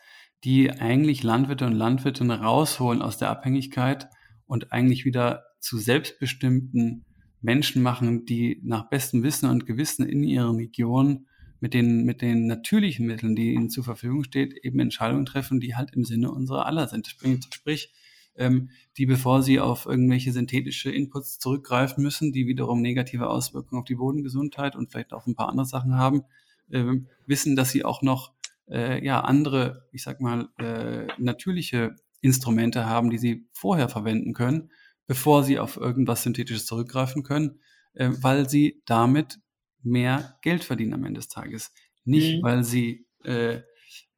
die 0.44 0.72
eigentlich 0.72 1.24
Landwirte 1.24 1.66
und 1.66 1.74
Landwirtinnen 1.74 2.32
rausholen 2.32 3.02
aus 3.02 3.18
der 3.18 3.30
Abhängigkeit 3.30 4.08
und 4.48 4.72
eigentlich 4.72 5.06
wieder 5.06 5.44
zu 5.60 5.78
selbstbestimmten 5.78 7.06
Menschen 7.46 7.82
machen, 7.84 8.26
die 8.26 8.60
nach 8.64 8.90
bestem 8.90 9.24
Wissen 9.24 9.50
und 9.50 9.66
Gewissen 9.68 10.06
in 10.06 10.24
ihren 10.24 10.56
Regionen 10.56 11.28
mit 11.60 11.74
den, 11.74 12.04
mit 12.04 12.22
den 12.22 12.48
natürlichen 12.48 13.06
Mitteln, 13.06 13.36
die 13.36 13.54
ihnen 13.54 13.70
zur 13.70 13.84
Verfügung 13.84 14.24
steht, 14.24 14.54
eben 14.64 14.80
Entscheidungen 14.80 15.26
treffen, 15.26 15.60
die 15.60 15.76
halt 15.76 15.94
im 15.94 16.04
Sinne 16.04 16.32
unserer 16.32 16.66
aller 16.66 16.88
sind. 16.88 17.08
Sprich, 17.08 17.94
ähm, 18.36 18.72
die 18.98 19.06
bevor 19.06 19.44
sie 19.44 19.60
auf 19.60 19.86
irgendwelche 19.86 20.32
synthetische 20.34 20.92
Inputs 20.92 21.40
zurückgreifen 21.40 22.04
müssen, 22.04 22.34
die 22.34 22.48
wiederum 22.48 22.82
negative 22.82 23.30
Auswirkungen 23.30 23.80
auf 23.80 23.86
die 23.86 23.96
Bodengesundheit 23.96 24.76
und 24.76 24.92
vielleicht 24.92 25.14
auch 25.14 25.28
ein 25.28 25.36
paar 25.36 25.50
andere 25.50 25.68
Sachen 25.68 25.96
haben, 25.96 26.24
ähm, 26.72 27.08
wissen, 27.28 27.56
dass 27.56 27.70
sie 27.70 27.86
auch 27.86 28.02
noch 28.02 28.34
äh, 28.70 29.06
ja 29.06 29.22
andere, 29.22 29.88
ich 29.92 30.04
sag 30.04 30.20
mal, 30.20 30.50
äh, 30.58 31.08
natürliche 31.20 31.96
Instrumente 32.22 32.88
haben, 32.88 33.12
die 33.12 33.20
sie 33.20 33.48
vorher 33.54 33.88
verwenden 33.88 34.34
können, 34.34 34.72
bevor 35.08 35.44
sie 35.44 35.60
auf 35.60 35.78
irgendwas 35.78 36.24
Synthetisches 36.24 36.66
zurückgreifen 36.66 37.24
können, 37.24 37.60
äh, 37.94 38.10
weil 38.22 38.50
sie 38.50 38.82
damit 38.86 39.40
mehr 39.82 40.38
Geld 40.42 40.64
verdienen 40.64 40.94
am 40.94 41.06
Ende 41.06 41.20
des 41.20 41.28
Tages. 41.28 41.72
Nicht, 42.04 42.38
mhm. 42.38 42.44
weil 42.44 42.64
sie 42.64 43.06
äh, 43.24 43.62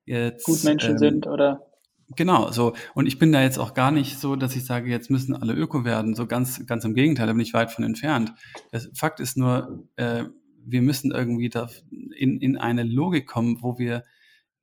jetzt 0.05 0.45
Gutmenschen 0.45 0.91
ähm, 0.91 0.97
sind 0.97 1.27
oder 1.27 1.67
Genau, 2.15 2.51
so. 2.51 2.73
Und 2.93 3.05
ich 3.05 3.19
bin 3.19 3.33
da 3.33 3.41
jetzt 3.41 3.57
auch 3.57 3.73
gar 3.73 3.91
nicht 3.91 4.17
so, 4.17 4.37
dass 4.37 4.55
ich 4.55 4.65
sage, 4.65 4.89
jetzt 4.89 5.09
müssen 5.09 5.35
alle 5.35 5.53
Öko 5.53 5.83
werden. 5.83 6.15
So 6.15 6.25
ganz, 6.25 6.65
ganz 6.65 6.85
im 6.85 6.93
Gegenteil, 6.93 7.27
da 7.27 7.33
bin 7.33 7.41
ich 7.41 7.53
weit 7.53 7.71
von 7.71 7.83
entfernt. 7.83 8.31
Das 8.71 8.89
Fakt 8.95 9.19
ist 9.19 9.35
nur, 9.35 9.89
äh, 9.97 10.23
wir 10.65 10.81
müssen 10.81 11.11
irgendwie 11.11 11.49
da 11.49 11.69
in, 11.91 12.39
in 12.39 12.57
eine 12.57 12.83
Logik 12.83 13.27
kommen, 13.27 13.61
wo 13.61 13.77
wir 13.77 14.03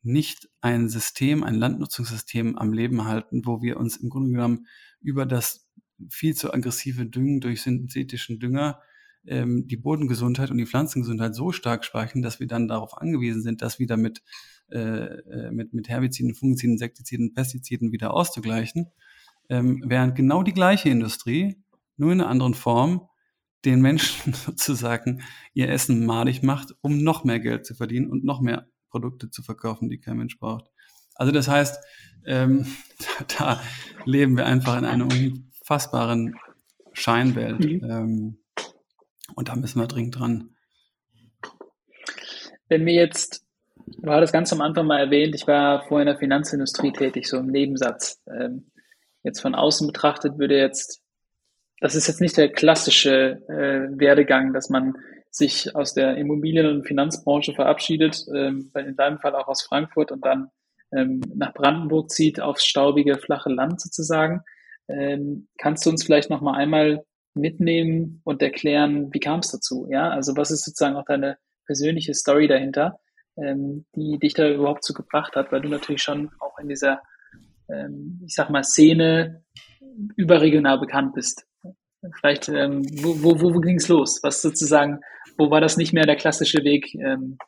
nicht 0.03 0.49
ein 0.63 0.89
System, 0.89 1.45
ein 1.45 1.55
Landnutzungssystem 1.55 2.57
am 2.57 2.73
Leben 2.73 3.05
halten, 3.05 3.43
wo 3.45 3.61
wir 3.61 3.79
uns 3.79 3.99
im 3.99 4.09
Grunde 4.09 4.31
genommen 4.31 4.67
über 5.01 5.27
das 5.27 5.67
viel 6.09 6.35
zu 6.35 6.53
aggressive 6.53 7.07
Düngen 7.07 7.41
durch 7.41 7.63
synthetischen 7.63 8.39
Dünger 8.39 8.81
ähm, 9.27 9.67
die 9.67 9.77
Bodengesundheit 9.77 10.51
und 10.51 10.59
die 10.59 10.67
Pflanzengesundheit 10.67 11.35
so 11.35 11.53
stark 11.53 11.85
speichern, 11.85 12.23
dass 12.23 12.41
wir 12.41 12.47
dann 12.47 12.69
darauf 12.69 12.99
angewiesen 12.99 13.43
sind, 13.43 13.63
das 13.63 13.79
wieder 13.79 13.97
mit, 13.97 14.23
äh, 14.71 14.79
äh, 14.79 15.51
mit, 15.51 15.73
mit 15.73 15.89
Herbiziden, 15.89 16.35
Fungiziden, 16.35 16.75
Insektiziden, 16.75 17.33
Pestiziden 17.33 17.93
wieder 17.93 18.13
auszugleichen. 18.13 18.91
Ähm, 19.49 19.83
während 19.87 20.15
genau 20.15 20.43
die 20.43 20.53
gleiche 20.53 20.89
Industrie, 20.89 21.57
nur 21.97 22.13
in 22.13 22.21
einer 22.21 22.31
anderen 22.31 22.55
Form, 22.55 23.09
den 23.65 23.81
Menschen 23.81 24.33
sozusagen 24.47 25.23
ihr 25.55 25.71
Essen 25.71 26.05
madig 26.05 26.43
macht, 26.43 26.75
um 26.83 27.03
noch 27.03 27.25
mehr 27.25 27.41
Geld 27.41 27.67
zu 27.67 27.75
verdienen 27.75 28.11
und 28.11 28.25
noch 28.25 28.41
mehr 28.41 28.69
Produkte 28.91 29.31
zu 29.31 29.43
verkaufen, 29.43 29.89
die 29.89 29.99
kein 29.99 30.19
Mensch 30.19 30.39
braucht. 30.39 30.71
Also 31.15 31.33
das 31.33 31.49
heißt, 31.49 31.79
ähm, 32.27 32.67
da, 33.39 33.57
da 33.57 33.63
leben 34.05 34.37
wir 34.37 34.47
einfach 34.47 34.77
in 34.77 34.85
einer 34.85 35.07
unfassbaren 35.65 36.37
Scheinwelt. 36.93 37.61
Mhm. 37.61 37.91
Ähm, 37.91 38.39
und 39.35 39.49
da 39.49 39.57
müssen 39.57 39.81
wir 39.81 39.87
dringend 39.87 40.19
dran. 40.19 40.51
Wenn 42.69 42.85
wir 42.85 42.93
jetzt, 42.93 43.47
du 43.87 44.11
hattest 44.11 44.33
ganz 44.33 44.53
am 44.53 44.61
Anfang 44.61 44.87
mal 44.87 45.01
erwähnt, 45.01 45.35
ich 45.35 45.47
war 45.47 45.85
vorher 45.87 46.03
in 46.03 46.13
der 46.13 46.19
Finanzindustrie 46.19 46.93
tätig, 46.93 47.29
so 47.29 47.39
im 47.39 47.47
Nebensatz. 47.47 48.23
Ähm, 48.29 48.71
jetzt 49.23 49.41
von 49.41 49.55
außen 49.55 49.87
betrachtet 49.87 50.39
würde 50.39 50.57
jetzt, 50.57 51.03
das 51.81 51.95
ist 51.95 52.09
jetzt 52.09 52.21
nicht 52.21 52.37
der 52.37 52.53
klassische 52.53 53.43
äh, 53.49 53.99
Werdegang, 53.99 54.53
dass 54.53 54.69
man 54.69 54.95
sich 55.31 55.75
aus 55.75 55.95
der 55.95 56.17
Immobilien- 56.17 56.67
und 56.67 56.87
Finanzbranche 56.87 57.55
verabschiedet, 57.55 58.25
ähm, 58.35 58.71
in 58.75 58.97
deinem 58.97 59.19
Fall 59.19 59.35
auch 59.35 59.49
aus 59.49 59.63
Frankfurt 59.63 60.13
und 60.13 60.25
dann 60.25 60.51
ähm, 60.93 61.23
nach 61.35 61.55
Brandenburg 61.55 62.11
zieht, 62.11 62.41
aufs 62.41 62.65
staubige, 62.65 63.19
flache 63.19 63.51
Land 63.51 63.81
sozusagen. 63.81 64.43
Ähm, 64.89 65.49
kannst 65.59 65.87
du 65.87 65.91
uns 65.91 66.05
vielleicht 66.05 66.31
noch 66.31 66.41
mal 66.41 66.55
einmal 66.55 67.05
mitnehmen 67.35 68.21
und 68.25 68.43
erklären, 68.43 69.13
wie 69.13 69.21
kam 69.21 69.41
es 69.41 69.51
dazu? 69.51 69.87
Ja, 69.91 70.11
also 70.11 70.37
was 70.37 70.51
ist 70.51 70.65
sozusagen 70.65 70.97
auch 70.97 71.05
deine 71.05 71.39
persönliche 71.67 72.15
Story 72.15 72.47
dahinter, 72.47 73.01
ähm, 73.37 73.87
die 73.95 74.19
dich 74.19 74.35
da 74.35 74.49
überhaupt 74.49 74.85
zu 74.85 74.93
gebracht 74.93 75.35
hat, 75.37 75.51
weil 75.51 75.63
du 75.63 75.69
natürlich 75.69 76.03
schon 76.03 76.31
auch 76.39 76.59
in 76.59 76.69
dieser, 76.69 77.03
ähm, 77.69 78.21
ich 78.25 78.35
sag 78.35 78.51
mal, 78.51 78.63
Szene 78.63 79.43
überregional 80.17 80.79
bekannt 80.79 81.15
bist. 81.15 81.47
Vielleicht, 82.19 82.49
ähm, 82.49 82.83
wo, 83.03 83.41
wo, 83.41 83.55
wo 83.55 83.61
ging 83.61 83.77
es 83.77 83.89
los? 83.89 84.21
Was 84.23 84.43
sozusagen, 84.43 85.01
wo 85.39 85.51
war 85.51 85.61
das 85.61 85.77
nicht 85.77 85.93
mehr 85.93 86.05
der 86.05 86.17
klassische 86.17 86.63
Weg, 86.63 86.95
ähm, 86.95 87.39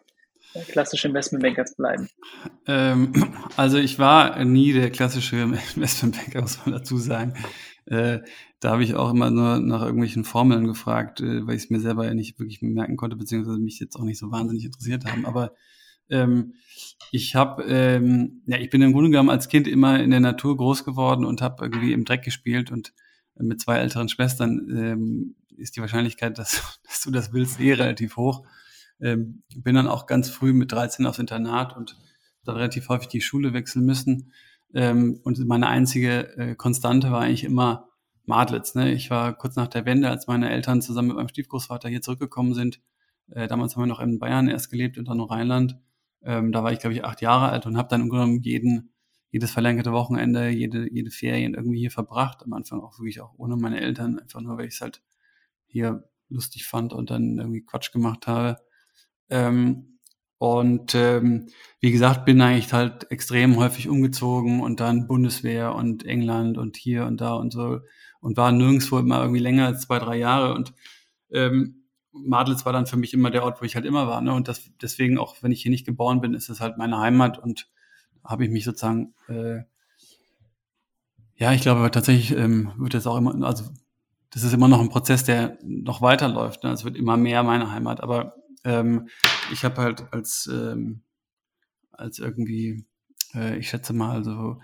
klassische 0.68 1.08
Investmentbanker 1.08 1.64
bleiben? 1.76 2.08
Ähm, 2.66 3.12
also 3.56 3.78
ich 3.78 3.98
war 3.98 4.44
nie 4.44 4.72
der 4.72 4.90
klassische 4.90 5.36
Investmentbanker, 5.36 6.42
muss 6.42 6.64
man 6.64 6.72
dazu 6.74 6.98
sagen. 6.98 7.34
Äh, 7.86 8.20
da 8.60 8.72
habe 8.72 8.84
ich 8.84 8.94
auch 8.94 9.10
immer 9.10 9.30
nur 9.30 9.60
nach 9.60 9.82
irgendwelchen 9.82 10.24
Formeln 10.24 10.66
gefragt, 10.66 11.20
äh, 11.20 11.46
weil 11.46 11.56
ich 11.56 11.64
es 11.64 11.70
mir 11.70 11.80
selber 11.80 12.04
ja 12.04 12.14
nicht 12.14 12.38
wirklich 12.38 12.62
merken 12.62 12.96
konnte, 12.96 13.16
beziehungsweise 13.16 13.58
mich 13.58 13.78
jetzt 13.78 13.96
auch 13.96 14.04
nicht 14.04 14.18
so 14.18 14.30
wahnsinnig 14.30 14.64
interessiert 14.64 15.04
haben. 15.04 15.24
Aber 15.24 15.54
ähm, 16.10 16.54
ich 17.12 17.34
habe, 17.34 17.62
ähm, 17.64 18.42
ja, 18.46 18.58
ich 18.58 18.70
bin 18.70 18.82
im 18.82 18.92
Grunde 18.92 19.10
genommen 19.10 19.30
als 19.30 19.48
Kind 19.48 19.68
immer 19.68 20.00
in 20.00 20.10
der 20.10 20.20
Natur 20.20 20.56
groß 20.56 20.84
geworden 20.84 21.24
und 21.24 21.42
habe 21.42 21.64
irgendwie 21.64 21.92
im 21.92 22.04
Dreck 22.04 22.22
gespielt 22.22 22.70
und 22.70 22.92
mit 23.38 23.60
zwei 23.60 23.78
älteren 23.78 24.08
Schwestern 24.08 24.68
ähm, 24.70 25.36
ist 25.56 25.76
die 25.76 25.80
Wahrscheinlichkeit, 25.80 26.38
dass, 26.38 26.80
dass 26.86 27.02
du 27.02 27.10
das 27.10 27.32
willst, 27.32 27.60
eh 27.60 27.74
relativ 27.74 28.16
hoch. 28.16 28.46
Ähm, 29.00 29.42
bin 29.54 29.74
dann 29.74 29.88
auch 29.88 30.06
ganz 30.06 30.30
früh 30.30 30.52
mit 30.52 30.72
13 30.72 31.06
aufs 31.06 31.18
Internat 31.18 31.76
und 31.76 31.96
dann 32.44 32.56
relativ 32.56 32.88
häufig 32.88 33.08
die 33.08 33.20
Schule 33.20 33.52
wechseln 33.52 33.84
müssen. 33.84 34.32
Ähm, 34.74 35.20
und 35.24 35.38
meine 35.46 35.68
einzige 35.68 36.36
äh, 36.36 36.54
Konstante 36.54 37.10
war 37.10 37.22
eigentlich 37.22 37.44
immer 37.44 37.88
Madlitz. 38.24 38.74
Ne? 38.74 38.92
Ich 38.92 39.10
war 39.10 39.36
kurz 39.36 39.56
nach 39.56 39.68
der 39.68 39.84
Wende, 39.84 40.10
als 40.10 40.26
meine 40.26 40.50
Eltern 40.50 40.82
zusammen 40.82 41.08
mit 41.08 41.16
meinem 41.16 41.28
Stiefgroßvater 41.28 41.88
hier 41.88 42.02
zurückgekommen 42.02 42.54
sind. 42.54 42.80
Äh, 43.30 43.48
damals 43.48 43.74
haben 43.74 43.82
wir 43.82 43.86
noch 43.86 44.00
in 44.00 44.18
Bayern 44.18 44.48
erst 44.48 44.70
gelebt 44.70 44.98
und 44.98 45.08
dann 45.08 45.16
noch 45.16 45.30
Rheinland. 45.30 45.78
Ähm, 46.22 46.52
da 46.52 46.64
war 46.64 46.72
ich, 46.72 46.80
glaube 46.80 46.94
ich, 46.94 47.04
acht 47.04 47.20
Jahre 47.20 47.48
alt 47.48 47.66
und 47.66 47.76
habe 47.76 47.88
dann 47.88 48.02
im 48.02 48.08
Grunde 48.08 48.40
jeden, 48.42 48.90
jedes 49.30 49.50
verlängerte 49.50 49.92
Wochenende, 49.92 50.48
jede, 50.48 50.92
jede 50.92 51.10
Ferien 51.10 51.54
irgendwie 51.54 51.78
hier 51.78 51.90
verbracht. 51.90 52.42
Am 52.44 52.52
Anfang 52.52 52.80
auch 52.80 52.98
wirklich 52.98 53.20
auch 53.20 53.34
ohne 53.36 53.56
meine 53.56 53.80
Eltern, 53.80 54.18
einfach 54.18 54.40
nur, 54.40 54.58
weil 54.58 54.66
ich 54.66 54.74
es 54.74 54.80
halt 54.80 55.02
hier 55.66 56.08
lustig 56.28 56.66
fand 56.66 56.92
und 56.92 57.10
dann 57.10 57.38
irgendwie 57.38 57.64
Quatsch 57.64 57.92
gemacht 57.92 58.26
habe. 58.26 58.56
Ähm, 59.30 59.98
und 60.38 60.94
ähm, 60.94 61.48
wie 61.80 61.92
gesagt, 61.92 62.26
bin 62.26 62.40
eigentlich 62.40 62.72
halt 62.72 63.10
extrem 63.10 63.56
häufig 63.56 63.88
umgezogen 63.88 64.60
und 64.60 64.80
dann 64.80 65.06
Bundeswehr 65.06 65.74
und 65.74 66.04
England 66.04 66.58
und 66.58 66.76
hier 66.76 67.06
und 67.06 67.20
da 67.20 67.34
und 67.34 67.52
so 67.52 67.80
und 68.20 68.36
war 68.36 68.52
nirgendwo 68.52 68.98
immer 68.98 69.20
irgendwie 69.20 69.40
länger 69.40 69.66
als 69.66 69.82
zwei, 69.82 69.98
drei 69.98 70.16
Jahre. 70.16 70.54
Und 70.54 70.74
ähm, 71.30 71.84
Madlitz 72.12 72.64
war 72.64 72.72
dann 72.72 72.86
für 72.86 72.96
mich 72.96 73.14
immer 73.14 73.30
der 73.30 73.44
Ort, 73.44 73.60
wo 73.60 73.64
ich 73.64 73.76
halt 73.76 73.86
immer 73.86 74.08
war. 74.08 74.20
Ne? 74.20 74.32
Und 74.32 74.48
das, 74.48 74.70
deswegen, 74.80 75.18
auch 75.18 75.36
wenn 75.42 75.52
ich 75.52 75.62
hier 75.62 75.70
nicht 75.70 75.86
geboren 75.86 76.20
bin, 76.20 76.34
ist 76.34 76.48
es 76.48 76.60
halt 76.60 76.76
meine 76.76 76.98
Heimat 76.98 77.38
und 77.38 77.68
habe 78.24 78.44
ich 78.44 78.50
mich 78.50 78.64
sozusagen, 78.64 79.14
äh, 79.28 79.60
ja, 81.36 81.52
ich 81.52 81.60
glaube 81.60 81.90
tatsächlich 81.90 82.36
ähm, 82.36 82.72
wird 82.78 82.94
das 82.94 83.06
auch 83.06 83.16
immer, 83.16 83.46
also 83.46 83.64
das 84.30 84.42
ist 84.42 84.52
immer 84.52 84.68
noch 84.68 84.80
ein 84.80 84.88
Prozess, 84.88 85.24
der 85.24 85.58
noch 85.62 86.02
weiterläuft. 86.02 86.64
Ne? 86.64 86.70
Es 86.70 86.84
wird 86.84 86.96
immer 86.96 87.16
mehr 87.16 87.42
meine 87.42 87.70
Heimat, 87.70 88.02
aber 88.02 88.34
ähm, 88.66 89.08
ich 89.52 89.64
habe 89.64 89.80
halt 89.80 90.12
als, 90.12 90.50
ähm, 90.52 91.02
als 91.92 92.18
irgendwie, 92.18 92.84
äh, 93.32 93.56
ich 93.56 93.70
schätze 93.70 93.92
mal, 93.92 94.10
also, 94.10 94.60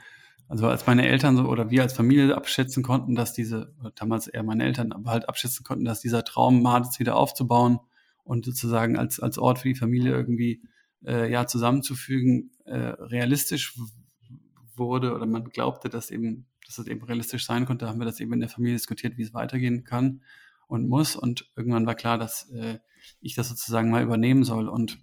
also 0.48 0.66
als 0.66 0.86
meine 0.86 1.07
Eltern 1.07 1.36
so 1.36 1.44
oder 1.44 1.70
wir 1.70 1.82
als 1.82 1.92
Familie 1.92 2.36
abschätzen 2.36 2.82
konnten, 2.82 3.14
dass 3.14 3.32
diese, 3.32 3.74
damals 3.94 4.26
eher 4.26 4.42
meine 4.42 4.64
Eltern, 4.64 4.92
aber 4.92 5.12
halt 5.12 5.28
abschätzen 5.28 5.64
konnten, 5.64 5.84
dass 5.84 6.00
dieser 6.00 6.24
Traum, 6.24 6.62
Maditz 6.62 6.98
wieder 6.98 7.16
aufzubauen 7.16 7.78
und 8.24 8.44
sozusagen 8.44 8.98
als, 8.98 9.20
als 9.20 9.38
Ort 9.38 9.61
für 9.61 9.68
die 9.68 9.76
Familie 9.76 10.12
irgendwie 10.12 10.62
äh, 11.07 11.30
ja 11.30 11.46
zusammenzufügen, 11.46 12.50
äh, 12.64 12.76
realistisch 12.76 13.78
wurde 14.74 15.14
oder 15.14 15.26
man 15.26 15.44
glaubte, 15.44 15.88
dass 15.88 16.11
eben, 16.11 16.46
dass 16.66 16.78
es 16.78 16.88
eben 16.88 17.05
realistisch 17.05 17.46
sein 17.46 17.66
konnte, 17.66 17.88
haben 17.88 18.00
wir 18.00 18.05
das 18.05 18.20
eben 18.20 18.32
in 18.32 18.40
der 18.40 18.48
Familie 18.48 18.76
diskutiert, 18.76 19.16
wie 19.16 19.22
es 19.22 19.32
weitergehen 19.32 19.84
kann 19.84 20.22
und 20.73 20.89
muss. 20.89 21.16
Und 21.16 21.51
irgendwann 21.57 21.87
war 21.87 21.95
klar, 21.95 22.18
dass 22.18 22.51
äh, 22.51 22.79
ich 23.20 23.35
das 23.35 23.49
sozusagen 23.49 23.91
mal 23.91 24.03
übernehmen 24.03 24.45
soll. 24.45 24.68
Und 24.68 24.99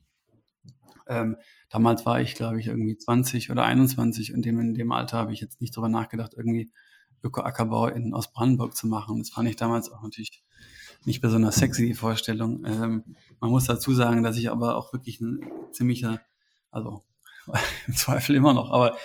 ähm, 1.07 1.37
damals 1.69 2.05
war 2.05 2.19
ich, 2.21 2.35
glaube 2.35 2.59
ich, 2.59 2.67
irgendwie 2.67 2.97
20 2.97 3.51
oder 3.51 3.63
21 3.63 4.33
und 4.33 4.43
dem, 4.45 4.59
in 4.59 4.73
dem 4.73 4.91
Alter 4.91 5.17
habe 5.17 5.33
ich 5.33 5.41
jetzt 5.41 5.61
nicht 5.61 5.75
drüber 5.75 5.89
nachgedacht, 5.89 6.33
irgendwie 6.35 6.71
Öko-Ackerbau 7.23 7.87
in 7.87 8.13
Ostbrandenburg 8.13 8.75
zu 8.75 8.87
machen. 8.87 9.19
Das 9.19 9.29
fand 9.29 9.47
ich 9.49 9.55
damals 9.55 9.91
auch 9.91 10.01
natürlich 10.01 10.43
nicht 11.05 11.21
besonders 11.21 11.55
sexy, 11.55 11.85
die 11.85 11.93
Vorstellung. 11.93 12.65
Ähm, 12.65 13.15
man 13.39 13.51
muss 13.51 13.65
dazu 13.65 13.93
sagen, 13.93 14.23
dass 14.23 14.37
ich 14.37 14.49
aber 14.49 14.75
auch 14.75 14.91
wirklich 14.93 15.21
ein 15.21 15.39
ziemlicher, 15.71 16.19
also 16.71 17.03
im 17.87 17.95
Zweifel 17.95 18.35
immer 18.35 18.53
noch, 18.53 18.71
aber 18.71 18.97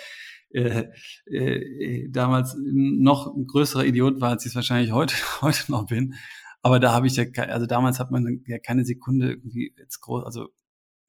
äh, 0.49 0.89
äh, 1.25 2.09
damals 2.09 2.55
noch 2.57 3.35
ein 3.35 3.45
größerer 3.45 3.85
Idiot 3.85 4.21
war, 4.21 4.29
als 4.29 4.45
ich 4.45 4.51
es 4.51 4.55
wahrscheinlich 4.55 4.91
heute, 4.91 5.15
heute 5.41 5.71
noch 5.71 5.87
bin. 5.87 6.15
Aber 6.65 6.79
da 6.79 6.93
habe 6.93 7.05
ich 7.05 7.15
ja, 7.15 7.25
also 7.43 7.67
damals 7.67 7.99
hat 7.99 8.09
man 8.09 8.43
ja 8.47 8.57
keine 8.57 8.85
Sekunde 8.85 9.33
irgendwie 9.33 9.71
jetzt 9.77 9.99
groß, 10.01 10.25
also 10.25 10.47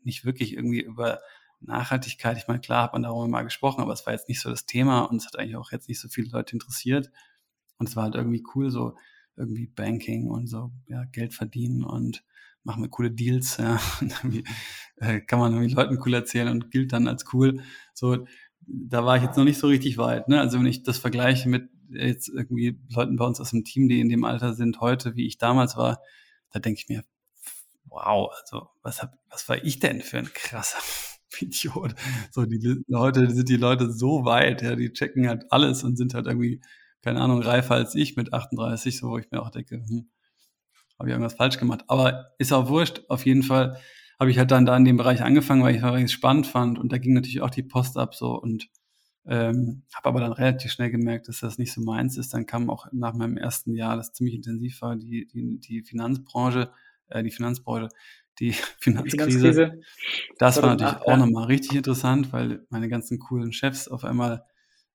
nicht 0.03 0.27
wirklich 0.27 0.53
irgendwie 0.53 0.83
über 0.83 1.21
Nachhaltigkeit. 1.61 2.37
Ich 2.37 2.47
meine, 2.47 2.61
klar 2.61 2.83
hat 2.83 2.93
man 2.93 3.05
darüber 3.05 3.27
mal 3.27 3.43
gesprochen, 3.43 3.81
aber 3.81 3.95
es 3.95 4.05
war 4.05 4.13
jetzt 4.13 4.29
nicht 4.29 4.43
so 4.43 4.51
das 4.51 4.67
Thema 4.67 5.05
und 5.05 5.17
es 5.17 5.25
hat 5.25 5.39
eigentlich 5.39 5.57
auch 5.57 5.73
jetzt 5.73 5.89
nicht 5.89 5.99
so 5.99 6.09
viele 6.09 6.29
Leute 6.29 6.53
interessiert. 6.53 7.11
Und 7.79 7.89
es 7.89 7.97
war 7.97 8.03
halt 8.03 8.17
irgendwie 8.17 8.45
cool, 8.55 8.71
so 8.71 8.99
irgendwie 9.35 9.67
Banking 9.67 10.29
und 10.29 10.47
so, 10.47 10.73
ja, 10.89 11.05
Geld 11.05 11.33
verdienen 11.33 11.85
und 11.85 12.23
machen 12.63 12.83
wir 12.83 12.91
coole 12.91 13.11
Deals, 13.11 13.57
ja. 13.57 13.81
Äh, 14.99 15.21
kann 15.21 15.39
man 15.39 15.53
irgendwie 15.53 15.75
Leuten 15.75 15.99
cool 16.05 16.13
erzählen 16.13 16.49
und 16.49 16.71
gilt 16.71 16.93
dann 16.93 17.09
als 17.09 17.33
cool. 17.33 17.63
So, 17.95 18.27
da 18.61 19.07
war 19.07 19.17
ich 19.17 19.23
jetzt 19.23 19.37
noch 19.39 19.45
nicht 19.45 19.59
so 19.59 19.69
richtig 19.69 19.97
weit. 19.97 20.29
Ne? 20.29 20.39
Also 20.39 20.59
wenn 20.59 20.67
ich 20.67 20.83
das 20.83 20.99
vergleiche 20.99 21.49
mit 21.49 21.71
jetzt 21.91 22.29
irgendwie 22.29 22.79
Leuten 22.89 23.17
bei 23.17 23.25
uns 23.25 23.41
aus 23.41 23.51
dem 23.51 23.65
Team, 23.65 23.89
die 23.89 24.01
in 24.01 24.09
dem 24.09 24.25
Alter 24.25 24.55
sind 24.55 24.81
heute, 24.81 25.17
wie 25.17 25.27
ich 25.27 25.39
damals 25.39 25.77
war, 25.77 26.01
da 26.53 26.59
denke 26.59 26.81
ich 26.81 26.89
mir, 26.89 27.05
wow, 27.85 28.31
also 28.41 28.69
was 28.83 29.03
hab, 29.03 29.19
was 29.31 29.49
war 29.49 29.63
ich 29.65 29.79
denn 29.79 30.01
für 30.01 30.19
ein 30.19 30.31
krasser 30.33 30.79
Idiot? 31.41 31.95
So 32.31 32.45
die 32.45 32.85
heute 32.95 33.31
sind 33.31 33.49
die 33.49 33.57
Leute 33.57 33.93
so 33.93 34.25
weit, 34.25 34.63
ja, 34.63 34.77
die 34.77 34.93
checken 34.93 35.29
halt 35.29 35.51
alles 35.51 35.85
und 35.85 35.97
sind 35.97 36.15
halt 36.15 36.27
irgendwie 36.27 36.61
keine 37.03 37.21
Ahnung 37.21 37.41
reifer 37.41 37.75
als 37.75 37.95
ich 37.95 38.17
mit 38.17 38.33
38, 38.33 38.99
so 38.99 39.11
wo 39.11 39.19
ich 39.19 39.31
mir 39.31 39.41
auch 39.41 39.51
denke, 39.51 39.77
hm, 39.77 40.09
habe 40.99 41.09
ich 41.09 41.13
irgendwas 41.13 41.35
falsch 41.35 41.59
gemacht. 41.59 41.85
Aber 41.89 42.33
ist 42.39 42.53
auch 42.53 42.69
wurscht. 42.69 43.03
Auf 43.09 43.27
jeden 43.27 43.43
Fall 43.43 43.81
habe 44.19 44.31
ich 44.31 44.39
halt 44.39 44.51
dann 44.51 44.67
da 44.67 44.77
in 44.77 44.85
dem 44.85 44.97
Bereich 44.97 45.23
angefangen, 45.23 45.63
weil 45.63 45.77
ich 45.77 46.05
es 46.05 46.13
spannend 46.13 46.47
fand 46.47 46.79
und 46.79 46.91
da 46.91 46.99
ging 46.99 47.13
natürlich 47.13 47.43
auch 47.43 47.51
die 47.51 47.63
Post 47.63 47.97
ab 47.97 48.15
so 48.15 48.33
und 48.35 48.69
Ähm, 49.29 49.83
habe 49.93 50.09
aber 50.09 50.21
dann 50.21 50.33
relativ 50.33 50.71
schnell 50.71 50.91
gemerkt, 50.91 51.29
dass 51.29 51.41
das 51.41 51.59
nicht 51.59 51.73
so 51.73 51.81
meins 51.81 52.17
ist. 52.17 52.33
Dann 52.33 52.47
kam 52.47 52.71
auch 52.71 52.87
nach 52.93 53.15
meinem 53.15 53.37
ersten 53.37 53.75
Jahr, 53.75 53.97
das 53.97 54.13
ziemlich 54.13 54.37
intensiv 54.37 54.81
war, 54.83 54.97
die, 54.97 55.27
die, 55.27 55.59
die 55.59 55.83
Finanzbranche, 55.83 56.71
äh, 57.09 57.23
die 57.25 57.33
Finanzbranche, 57.33 57.89
die 58.39 58.53
Finanzkrise. 58.79 59.39
Finanzkrise. 59.39 59.81
Das 60.39 60.63
war 60.63 60.77
natürlich 60.77 61.03
auch 61.03 61.17
nochmal 61.17 61.47
richtig 61.47 61.77
interessant, 61.77 62.33
weil 62.33 62.65
meine 62.71 62.89
ganzen 62.89 63.19
coolen 63.19 63.53
Chefs 63.53 63.89
auf 63.89 64.05
einmal 64.05 64.45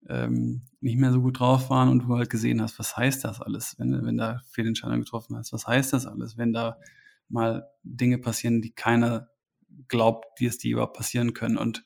ähm, 0.07 0.61
nicht 0.79 0.97
mehr 0.97 1.11
so 1.11 1.21
gut 1.21 1.39
drauf 1.39 1.69
waren 1.69 1.89
und 1.89 2.03
du 2.03 2.15
halt 2.15 2.29
gesehen 2.29 2.61
hast, 2.61 2.79
was 2.79 2.97
heißt 2.97 3.23
das 3.23 3.41
alles, 3.41 3.75
wenn, 3.77 4.03
wenn 4.05 4.17
da 4.17 4.41
Fehlentscheidungen 4.49 5.01
getroffen 5.01 5.37
hast, 5.37 5.53
was 5.53 5.67
heißt 5.67 5.93
das 5.93 6.07
alles, 6.07 6.37
wenn 6.37 6.53
da 6.53 6.77
mal 7.29 7.67
Dinge 7.83 8.17
passieren, 8.17 8.61
die 8.61 8.71
keiner 8.71 9.29
glaubt, 9.87 10.39
die 10.39 10.47
es 10.47 10.57
die 10.57 10.71
überhaupt 10.71 10.97
passieren 10.97 11.33
können 11.33 11.57
und 11.57 11.83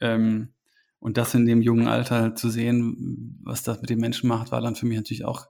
ähm, 0.00 0.54
und 1.02 1.16
das 1.16 1.34
in 1.34 1.46
dem 1.46 1.62
jungen 1.62 1.88
Alter 1.88 2.34
zu 2.34 2.48
sehen, 2.48 3.40
was 3.42 3.62
das 3.62 3.80
mit 3.80 3.90
den 3.90 3.98
Menschen 3.98 4.28
macht, 4.28 4.52
war 4.52 4.60
dann 4.60 4.76
für 4.76 4.86
mich 4.86 4.96
natürlich 4.96 5.24
auch 5.24 5.46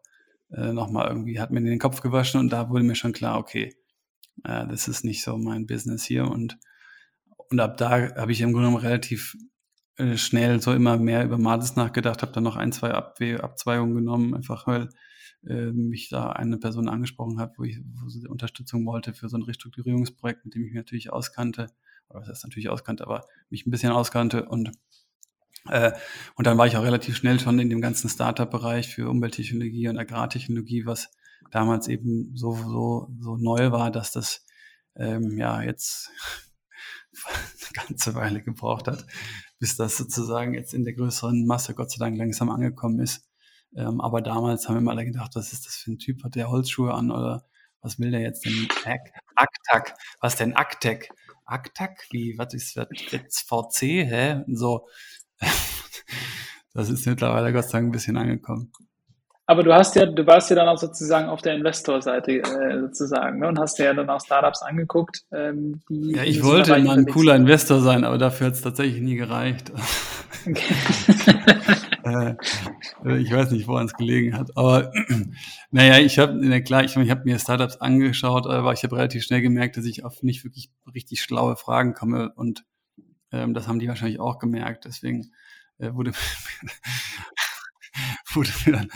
äh, 0.51 0.73
nochmal 0.73 1.09
irgendwie, 1.09 1.41
hat 1.41 1.51
mir 1.51 1.61
den 1.61 1.79
Kopf 1.79 2.01
gewaschen 2.01 2.41
und 2.41 2.51
da 2.51 2.71
wurde 2.71 2.85
mir 2.85 2.95
schon 2.95 3.13
klar, 3.13 3.39
okay, 3.39 3.75
äh, 4.45 4.67
das 4.67 4.89
ist 4.89 5.05
nicht 5.05 5.23
so 5.23 5.37
mein 5.37 5.67
Business 5.67 6.05
hier. 6.05 6.25
Und 6.25 6.59
und 7.51 7.61
ab 7.61 7.77
da 7.77 8.17
habe 8.17 8.33
ich 8.33 8.41
im 8.41 8.53
Grunde 8.53 8.69
genommen 8.69 8.83
relativ 8.83 9.37
äh, 9.99 10.17
schnell 10.17 10.63
so 10.63 10.73
immer 10.73 10.97
mehr 10.97 11.23
über 11.23 11.37
Mades 11.37 11.77
nachgedacht, 11.77 12.23
habe 12.23 12.33
dann 12.33 12.45
noch 12.45 12.57
ein, 12.57 12.73
zwei 12.73 12.93
Abwe 12.93 13.45
Abzweigungen 13.45 13.95
genommen, 13.95 14.35
einfach 14.35 14.67
weil 14.67 14.89
äh, 15.47 15.71
mich 15.71 16.09
da 16.09 16.31
eine 16.31 16.57
Person 16.57 16.89
angesprochen 16.89 17.39
hat, 17.39 17.59
wo 17.59 17.65
ich 17.65 17.79
wo 18.01 18.09
sie 18.09 18.27
Unterstützung 18.27 18.87
wollte 18.87 19.13
für 19.13 19.29
so 19.29 19.37
ein 19.37 19.43
Restrukturierungsprojekt, 19.43 20.47
mit 20.47 20.55
dem 20.55 20.63
ich 20.63 20.69
mich 20.69 20.77
natürlich 20.79 21.13
auskannte, 21.13 21.67
oder 22.09 22.21
was 22.21 22.29
heißt 22.29 22.45
natürlich 22.45 22.71
auskannte, 22.71 23.05
aber 23.05 23.27
mich 23.51 23.67
ein 23.67 23.71
bisschen 23.71 23.93
auskannte. 23.93 24.47
Und 24.49 24.73
und 25.65 26.47
dann 26.47 26.59
war 26.59 26.67
ich 26.67 26.77
auch 26.77 26.83
relativ 26.83 27.17
schnell 27.17 27.39
schon 27.39 27.59
in 27.59 27.71
dem 27.71 27.81
ganzen 27.81 28.09
Startup-Bereich 28.09 28.93
für 28.95 29.09
Umwelttechnologie 29.09 29.89
und 29.89 29.99
Agrartechnologie, 29.99 30.87
was 30.87 31.11
damals 31.51 31.89
eben 31.89 32.33
so, 32.35 32.55
so, 32.55 33.09
so 33.21 33.37
neu 33.37 33.71
war, 33.71 33.91
dass 33.91 34.11
das 34.13 34.45
ähm, 34.97 35.39
ja 35.39 35.63
jetzt 35.63 36.11
eine 37.25 37.87
ganze 37.87 38.15
Weile 38.15 38.43
gebraucht 38.43 38.89
hat, 38.89 39.07
bis 39.59 39.77
das 39.77 39.97
sozusagen 39.97 40.55
jetzt 40.55 40.75
in 40.75 40.85
der 40.85 40.95
größeren 40.95 41.47
Masse 41.47 41.75
Gott 41.75 41.91
sei 41.91 41.99
Dank 41.99 42.17
langsam 42.17 42.51
angekommen 42.51 43.01
ist. 43.01 43.29
Ähm, 43.75 44.01
aber 44.01 44.21
damals 44.21 44.69
haben 44.69 44.85
wir 44.85 44.91
alle 44.91 45.05
gedacht, 45.05 45.33
was 45.35 45.53
ist 45.53 45.67
das 45.67 45.77
für 45.77 45.93
ein 45.93 45.99
Typ? 45.99 46.25
Hat 46.25 46.35
der 46.35 46.51
Holzschuhe 46.51 46.93
an 46.93 47.11
oder 47.11 47.47
was 47.81 47.99
will 47.99 48.11
der 48.11 48.21
jetzt 48.21 48.45
denn? 48.45 48.69
Aktak, 49.35 49.95
was 50.21 50.37
denn 50.37 50.55
Aktek? 50.55 51.11
Aktak? 51.45 52.07
Wie, 52.11 52.37
was 52.39 52.55
ist 52.55 52.77
das 52.77 53.41
VC? 53.41 53.81
Hä? 53.81 54.43
Und 54.47 54.57
so. 54.57 54.87
das 56.74 56.90
ist 56.90 57.07
mittlerweile 57.07 57.53
Gott 57.53 57.64
sei 57.64 57.78
Dank 57.78 57.88
ein 57.88 57.93
bisschen 57.93 58.16
angekommen. 58.16 58.72
Aber 59.47 59.64
du 59.64 59.74
hast 59.74 59.97
ja, 59.97 60.07
du 60.07 60.26
warst 60.26 60.51
ja 60.51 60.57
dann 60.57 60.68
auch 60.68 60.78
sozusagen 60.78 61.28
auf 61.28 61.43
der 61.43 61.55
Investorseite 61.57 62.38
äh, 62.38 62.80
sozusagen 62.80 63.40
ne? 63.40 63.49
und 63.49 63.59
hast 63.59 63.78
ja 63.78 63.93
dann 63.93 64.09
auch 64.09 64.20
Startups 64.24 64.62
angeguckt. 64.62 65.24
Ähm, 65.32 65.82
die 65.90 66.12
ja, 66.12 66.22
ich 66.22 66.43
wollte 66.45 66.74
immer 66.74 66.93
ein 66.93 67.07
cooler 67.07 67.34
Investor 67.34 67.80
sein, 67.80 68.05
aber 68.05 68.18
dafür 68.18 68.47
hat 68.47 68.55
es 68.55 68.62
tatsächlich 68.62 69.03
nie 69.03 69.16
gereicht. 69.16 69.72
Okay. 70.49 70.74
äh, 73.05 73.20
ich 73.20 73.32
weiß 73.32 73.51
nicht, 73.51 73.66
woran 73.66 73.86
es 73.86 73.95
gelegen 73.95 74.38
hat. 74.38 74.57
Aber 74.57 74.93
naja, 75.70 75.99
ich 75.99 76.18
habe 76.18 76.62
klar, 76.62 76.84
ich, 76.84 76.97
ich 76.97 77.11
habe 77.11 77.22
mir 77.24 77.38
Startups 77.38 77.76
angeschaut, 77.76 78.47
aber 78.47 78.72
ich 78.72 78.84
habe 78.84 78.97
relativ 78.97 79.24
schnell 79.24 79.43
gemerkt, 79.43 79.76
dass 79.76 79.84
ich 79.84 80.05
auf 80.05 80.22
nicht 80.22 80.45
wirklich 80.45 80.70
richtig 80.95 81.20
schlaue 81.20 81.57
Fragen 81.57 81.95
komme 81.95 82.32
und 82.36 82.64
ähm, 83.33 83.55
das 83.55 83.68
haben 83.68 83.78
die 83.78 83.89
wahrscheinlich 83.89 84.20
auch 84.20 84.39
gemerkt. 84.39 84.85
Deswegen 84.85 85.33
äh, 85.78 85.93
wurde 85.93 86.12
wurde 88.35 88.51
mir 88.64 88.72
dann 88.72 88.89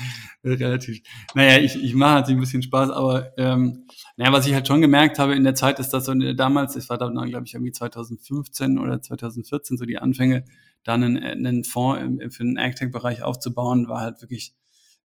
relativ, 0.44 1.02
naja, 1.34 1.58
ich, 1.58 1.82
ich 1.82 1.94
mache 1.94 2.14
natürlich 2.14 2.38
ein 2.38 2.40
bisschen 2.40 2.62
Spaß, 2.62 2.90
aber 2.90 3.36
ähm, 3.38 3.86
naja, 4.16 4.32
was 4.32 4.46
ich 4.46 4.54
halt 4.54 4.66
schon 4.66 4.80
gemerkt 4.80 5.18
habe 5.18 5.34
in 5.34 5.44
der 5.44 5.54
Zeit, 5.54 5.78
ist, 5.78 5.90
dass 5.90 6.06
so 6.06 6.14
damals, 6.14 6.76
es 6.76 6.88
war 6.88 6.98
dann, 6.98 7.14
glaube 7.28 7.46
ich, 7.46 7.54
irgendwie 7.54 7.72
2015 7.72 8.78
oder 8.78 9.02
2014, 9.02 9.76
so 9.76 9.84
die 9.84 9.98
Anfänge, 9.98 10.44
dann 10.84 11.02
einen, 11.02 11.22
einen 11.22 11.64
Fonds 11.64 12.34
für 12.34 12.44
den 12.44 12.58
AgTech-Bereich 12.58 13.22
aufzubauen, 13.22 13.88
war 13.88 14.00
halt 14.00 14.22
wirklich, 14.22 14.54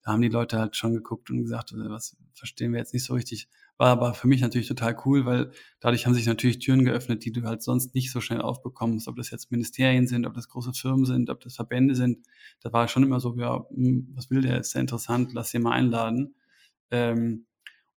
da 0.03 0.11
haben 0.11 0.21
die 0.21 0.29
Leute 0.29 0.59
halt 0.59 0.75
schon 0.75 0.93
geguckt 0.93 1.29
und 1.29 1.41
gesagt, 1.41 1.73
äh, 1.73 1.89
was 1.89 2.15
verstehen 2.33 2.71
wir 2.71 2.79
jetzt 2.79 2.93
nicht 2.93 3.05
so 3.05 3.13
richtig. 3.13 3.49
War 3.77 3.89
aber 3.89 4.13
für 4.13 4.27
mich 4.27 4.41
natürlich 4.41 4.67
total 4.67 4.95
cool, 5.05 5.25
weil 5.25 5.51
dadurch 5.79 6.05
haben 6.05 6.13
sich 6.13 6.27
natürlich 6.27 6.59
Türen 6.59 6.85
geöffnet, 6.85 7.25
die 7.25 7.31
du 7.31 7.43
halt 7.43 7.63
sonst 7.63 7.95
nicht 7.95 8.11
so 8.11 8.21
schnell 8.21 8.41
aufbekommst. 8.41 9.07
Ob 9.07 9.15
das 9.15 9.31
jetzt 9.31 9.51
Ministerien 9.51 10.07
sind, 10.07 10.27
ob 10.27 10.33
das 10.33 10.49
große 10.49 10.73
Firmen 10.73 11.05
sind, 11.05 11.29
ob 11.29 11.39
das 11.39 11.55
Verbände 11.55 11.95
sind. 11.95 12.27
Da 12.61 12.71
war 12.71 12.87
schon 12.87 13.03
immer 13.03 13.19
so, 13.19 13.35
ja, 13.37 13.65
hm, 13.73 14.09
was 14.13 14.29
will 14.29 14.41
der, 14.41 14.59
ist 14.59 14.71
sehr 14.71 14.81
interessant, 14.81 15.33
lass 15.33 15.53
ihn 15.53 15.63
mal 15.63 15.71
einladen. 15.71 16.35
Ähm, 16.91 17.45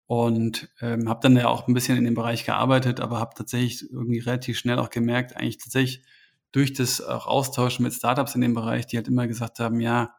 und 0.07 0.69
ähm, 0.81 1.09
habe 1.09 1.19
dann 1.21 1.35
ja 1.35 1.47
auch 1.47 1.67
ein 1.67 1.73
bisschen 1.73 1.97
in 1.97 2.05
dem 2.05 2.13
Bereich 2.13 2.45
gearbeitet, 2.45 2.99
aber 2.99 3.19
habe 3.19 3.35
tatsächlich 3.35 3.89
irgendwie 3.91 4.19
relativ 4.19 4.57
schnell 4.57 4.77
auch 4.79 4.89
gemerkt, 4.89 5.35
eigentlich 5.35 5.57
tatsächlich 5.57 6.03
durch 6.51 6.73
das 6.73 7.01
auch 7.01 7.27
Austauschen 7.27 7.83
mit 7.83 7.93
Startups 7.93 8.35
in 8.35 8.41
dem 8.41 8.53
Bereich, 8.53 8.87
die 8.87 8.97
halt 8.97 9.07
immer 9.07 9.27
gesagt 9.27 9.59
haben, 9.59 9.79
ja, 9.79 10.15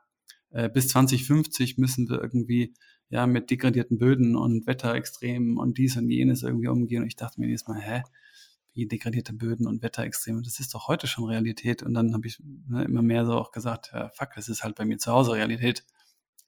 äh, 0.50 0.68
bis 0.68 0.88
2050 0.88 1.78
müssen 1.78 2.09
wir 2.09 2.20
irgendwie 2.20 2.74
ja, 3.09 3.26
mit 3.26 3.50
degradierten 3.50 3.98
Böden 3.98 4.36
und 4.36 4.66
Wetterextremen 4.66 5.57
und 5.59 5.78
dies 5.78 5.96
und 5.96 6.11
jenes 6.11 6.42
irgendwie 6.42 6.68
umgehen. 6.68 7.02
Und 7.02 7.09
ich 7.09 7.16
dachte 7.16 7.40
mir 7.40 7.46
jedes 7.46 7.66
Mal, 7.66 7.80
hä, 7.80 8.02
wie 8.76 8.86
degradierte 8.86 9.32
Böden 9.32 9.66
und 9.66 9.82
Wetterextreme, 9.82 10.42
das 10.42 10.61
ist 10.61 10.74
doch 10.74 10.88
heute 10.88 11.07
schon 11.07 11.24
Realität. 11.24 11.82
Und 11.82 11.94
dann 11.94 12.12
habe 12.12 12.26
ich 12.26 12.38
ne, 12.68 12.84
immer 12.84 13.02
mehr 13.02 13.24
so 13.24 13.32
auch 13.34 13.52
gesagt, 13.52 13.90
ja, 13.92 14.11
fuck, 14.11 14.30
das 14.34 14.48
ist 14.48 14.64
halt 14.64 14.76
bei 14.76 14.84
mir 14.84 14.98
zu 14.98 15.12
Hause 15.12 15.32
Realität. 15.32 15.84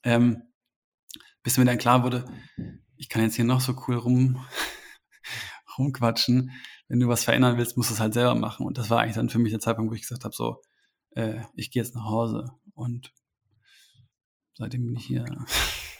Ähm, 0.02 0.42
bis 1.42 1.56
mir 1.56 1.64
dann 1.64 1.78
klar 1.78 2.02
wurde, 2.02 2.24
ich 2.96 3.09
kann 3.09 3.22
jetzt 3.22 3.36
hier 3.36 3.44
noch 3.44 3.61
so 3.61 3.74
cool 3.86 3.96
rum, 3.96 4.44
rumquatschen. 5.78 6.50
Wenn 6.88 7.00
du 7.00 7.09
was 7.09 7.24
verändern 7.24 7.56
willst, 7.56 7.76
musst 7.76 7.90
du 7.90 7.94
es 7.94 8.00
halt 8.00 8.14
selber 8.14 8.34
machen. 8.34 8.66
Und 8.66 8.76
das 8.76 8.90
war 8.90 9.00
eigentlich 9.00 9.14
dann 9.14 9.30
für 9.30 9.38
mich 9.38 9.52
der 9.52 9.61
Zeitpunkt, 9.61 9.90
wo 9.90 9.94
ich 9.94 10.02
gesagt 10.02 10.24
habe, 10.24 10.34
so, 10.34 10.61
äh, 11.12 11.40
ich 11.54 11.70
gehe 11.70 11.82
jetzt 11.82 11.94
nach 11.94 12.04
Hause. 12.04 12.50
Und 12.74 13.12
seitdem 14.54 14.84
bin 14.84 14.96
ich 14.96 15.06
hier. 15.06 15.24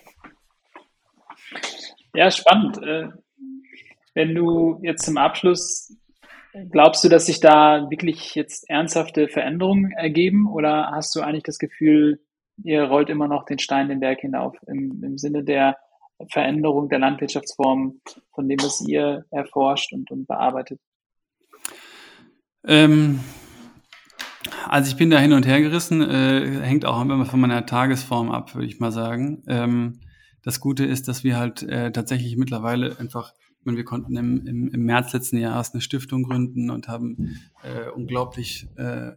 Ja, 2.18 2.32
spannend. 2.32 2.82
Äh, 2.82 3.10
wenn 4.12 4.34
du 4.34 4.80
jetzt 4.82 5.04
zum 5.04 5.18
Abschluss, 5.18 5.96
glaubst 6.68 7.04
du, 7.04 7.08
dass 7.08 7.26
sich 7.26 7.38
da 7.38 7.88
wirklich 7.90 8.34
jetzt 8.34 8.68
ernsthafte 8.68 9.28
Veränderungen 9.28 9.92
ergeben 9.92 10.48
oder 10.48 10.90
hast 10.90 11.14
du 11.14 11.20
eigentlich 11.20 11.44
das 11.44 11.60
Gefühl, 11.60 12.20
ihr 12.64 12.82
rollt 12.82 13.08
immer 13.08 13.28
noch 13.28 13.44
den 13.44 13.60
Stein 13.60 13.88
den 13.88 14.00
Berg 14.00 14.18
hinauf 14.18 14.56
im, 14.66 15.00
im 15.04 15.16
Sinne 15.16 15.44
der 15.44 15.76
Veränderung 16.32 16.88
der 16.88 16.98
Landwirtschaftsform, 16.98 18.00
von 18.34 18.48
dem, 18.48 18.58
was 18.62 18.84
ihr 18.84 19.24
erforscht 19.30 19.92
und, 19.92 20.10
und 20.10 20.26
bearbeitet? 20.26 20.80
Ähm, 22.66 23.20
also 24.66 24.90
ich 24.90 24.96
bin 24.96 25.10
da 25.10 25.20
hin 25.20 25.34
und 25.34 25.46
her 25.46 25.60
gerissen, 25.60 26.02
äh, 26.02 26.62
hängt 26.64 26.84
auch 26.84 27.00
immer 27.00 27.26
von 27.26 27.38
meiner 27.38 27.64
Tagesform 27.64 28.32
ab, 28.32 28.56
würde 28.56 28.66
ich 28.66 28.80
mal 28.80 28.90
sagen. 28.90 29.44
Ähm, 29.46 30.00
das 30.43 30.61
Gute 30.61 30.84
ist, 30.84 31.09
dass 31.09 31.24
wir 31.24 31.36
halt 31.36 31.62
äh, 31.62 31.93
tatsächlich 31.93 32.36
mittlerweile 32.36 32.99
einfach, 32.99 33.34
ich 33.59 33.64
meine, 33.64 33.76
wir 33.76 33.84
konnten 33.84 34.16
im, 34.16 34.47
im, 34.47 34.68
im 34.68 34.82
März 34.84 35.12
letzten 35.12 35.39
Jahres 35.39 35.72
eine 35.72 35.80
Stiftung 35.80 36.22
gründen 36.22 36.70
und 36.70 36.89
haben 36.89 37.41
äh, 37.62 37.89
unglaublich 37.91 38.68
äh, 38.76 39.12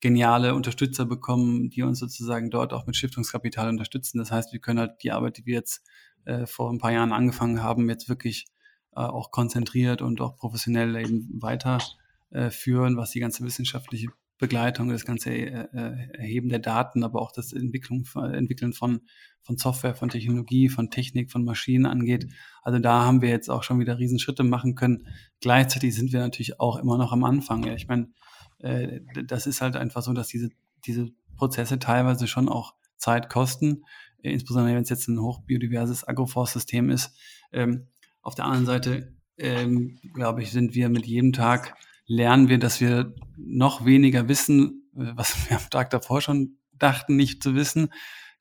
geniale 0.00 0.54
Unterstützer 0.54 1.06
bekommen, 1.06 1.70
die 1.70 1.82
uns 1.82 1.98
sozusagen 1.98 2.50
dort 2.50 2.72
auch 2.72 2.86
mit 2.86 2.96
Stiftungskapital 2.96 3.68
unterstützen. 3.68 4.18
Das 4.18 4.30
heißt, 4.30 4.52
wir 4.52 4.60
können 4.60 4.78
halt 4.78 5.02
die 5.02 5.12
Arbeit, 5.12 5.38
die 5.38 5.46
wir 5.46 5.54
jetzt 5.54 5.82
äh, 6.24 6.46
vor 6.46 6.70
ein 6.70 6.78
paar 6.78 6.92
Jahren 6.92 7.12
angefangen 7.12 7.62
haben, 7.62 7.88
jetzt 7.88 8.08
wirklich 8.08 8.46
äh, 8.94 9.00
auch 9.00 9.30
konzentriert 9.30 10.02
und 10.02 10.20
auch 10.20 10.36
professionell 10.36 10.96
eben 10.96 11.40
weiter 11.40 11.78
äh, 12.30 12.50
was 12.50 13.10
die 13.10 13.20
ganze 13.20 13.44
wissenschaftliche 13.44 14.08
Begleitung, 14.38 14.90
das 14.90 15.04
ganze 15.04 15.30
äh, 15.30 15.66
äh, 15.72 16.08
Erheben 16.18 16.48
der 16.48 16.58
Daten, 16.58 17.04
aber 17.04 17.22
auch 17.22 17.32
das 17.32 17.52
Entwicklung, 17.52 18.04
Entwickeln 18.14 18.72
von, 18.72 19.00
von 19.42 19.56
Software, 19.56 19.94
von 19.94 20.10
Technologie, 20.10 20.68
von 20.68 20.90
Technik, 20.90 21.30
von 21.30 21.44
Maschinen 21.44 21.86
angeht. 21.86 22.26
Also 22.62 22.78
da 22.78 23.04
haben 23.04 23.22
wir 23.22 23.30
jetzt 23.30 23.48
auch 23.48 23.62
schon 23.62 23.78
wieder 23.78 23.98
Riesenschritte 23.98 24.44
machen 24.44 24.74
können. 24.74 25.06
Gleichzeitig 25.40 25.94
sind 25.94 26.12
wir 26.12 26.20
natürlich 26.20 26.60
auch 26.60 26.76
immer 26.76 26.98
noch 26.98 27.12
am 27.12 27.24
Anfang. 27.24 27.64
Ja. 27.64 27.74
Ich 27.74 27.88
meine, 27.88 28.08
äh, 28.58 29.00
das 29.26 29.46
ist 29.46 29.62
halt 29.62 29.76
einfach 29.76 30.02
so, 30.02 30.12
dass 30.12 30.28
diese, 30.28 30.50
diese 30.84 31.08
Prozesse 31.36 31.78
teilweise 31.78 32.26
schon 32.26 32.48
auch 32.48 32.74
Zeit 32.98 33.30
kosten, 33.30 33.84
insbesondere 34.22 34.74
wenn 34.74 34.82
es 34.82 34.88
jetzt 34.88 35.08
ein 35.08 35.20
hochbiodiverses 35.20 36.06
Agroforstsystem 36.06 36.90
ist. 36.90 37.16
Ähm, 37.52 37.86
auf 38.22 38.34
der 38.34 38.46
anderen 38.46 38.66
Seite, 38.66 39.14
ähm, 39.38 39.98
glaube 40.14 40.42
ich, 40.42 40.50
sind 40.50 40.74
wir 40.74 40.88
mit 40.88 41.06
jedem 41.06 41.32
Tag 41.32 41.74
lernen 42.06 42.48
wir, 42.48 42.58
dass 42.58 42.80
wir 42.80 43.14
noch 43.36 43.84
weniger 43.84 44.28
wissen, 44.28 44.90
äh, 44.96 45.12
was 45.14 45.48
wir 45.48 45.56
am 45.58 45.70
Tag 45.70 45.90
davor 45.90 46.20
schon 46.20 46.58
dachten, 46.72 47.16
nicht 47.16 47.42
zu 47.42 47.54
wissen. 47.54 47.92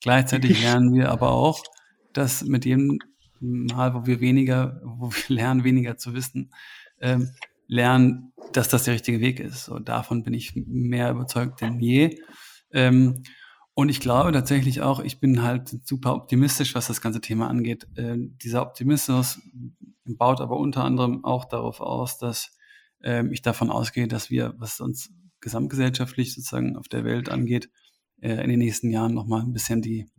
Gleichzeitig 0.01 0.61
lernen 0.61 0.93
wir 0.93 1.11
aber 1.11 1.31
auch, 1.31 1.63
dass 2.13 2.43
mit 2.43 2.65
jedem 2.65 2.99
Mal, 3.39 3.93
wo 3.93 4.05
wir 4.05 4.19
weniger, 4.21 4.81
wo 4.83 5.09
wir 5.11 5.35
lernen, 5.35 5.63
weniger 5.63 5.97
zu 5.97 6.13
wissen, 6.13 6.51
ähm, 6.99 7.29
lernen, 7.67 8.33
dass 8.53 8.69
das 8.69 8.83
der 8.83 8.93
richtige 8.93 9.19
Weg 9.19 9.39
ist. 9.39 9.69
Und 9.69 9.89
davon 9.89 10.23
bin 10.23 10.33
ich 10.33 10.53
mehr 10.55 11.11
überzeugt 11.11 11.61
denn 11.61 11.79
je. 11.79 12.17
Ähm, 12.71 13.23
Und 13.77 13.89
ich 13.89 13.99
glaube 13.99 14.31
tatsächlich 14.31 14.81
auch, 14.81 15.01
ich 15.01 15.19
bin 15.19 15.41
halt 15.43 15.75
super 15.83 16.15
optimistisch, 16.15 16.75
was 16.75 16.87
das 16.87 17.01
ganze 17.01 17.19
Thema 17.19 17.49
angeht. 17.49 17.87
Äh, 17.95 18.15
dieser 18.41 18.61
Optimismus 18.61 19.41
baut 20.05 20.39
aber 20.39 20.57
unter 20.57 20.83
anderem 20.85 21.25
auch 21.25 21.43
darauf 21.45 21.81
aus, 21.81 22.17
dass 22.17 22.57
äh, 23.03 23.25
ich 23.31 23.41
davon 23.41 23.69
ausgehe, 23.69 24.07
dass 24.07 24.29
wir, 24.29 24.53
was 24.57 24.79
uns 24.79 25.11
gesamtgesellschaftlich 25.41 26.33
sozusagen 26.33 26.75
auf 26.75 26.87
der 26.87 27.03
Welt 27.03 27.29
angeht, 27.29 27.69
äh, 28.21 28.41
in 28.43 28.49
den 28.49 28.59
nächsten 28.59 28.89
Jahren 28.89 29.13
nochmal 29.13 29.41
ein 29.41 29.53
bisschen 29.53 29.81
die 29.81 30.09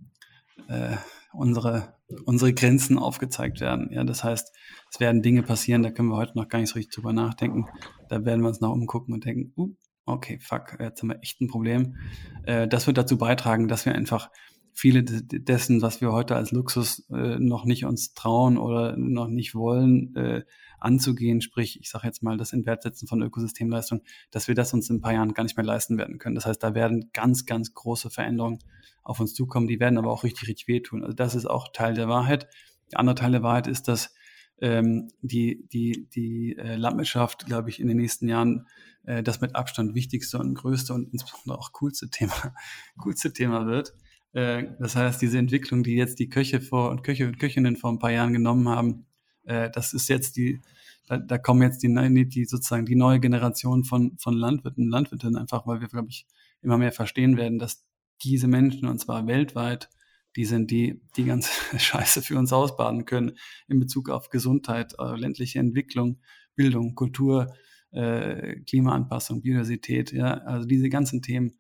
äh, 0.69 0.97
unsere, 1.33 1.95
unsere 2.25 2.55
Grenzen 2.55 2.99
aufgezeigt 2.99 3.61
werden. 3.61 3.91
Ja, 3.93 4.05
das 4.05 4.25
heißt, 4.25 4.53
es 4.91 5.01
werden 5.01 5.23
Dinge 5.23 5.43
passieren, 5.43 5.83
da 5.83 5.91
können 5.91 6.09
wir 6.09 6.17
heute 6.17 6.37
noch 6.37 6.49
gar 6.49 6.59
nicht 6.59 6.71
so 6.71 6.75
richtig 6.75 6.95
drüber 6.95 7.13
nachdenken. 7.13 7.67
Da 8.09 8.25
werden 8.25 8.41
wir 8.41 8.49
uns 8.49 8.61
noch 8.61 8.73
umgucken 8.73 9.15
und 9.15 9.25
denken, 9.25 9.53
uh, 9.57 9.75
okay, 10.07 10.39
fuck, 10.41 10.79
jetzt 10.81 11.03
haben 11.03 11.11
wir 11.11 11.23
echt 11.23 11.41
ein 11.41 11.49
Problem. 11.49 11.97
Äh, 12.45 12.69
das 12.69 12.87
wird 12.87 12.97
dazu 12.97 13.19
beitragen, 13.19 13.69
dass 13.69 13.85
wir 13.85 13.95
einfach 13.95 14.31
viele 14.79 15.03
dessen, 15.03 15.81
was 15.81 16.03
wir 16.03 16.13
heute 16.13 16.37
als 16.37 16.53
Luxus 16.53 17.09
äh, 17.09 17.39
noch 17.39 17.65
nicht 17.65 17.87
uns 17.87 18.13
trauen 18.13 18.59
oder 18.59 18.95
noch 18.99 19.27
nicht 19.27 19.55
wollen, 19.55 20.15
äh, 20.17 20.45
anzugehen, 20.79 21.41
sprich, 21.41 21.81
ich 21.81 21.89
sage 21.89 22.07
jetzt 22.07 22.23
mal, 22.23 22.37
das 22.37 22.53
Inwertsetzen 22.53 23.09
von 23.09 23.23
Ökosystemleistung, 23.23 24.03
dass 24.31 24.49
wir 24.49 24.55
das 24.55 24.75
uns 24.75 24.91
in 24.91 24.97
ein 24.97 25.01
paar 25.01 25.15
Jahren 25.15 25.33
gar 25.33 25.45
nicht 25.45 25.57
mehr 25.57 25.65
leisten 25.65 25.97
werden 25.97 26.19
können. 26.19 26.35
Das 26.35 26.45
heißt, 26.45 26.63
da 26.63 26.75
werden 26.75 27.09
ganz, 27.15 27.47
ganz 27.47 27.73
große 27.73 28.11
Veränderungen 28.11 28.59
auf 29.03 29.19
uns 29.19 29.33
zukommen, 29.33 29.67
die 29.67 29.81
werden 29.81 29.97
aber 29.97 30.13
auch 30.13 30.25
richtig, 30.25 30.47
richtig 30.47 30.69
wehtun. 30.69 31.03
Also 31.03 31.15
das 31.15 31.35
ist 31.35 31.47
auch 31.47 31.69
Teil 31.73 31.95
der 31.95 32.09
Wahrheit. 32.09 32.47
Der 32.93 33.01
andere 33.01 33.15
Teil 33.15 33.33
der 33.33 33.43
Wahrheit 33.43 33.69
ist, 33.69 33.89
dass 33.89 34.15
ähm, 34.61 35.09
die, 35.23 35.67
die, 35.73 36.07
die 36.15 36.55
äh, 36.59 36.77
Landwirtschaft, 36.77 37.47
glaube 37.47 37.71
ich, 37.71 37.81
in 37.81 37.89
den 37.89 37.97
nächsten 37.97 38.29
Jahren 38.29 38.67
äh, 39.05 39.23
das 39.23 39.41
mit 39.41 39.57
Abstand 39.57 39.95
wichtigste 39.95 40.39
und 40.39 40.53
größte 40.53 40.93
und 40.93 41.15
insbesondere 41.15 41.59
auch 41.59 41.73
coolste 41.73 42.11
Thema, 42.11 42.35
coolste 42.99 43.33
Thema 43.33 43.67
wird. 43.67 43.95
Äh, 44.37 44.67
das 44.79 44.95
heißt, 44.97 45.23
diese 45.23 45.39
Entwicklung, 45.39 45.83
die 45.83 45.95
jetzt 45.97 46.19
die 46.19 46.29
Köche 46.29 46.61
vor 46.61 46.91
und 46.91 47.03
Köche 47.03 47.27
und 47.27 47.39
Köchinnen 47.39 47.77
vor 47.77 47.91
ein 47.91 47.99
paar 47.99 48.13
Jahren 48.13 48.35
genommen 48.35 48.69
haben, 48.69 49.07
äh, 49.45 49.71
das 49.71 49.95
ist 49.95 50.09
jetzt 50.09 50.37
die, 50.37 50.61
da, 51.07 51.17
da 51.17 51.39
kommen 51.39 51.63
jetzt 51.63 51.83
die, 51.83 52.29
die 52.29 52.45
sozusagen 52.45 52.85
die 52.85 52.97
neue 52.97 53.19
Generation 53.19 53.85
von, 53.85 54.19
von 54.19 54.35
Landwirten 54.35 54.85
und 54.85 54.91
Landwirtinnen 54.91 55.37
einfach, 55.37 55.67
weil 55.67 55.81
wir, 55.81 55.89
glaube 55.89 56.09
ich, 56.11 56.27
immer 56.61 56.77
mehr 56.77 56.93
verstehen 56.93 57.39
werden, 57.39 57.59
dass 57.59 57.87
diese 58.23 58.47
Menschen, 58.47 58.89
und 58.89 58.99
zwar 58.99 59.27
weltweit, 59.27 59.89
die 60.37 60.45
sind 60.45 60.71
die, 60.71 61.01
die 61.17 61.25
ganz 61.25 61.49
Scheiße 61.79 62.21
für 62.21 62.39
uns 62.39 62.53
ausbaden 62.53 63.07
können 63.07 63.33
in 63.69 63.81
Bezug 63.81 64.11
auf 64.11 64.29
Gesundheit, 64.29 64.93
äh, 64.99 65.17
ländliche 65.17 65.61
Entwicklung, 65.61 66.21
Bildung, 66.55 66.95
Kultur, 66.95 67.55
Klimaanpassung, 67.93 69.41
Biodiversität, 69.41 70.13
ja, 70.13 70.35
also 70.39 70.67
diese 70.67 70.91
ganzen 70.91 71.23
Themen, 71.23 71.57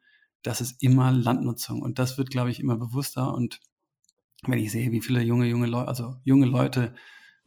das 0.46 0.60
ist 0.60 0.82
immer 0.82 1.10
Landnutzung 1.10 1.82
und 1.82 1.98
das 1.98 2.18
wird, 2.18 2.30
glaube 2.30 2.50
ich, 2.50 2.60
immer 2.60 2.76
bewusster 2.76 3.34
und 3.34 3.60
wenn 4.46 4.58
ich 4.58 4.70
sehe, 4.70 4.92
wie 4.92 5.00
viele 5.00 5.22
junge, 5.22 5.46
junge 5.46 5.66
Leute, 5.66 5.88
also 5.88 6.16
junge 6.22 6.46
Leute, 6.46 6.94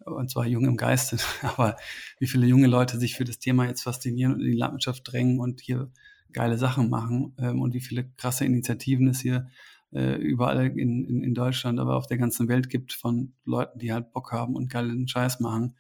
und 0.05 0.29
zwar 0.29 0.45
jung 0.45 0.65
im 0.65 0.75
Geiste, 0.75 1.17
aber 1.41 1.77
wie 2.19 2.27
viele 2.27 2.45
junge 2.45 2.67
Leute 2.67 2.99
sich 2.99 3.15
für 3.15 3.23
das 3.23 3.39
Thema 3.39 3.65
jetzt 3.67 3.83
faszinieren 3.83 4.33
und 4.33 4.41
in 4.41 4.51
die 4.51 4.57
Landwirtschaft 4.57 5.03
drängen 5.05 5.39
und 5.39 5.61
hier 5.61 5.89
geile 6.33 6.57
Sachen 6.57 6.89
machen 6.89 7.33
ähm, 7.37 7.61
und 7.61 7.73
wie 7.73 7.79
viele 7.79 8.09
krasse 8.17 8.45
Initiativen 8.45 9.07
es 9.07 9.21
hier 9.21 9.47
äh, 9.91 10.15
überall 10.15 10.67
in, 10.77 11.05
in, 11.05 11.23
in 11.23 11.33
Deutschland, 11.33 11.79
aber 11.79 11.95
auf 11.95 12.07
der 12.07 12.17
ganzen 12.17 12.49
Welt 12.49 12.69
gibt 12.69 12.93
von 12.93 13.33
Leuten, 13.45 13.79
die 13.79 13.93
halt 13.93 14.11
Bock 14.11 14.31
haben 14.31 14.55
und 14.55 14.69
geilen 14.69 15.07
Scheiß 15.07 15.39
machen. 15.39 15.75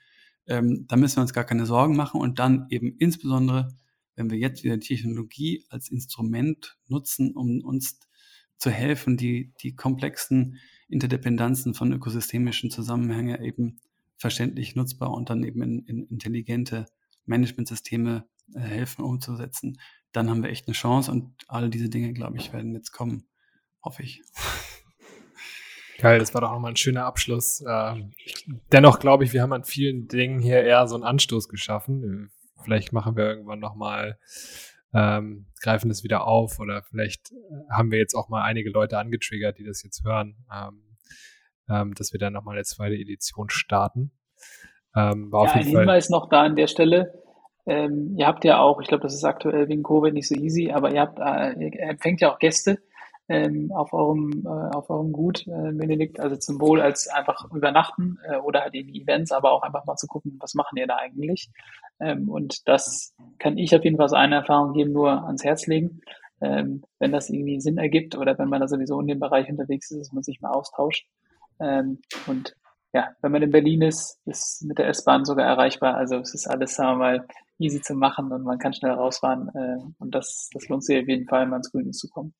Ähm, 0.47 0.85
da 0.87 0.95
müssen 0.95 1.17
wir 1.17 1.21
uns 1.21 1.33
gar 1.33 1.43
keine 1.43 1.65
Sorgen 1.65 1.95
machen 1.95 2.19
und 2.21 2.39
dann 2.39 2.65
eben 2.69 2.95
insbesondere, 2.97 3.75
wenn 4.19 4.29
wir 4.29 4.37
jetzt 4.37 4.63
wieder 4.63 4.79
Technologie 4.79 5.65
als 5.69 5.89
Instrument 5.89 6.77
nutzen, 6.87 7.35
um 7.35 7.61
uns 7.63 7.99
zu 8.57 8.69
helfen, 8.69 9.17
die, 9.17 9.53
die 9.63 9.75
komplexen 9.75 10.57
Interdependenzen 10.87 11.73
von 11.73 11.91
ökosystemischen 11.91 12.69
Zusammenhängen 12.69 13.43
eben 13.43 13.79
verständlich 14.17 14.75
nutzbar 14.75 15.11
und 15.11 15.29
dann 15.29 15.43
eben 15.43 15.61
in, 15.63 15.79
in 15.85 16.03
intelligente 16.07 16.85
Managementsysteme 17.25 18.27
äh, 18.53 18.59
helfen 18.59 19.03
umzusetzen 19.03 19.77
dann 20.11 20.29
haben 20.29 20.43
wir 20.43 20.49
echt 20.49 20.67
eine 20.67 20.73
Chance 20.73 21.11
und 21.11 21.33
all 21.47 21.69
diese 21.69 21.89
Dinge, 21.89 22.13
glaube 22.13 22.37
ich, 22.37 22.51
werden 22.53 22.73
jetzt 22.73 22.91
kommen. 22.91 23.27
Hoffe 23.83 24.03
ich. 24.03 24.21
Geil, 25.99 26.19
das 26.19 26.33
war 26.33 26.41
doch 26.41 26.51
nochmal 26.51 26.71
ein 26.71 26.77
schöner 26.77 27.05
Abschluss. 27.05 27.63
Ähm, 27.67 28.13
dennoch 28.71 28.99
glaube 28.99 29.25
ich, 29.25 29.33
wir 29.33 29.41
haben 29.41 29.53
an 29.53 29.65
vielen 29.65 30.07
Dingen 30.07 30.39
hier 30.39 30.63
eher 30.63 30.87
so 30.87 30.95
einen 30.95 31.03
Anstoß 31.03 31.49
geschaffen. 31.49 32.31
Vielleicht 32.63 32.93
machen 32.93 33.15
wir 33.15 33.25
irgendwann 33.25 33.59
nochmal, 33.59 34.17
ähm, 34.93 35.47
greifen 35.61 35.89
das 35.89 36.03
wieder 36.03 36.25
auf 36.25 36.59
oder 36.59 36.81
vielleicht 36.83 37.31
äh, 37.31 37.71
haben 37.71 37.91
wir 37.91 37.99
jetzt 37.99 38.15
auch 38.15 38.29
mal 38.29 38.43
einige 38.43 38.69
Leute 38.69 38.97
angetriggert, 38.97 39.57
die 39.57 39.63
das 39.63 39.83
jetzt 39.83 40.03
hören, 40.03 40.37
ähm, 40.51 40.83
ähm, 41.69 41.93
dass 41.93 42.11
wir 42.11 42.19
dann 42.19 42.33
nochmal 42.33 42.55
eine 42.55 42.63
zweite 42.63 42.95
Edition 42.95 43.49
starten. 43.49 44.11
Ähm, 44.95 45.31
war 45.31 45.45
ja, 45.45 45.49
auf 45.49 45.55
jeden 45.55 45.67
ein 45.67 45.73
Fall 45.73 45.81
Hinweis 45.83 46.09
noch 46.09 46.29
da 46.29 46.41
an 46.41 46.55
der 46.55 46.67
Stelle. 46.67 47.13
Ähm, 47.65 48.15
ihr 48.17 48.25
habt 48.25 48.43
ja 48.45 48.59
auch, 48.59 48.81
ich 48.81 48.87
glaube, 48.87 49.03
das 49.03 49.13
ist 49.13 49.23
aktuell 49.23 49.67
wegen 49.67 49.83
Covid 49.83 50.13
nicht 50.13 50.27
so 50.27 50.33
easy, 50.33 50.71
aber 50.71 50.91
ihr 50.91 51.01
habt, 51.01 51.19
äh, 51.19 51.53
ihr 51.59 51.79
empfängt 51.81 52.21
ja 52.21 52.33
auch 52.33 52.39
Gäste 52.39 52.79
ähm, 53.29 53.71
auf 53.71 53.93
eurem 53.93 54.43
äh, 54.45 54.75
auf 54.75 54.89
eurem 54.89 55.11
Gut, 55.11 55.45
äh, 55.47 55.71
Benedikt, 55.71 56.19
also 56.19 56.35
zum 56.35 56.59
Wohl 56.59 56.81
als 56.81 57.07
einfach 57.07 57.49
übernachten 57.53 58.17
äh, 58.27 58.37
oder 58.37 58.61
halt 58.61 58.73
irgendwie 58.73 59.01
Events, 59.01 59.31
aber 59.31 59.51
auch 59.51 59.61
einfach 59.61 59.85
mal 59.85 59.95
zu 59.95 60.07
gucken, 60.07 60.37
was 60.39 60.55
machen 60.55 60.77
ihr 60.77 60.87
da 60.87 60.97
eigentlich? 60.97 61.49
Ähm, 61.99 62.27
und 62.27 62.67
das 62.67 63.13
kann 63.37 63.57
ich 63.57 63.75
auf 63.75 63.83
jeden 63.83 63.97
Fall 63.97 64.05
aus 64.05 64.13
einer 64.13 64.37
Erfahrung 64.37 64.73
geben, 64.73 64.91
nur 64.91 65.25
ans 65.25 65.43
Herz 65.43 65.67
legen. 65.67 66.01
Ähm, 66.41 66.83
wenn 66.99 67.11
das 67.11 67.29
irgendwie 67.29 67.59
Sinn 67.59 67.77
ergibt 67.77 68.17
oder 68.17 68.37
wenn 68.39 68.49
man 68.49 68.61
da 68.61 68.67
sowieso 68.67 68.99
in 69.01 69.07
dem 69.07 69.19
Bereich 69.19 69.49
unterwegs 69.49 69.91
ist, 69.91 69.99
dass 69.99 70.11
man 70.13 70.23
sich 70.23 70.41
mal 70.41 70.51
austauscht. 70.51 71.05
Ähm, 71.59 71.99
und 72.27 72.55
ja, 72.93 73.09
wenn 73.21 73.31
man 73.31 73.43
in 73.43 73.51
Berlin 73.51 73.81
ist, 73.83 74.19
ist 74.25 74.63
mit 74.65 74.79
der 74.79 74.87
S-Bahn 74.87 75.25
sogar 75.25 75.45
erreichbar. 75.45 75.95
Also 75.95 76.15
es 76.15 76.33
ist 76.33 76.47
alles, 76.47 76.75
sagen 76.75 76.93
wir 76.93 76.97
mal, 76.97 77.27
easy 77.59 77.81
zu 77.81 77.93
machen 77.93 78.31
und 78.31 78.43
man 78.43 78.57
kann 78.57 78.73
schnell 78.73 78.93
rausfahren. 78.93 79.49
Äh, 79.53 79.83
und 79.99 80.15
das, 80.15 80.49
das 80.53 80.67
lohnt 80.69 80.83
sich 80.83 80.99
auf 80.99 81.07
jeden 81.07 81.27
Fall, 81.27 81.45
mal 81.45 81.57
ins 81.57 81.71
Grüne 81.71 81.91
zu 81.91 82.07
kommen. 82.09 82.33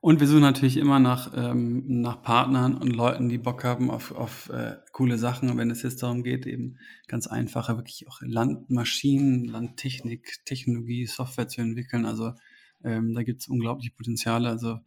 Und 0.00 0.20
wir 0.20 0.26
suchen 0.26 0.42
natürlich 0.42 0.76
immer 0.76 0.98
nach, 0.98 1.32
ähm, 1.34 1.84
nach 1.86 2.22
Partnern 2.22 2.76
und 2.76 2.94
Leuten, 2.94 3.28
die 3.28 3.38
Bock 3.38 3.64
haben 3.64 3.90
auf, 3.90 4.12
auf 4.12 4.48
äh, 4.50 4.76
coole 4.92 5.18
Sachen. 5.18 5.50
Und 5.50 5.58
wenn 5.58 5.70
es 5.70 5.82
jetzt 5.82 6.02
darum 6.02 6.22
geht, 6.22 6.46
eben 6.46 6.78
ganz 7.08 7.26
einfache, 7.26 7.76
wirklich 7.76 8.06
auch 8.08 8.20
Landmaschinen, 8.20 9.44
Landtechnik, 9.44 10.44
Technologie, 10.44 11.06
Software 11.06 11.48
zu 11.48 11.60
entwickeln. 11.60 12.06
Also 12.06 12.32
ähm, 12.84 13.14
da 13.14 13.22
gibt 13.22 13.42
es 13.42 13.48
unglaubliche 13.48 13.92
Potenziale. 13.96 14.48
Also, 14.48 14.78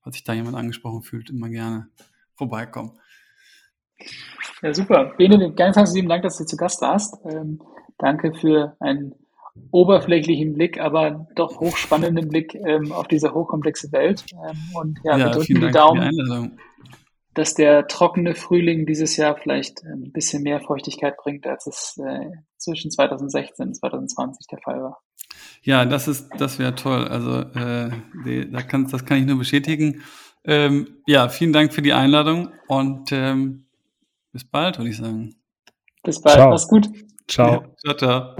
falls 0.00 0.16
sich 0.16 0.24
da 0.24 0.32
jemand 0.32 0.56
angesprochen 0.56 1.02
fühlt, 1.02 1.30
immer 1.30 1.48
gerne 1.48 1.88
vorbeikommen. 2.34 2.98
Ja, 4.60 4.74
super. 4.74 5.14
Benedikt, 5.16 5.56
ganz 5.56 5.76
herzlichen 5.76 6.08
Dank, 6.08 6.22
dass 6.22 6.38
du 6.38 6.44
zu 6.44 6.56
Gast 6.56 6.80
warst. 6.82 7.16
Ähm, 7.24 7.60
danke 7.98 8.34
für 8.34 8.76
einen 8.80 9.14
oberflächlichen 9.70 10.54
Blick, 10.54 10.80
aber 10.80 11.26
doch 11.36 11.60
hochspannenden 11.60 12.28
Blick 12.28 12.54
ähm, 12.54 12.92
auf 12.92 13.08
diese 13.08 13.34
hochkomplexe 13.34 13.92
Welt. 13.92 14.24
Ähm, 14.32 14.58
und 14.74 15.00
ja, 15.04 15.16
ja 15.16 15.26
wir 15.26 15.30
drücken 15.32 15.60
die 15.60 15.70
Daumen, 15.70 16.10
die 16.10 16.50
dass 17.34 17.54
der 17.54 17.88
trockene 17.88 18.34
Frühling 18.34 18.86
dieses 18.86 19.16
Jahr 19.16 19.36
vielleicht 19.36 19.82
ein 19.84 20.12
bisschen 20.12 20.44
mehr 20.44 20.60
Feuchtigkeit 20.60 21.16
bringt, 21.16 21.46
als 21.46 21.66
es 21.66 21.98
äh, 21.98 22.30
zwischen 22.56 22.90
2016 22.90 23.68
und 23.68 23.74
2020 23.74 24.46
der 24.46 24.58
Fall 24.60 24.82
war. 24.82 25.02
Ja, 25.62 25.84
das 25.84 26.06
ist, 26.06 26.28
das 26.38 26.58
wäre 26.58 26.74
toll. 26.74 27.08
Also 27.08 27.40
äh, 27.58 27.90
die, 28.24 28.50
da 28.50 28.62
kann, 28.62 28.88
das 28.88 29.04
kann 29.04 29.18
ich 29.18 29.26
nur 29.26 29.38
bestätigen. 29.38 30.02
Ähm, 30.44 30.98
ja, 31.06 31.28
vielen 31.28 31.52
Dank 31.52 31.72
für 31.72 31.82
die 31.82 31.92
Einladung 31.92 32.50
und 32.68 33.10
ähm, 33.12 33.66
bis 34.32 34.44
bald, 34.44 34.78
würde 34.78 34.90
ich 34.90 34.96
sagen. 34.96 35.34
Bis 36.02 36.20
bald, 36.20 36.36
Ciao. 36.36 36.50
mach's 36.50 36.68
gut. 36.68 36.88
Ciao. 37.26 37.64
Ja, 37.84 37.94
ciao, 37.94 37.96
ciao. 37.96 38.36